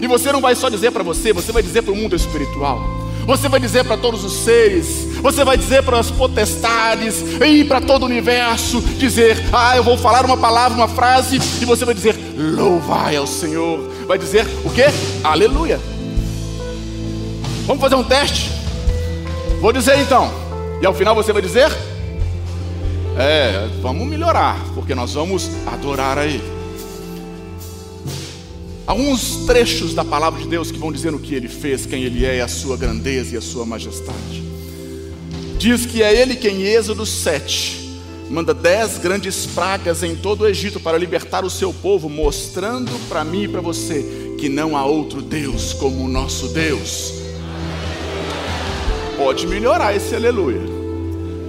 E 0.00 0.06
você 0.06 0.32
não 0.32 0.40
vai 0.40 0.54
só 0.54 0.68
dizer 0.68 0.90
para 0.90 1.02
você, 1.02 1.32
você 1.32 1.52
vai 1.52 1.62
dizer 1.62 1.82
para 1.82 1.92
o 1.92 1.96
mundo 1.96 2.14
espiritual. 2.14 2.80
Você 3.26 3.46
vai 3.46 3.60
dizer 3.60 3.84
para 3.84 3.98
todos 3.98 4.24
os 4.24 4.32
seres: 4.32 5.18
Você 5.20 5.44
vai 5.44 5.58
dizer 5.58 5.82
para 5.82 5.98
as 5.98 6.10
potestades 6.10 7.22
e 7.44 7.62
para 7.64 7.80
todo 7.80 8.04
o 8.04 8.06
universo, 8.06 8.80
dizer: 8.80 9.36
"Ah, 9.52 9.76
eu 9.76 9.84
vou 9.84 9.98
falar 9.98 10.24
uma 10.24 10.36
palavra, 10.36 10.78
uma 10.78 10.88
frase", 10.88 11.36
e 11.60 11.64
você 11.66 11.84
vai 11.84 11.94
dizer: 11.94 12.16
"Louvai 12.36 13.16
ao 13.16 13.26
Senhor". 13.26 13.80
Vai 14.06 14.16
dizer 14.16 14.46
o 14.64 14.70
quê? 14.70 14.86
Aleluia. 15.22 15.78
Vamos 17.66 17.82
fazer 17.82 17.96
um 17.96 18.04
teste? 18.04 18.50
Vou 19.60 19.74
dizer 19.74 19.98
então. 19.98 20.32
E 20.80 20.86
ao 20.86 20.94
final 20.94 21.14
você 21.14 21.30
vai 21.30 21.42
dizer: 21.42 21.70
É, 23.18 23.68
vamos 23.82 24.06
melhorar, 24.06 24.58
porque 24.74 24.94
nós 24.94 25.12
vamos 25.12 25.50
adorar 25.66 26.16
a 26.16 26.24
Ele. 26.24 26.57
Alguns 28.88 29.44
trechos 29.44 29.92
da 29.92 30.02
palavra 30.02 30.40
de 30.40 30.48
Deus 30.48 30.70
que 30.70 30.78
vão 30.78 30.90
dizendo 30.90 31.18
o 31.18 31.20
que 31.20 31.34
ele 31.34 31.46
fez, 31.46 31.84
quem 31.84 32.04
ele 32.04 32.24
é, 32.24 32.40
a 32.40 32.48
sua 32.48 32.74
grandeza 32.74 33.34
e 33.34 33.36
a 33.36 33.40
sua 33.42 33.66
majestade. 33.66 34.42
Diz 35.58 35.84
que 35.84 36.02
é 36.02 36.18
ele 36.18 36.34
quem, 36.34 36.62
em 36.62 36.64
Êxodo 36.64 37.04
7, 37.04 38.00
manda 38.30 38.54
dez 38.54 38.96
grandes 38.96 39.44
pragas 39.44 40.02
em 40.02 40.16
todo 40.16 40.40
o 40.40 40.48
Egito 40.48 40.80
para 40.80 40.96
libertar 40.96 41.44
o 41.44 41.50
seu 41.50 41.70
povo, 41.70 42.08
mostrando 42.08 42.90
para 43.10 43.22
mim 43.24 43.42
e 43.42 43.48
para 43.48 43.60
você 43.60 44.34
que 44.38 44.48
não 44.48 44.74
há 44.74 44.86
outro 44.86 45.20
Deus 45.20 45.74
como 45.74 46.02
o 46.02 46.08
nosso 46.08 46.48
Deus. 46.48 47.12
Pode 49.18 49.46
melhorar 49.46 49.94
esse 49.94 50.14
aleluia. 50.14 50.62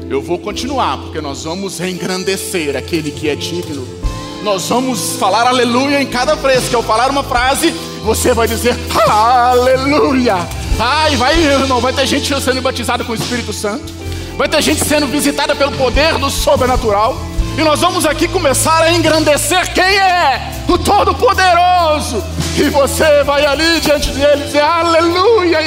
Eu 0.10 0.22
vou 0.22 0.40
continuar, 0.40 0.98
porque 0.98 1.22
nós 1.22 1.46
vamos 1.46 1.80
engrandecer 1.80 2.76
aquele 2.76 3.12
que 3.12 3.30
é 3.30 3.36
digno 3.38 3.99
nós 4.44 4.68
vamos 4.70 5.16
falar 5.16 5.48
aleluia 5.48 6.02
em 6.02 6.06
cada 6.06 6.36
vez 6.36 6.68
que 6.70 6.76
eu 6.76 6.84
falar 6.84 7.10
uma 7.10 7.24
frase, 7.24 7.72
você 8.04 8.34
vai 8.34 8.48
dizer 8.48 8.76
aleluia. 9.10 10.36
Ai, 10.80 11.16
vai, 11.16 11.38
irmão, 11.38 11.82
vai 11.82 11.92
ter 11.92 12.08
gente 12.08 12.42
sendo 12.42 12.62
batizada 12.62 13.04
com 13.04 13.12
o 13.12 13.16
Espírito 13.16 13.52
Santo, 13.52 13.94
vai 14.38 14.48
ter 14.48 14.62
gente 14.62 14.84
sendo 14.86 15.08
visitada 15.08 15.56
pelo 15.56 15.72
poder 15.74 16.18
do 16.18 16.30
sobrenatural. 16.30 17.18
E 17.58 17.62
nós 17.62 17.82
vamos 17.82 18.06
aqui 18.06 18.28
começar 18.28 18.84
a 18.84 18.94
engrandecer 18.94 19.74
quem 19.74 19.84
é 19.84 20.64
o 20.70 20.78
Todo-Poderoso. 20.78 22.24
E 22.58 22.70
você 22.70 23.24
vai 23.26 23.46
ali 23.46 23.82
diante 23.82 24.12
dele 24.12 24.46
dizer 24.46 24.62
aleluia. 24.62 25.60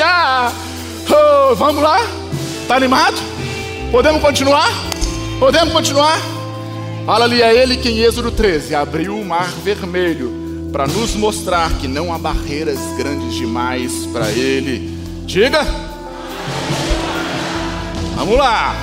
Oh, 1.11 1.55
vamos 1.55 1.83
lá? 1.83 2.01
Tá 2.67 2.77
animado? 2.77 3.17
Podemos 3.91 4.23
continuar? 4.23 4.71
Podemos 5.39 5.75
continuar? 5.75 6.32
Fala 7.05 7.25
ali 7.25 7.43
a 7.43 7.53
ele 7.53 7.77
que 7.77 7.89
em 7.89 7.99
Êxodo 7.99 8.31
13 8.31 8.77
abriu 8.77 9.19
o 9.19 9.25
mar 9.25 9.49
vermelho 9.65 10.71
para 10.73 10.87
nos 10.87 11.15
mostrar 11.17 11.71
que 11.79 11.89
não 11.89 12.15
há 12.15 12.19
barreiras 12.19 12.79
grandes 12.97 13.35
demais 13.35 14.07
para 14.13 14.31
ele. 14.31 14.97
Diga. 15.27 15.67
Vamos 18.15 18.39
lá. 18.39 18.77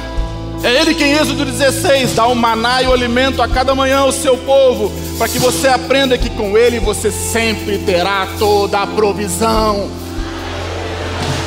É 0.61 0.81
ele 0.81 0.93
que 0.93 1.05
em 1.05 1.13
Êxodo 1.13 1.45
16 1.45 2.13
dá 2.13 2.27
o 2.27 2.35
maná 2.35 2.83
e 2.83 2.87
o 2.87 2.91
alimento 2.91 3.41
a 3.41 3.47
cada 3.47 3.73
manhã 3.73 3.99
ao 3.99 4.11
seu 4.11 4.37
povo, 4.37 4.91
para 5.17 5.29
que 5.29 5.39
você 5.39 5.69
aprenda 5.69 6.17
que 6.17 6.29
com 6.29 6.57
ele 6.57 6.77
você 6.79 7.09
sempre 7.09 7.77
terá 7.77 8.27
toda 8.37 8.81
a 8.81 8.87
provisão. 8.87 9.89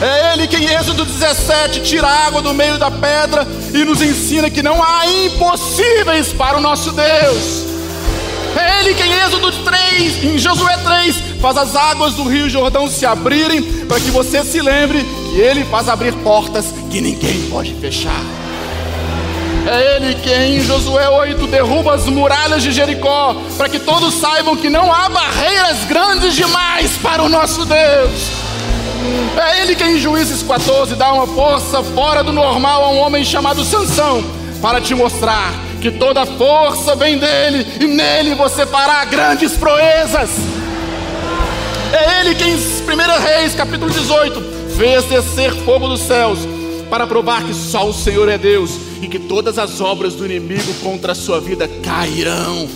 É 0.03 0.33
Ele 0.33 0.49
que 0.49 0.57
em 0.57 0.65
Êxodo 0.65 1.05
17 1.05 1.81
tira 1.83 2.09
a 2.09 2.27
água 2.27 2.43
do 2.43 2.53
meio 2.53 2.77
da 2.77 2.91
pedra 2.91 3.47
e 3.73 3.85
nos 3.85 4.03
ensina 4.03 4.51
que 4.51 4.61
não 4.61 4.83
há 4.83 5.07
impossíveis 5.07 6.33
para 6.33 6.59
o 6.59 6.61
nosso 6.61 6.91
Deus. 6.91 7.67
É 8.57 8.81
Ele 8.81 8.95
que 8.95 9.03
em 9.05 9.13
Êxodo 9.13 9.53
3, 9.53 10.25
em 10.25 10.39
Josué 10.39 10.77
3, 10.77 11.17
faz 11.41 11.57
as 11.57 11.77
águas 11.77 12.15
do 12.15 12.25
rio 12.25 12.51
Jordão 12.51 12.89
se 12.89 13.07
abrirem 13.07 13.63
para 13.87 14.01
que 14.01 14.11
você 14.11 14.43
se 14.43 14.61
lembre 14.61 15.07
que 15.31 15.41
Ele 15.41 15.65
faz 15.67 15.89
abrir 15.89 16.13
portas 16.15 16.75
que 16.91 17.01
ninguém 17.01 17.43
pode 17.49 17.73
fechar. 17.75 18.25
É 19.65 19.97
Ele 19.97 20.17
que 20.17 20.35
em 20.35 20.61
Josué 20.63 21.09
8 21.09 21.47
derruba 21.47 21.95
as 21.95 22.07
muralhas 22.07 22.61
de 22.65 22.73
Jericó, 22.73 23.37
para 23.57 23.69
que 23.69 23.79
todos 23.79 24.15
saibam 24.15 24.57
que 24.57 24.69
não 24.69 24.93
há 24.93 25.09
barreiras 25.09 25.85
grandes 25.85 26.35
demais 26.35 26.91
para 27.01 27.23
o 27.23 27.29
nosso 27.29 27.65
Deus. 27.65 28.42
É 29.37 29.63
ele 29.63 29.75
que 29.75 29.85
em 29.85 29.99
Juízes 29.99 30.43
14 30.43 30.95
dá 30.95 31.13
uma 31.13 31.27
força 31.27 31.83
fora 31.83 32.23
do 32.23 32.33
normal 32.33 32.85
a 32.85 32.91
um 32.91 32.99
homem 32.99 33.25
chamado 33.25 33.65
Sansão, 33.65 34.23
para 34.61 34.81
te 34.81 34.95
mostrar 34.95 35.53
que 35.81 35.91
toda 35.91 36.25
força 36.25 36.95
vem 36.95 37.19
dele 37.19 37.67
e 37.81 37.87
nele 37.87 38.35
você 38.35 38.65
fará 38.65 39.05
grandes 39.05 39.53
proezas. 39.53 40.31
É 41.93 42.21
ele 42.21 42.35
que 42.35 42.45
em 42.45 42.55
1 42.55 42.59
Reis, 43.21 43.55
capítulo 43.55 43.91
18, 43.91 44.43
fez 44.77 45.05
descer 45.05 45.53
fogo 45.65 45.89
dos 45.89 46.01
céus 46.01 46.39
para 46.89 47.07
provar 47.07 47.43
que 47.43 47.53
só 47.53 47.87
o 47.87 47.93
Senhor 47.93 48.29
é 48.29 48.39
Deus 48.39 48.71
e 49.01 49.09
que 49.09 49.19
todas 49.19 49.59
as 49.59 49.81
obras 49.81 50.15
do 50.15 50.25
inimigo 50.25 50.73
contra 50.83 51.13
a 51.13 51.15
sua 51.15 51.41
vida 51.41 51.69
cairão 51.83 52.69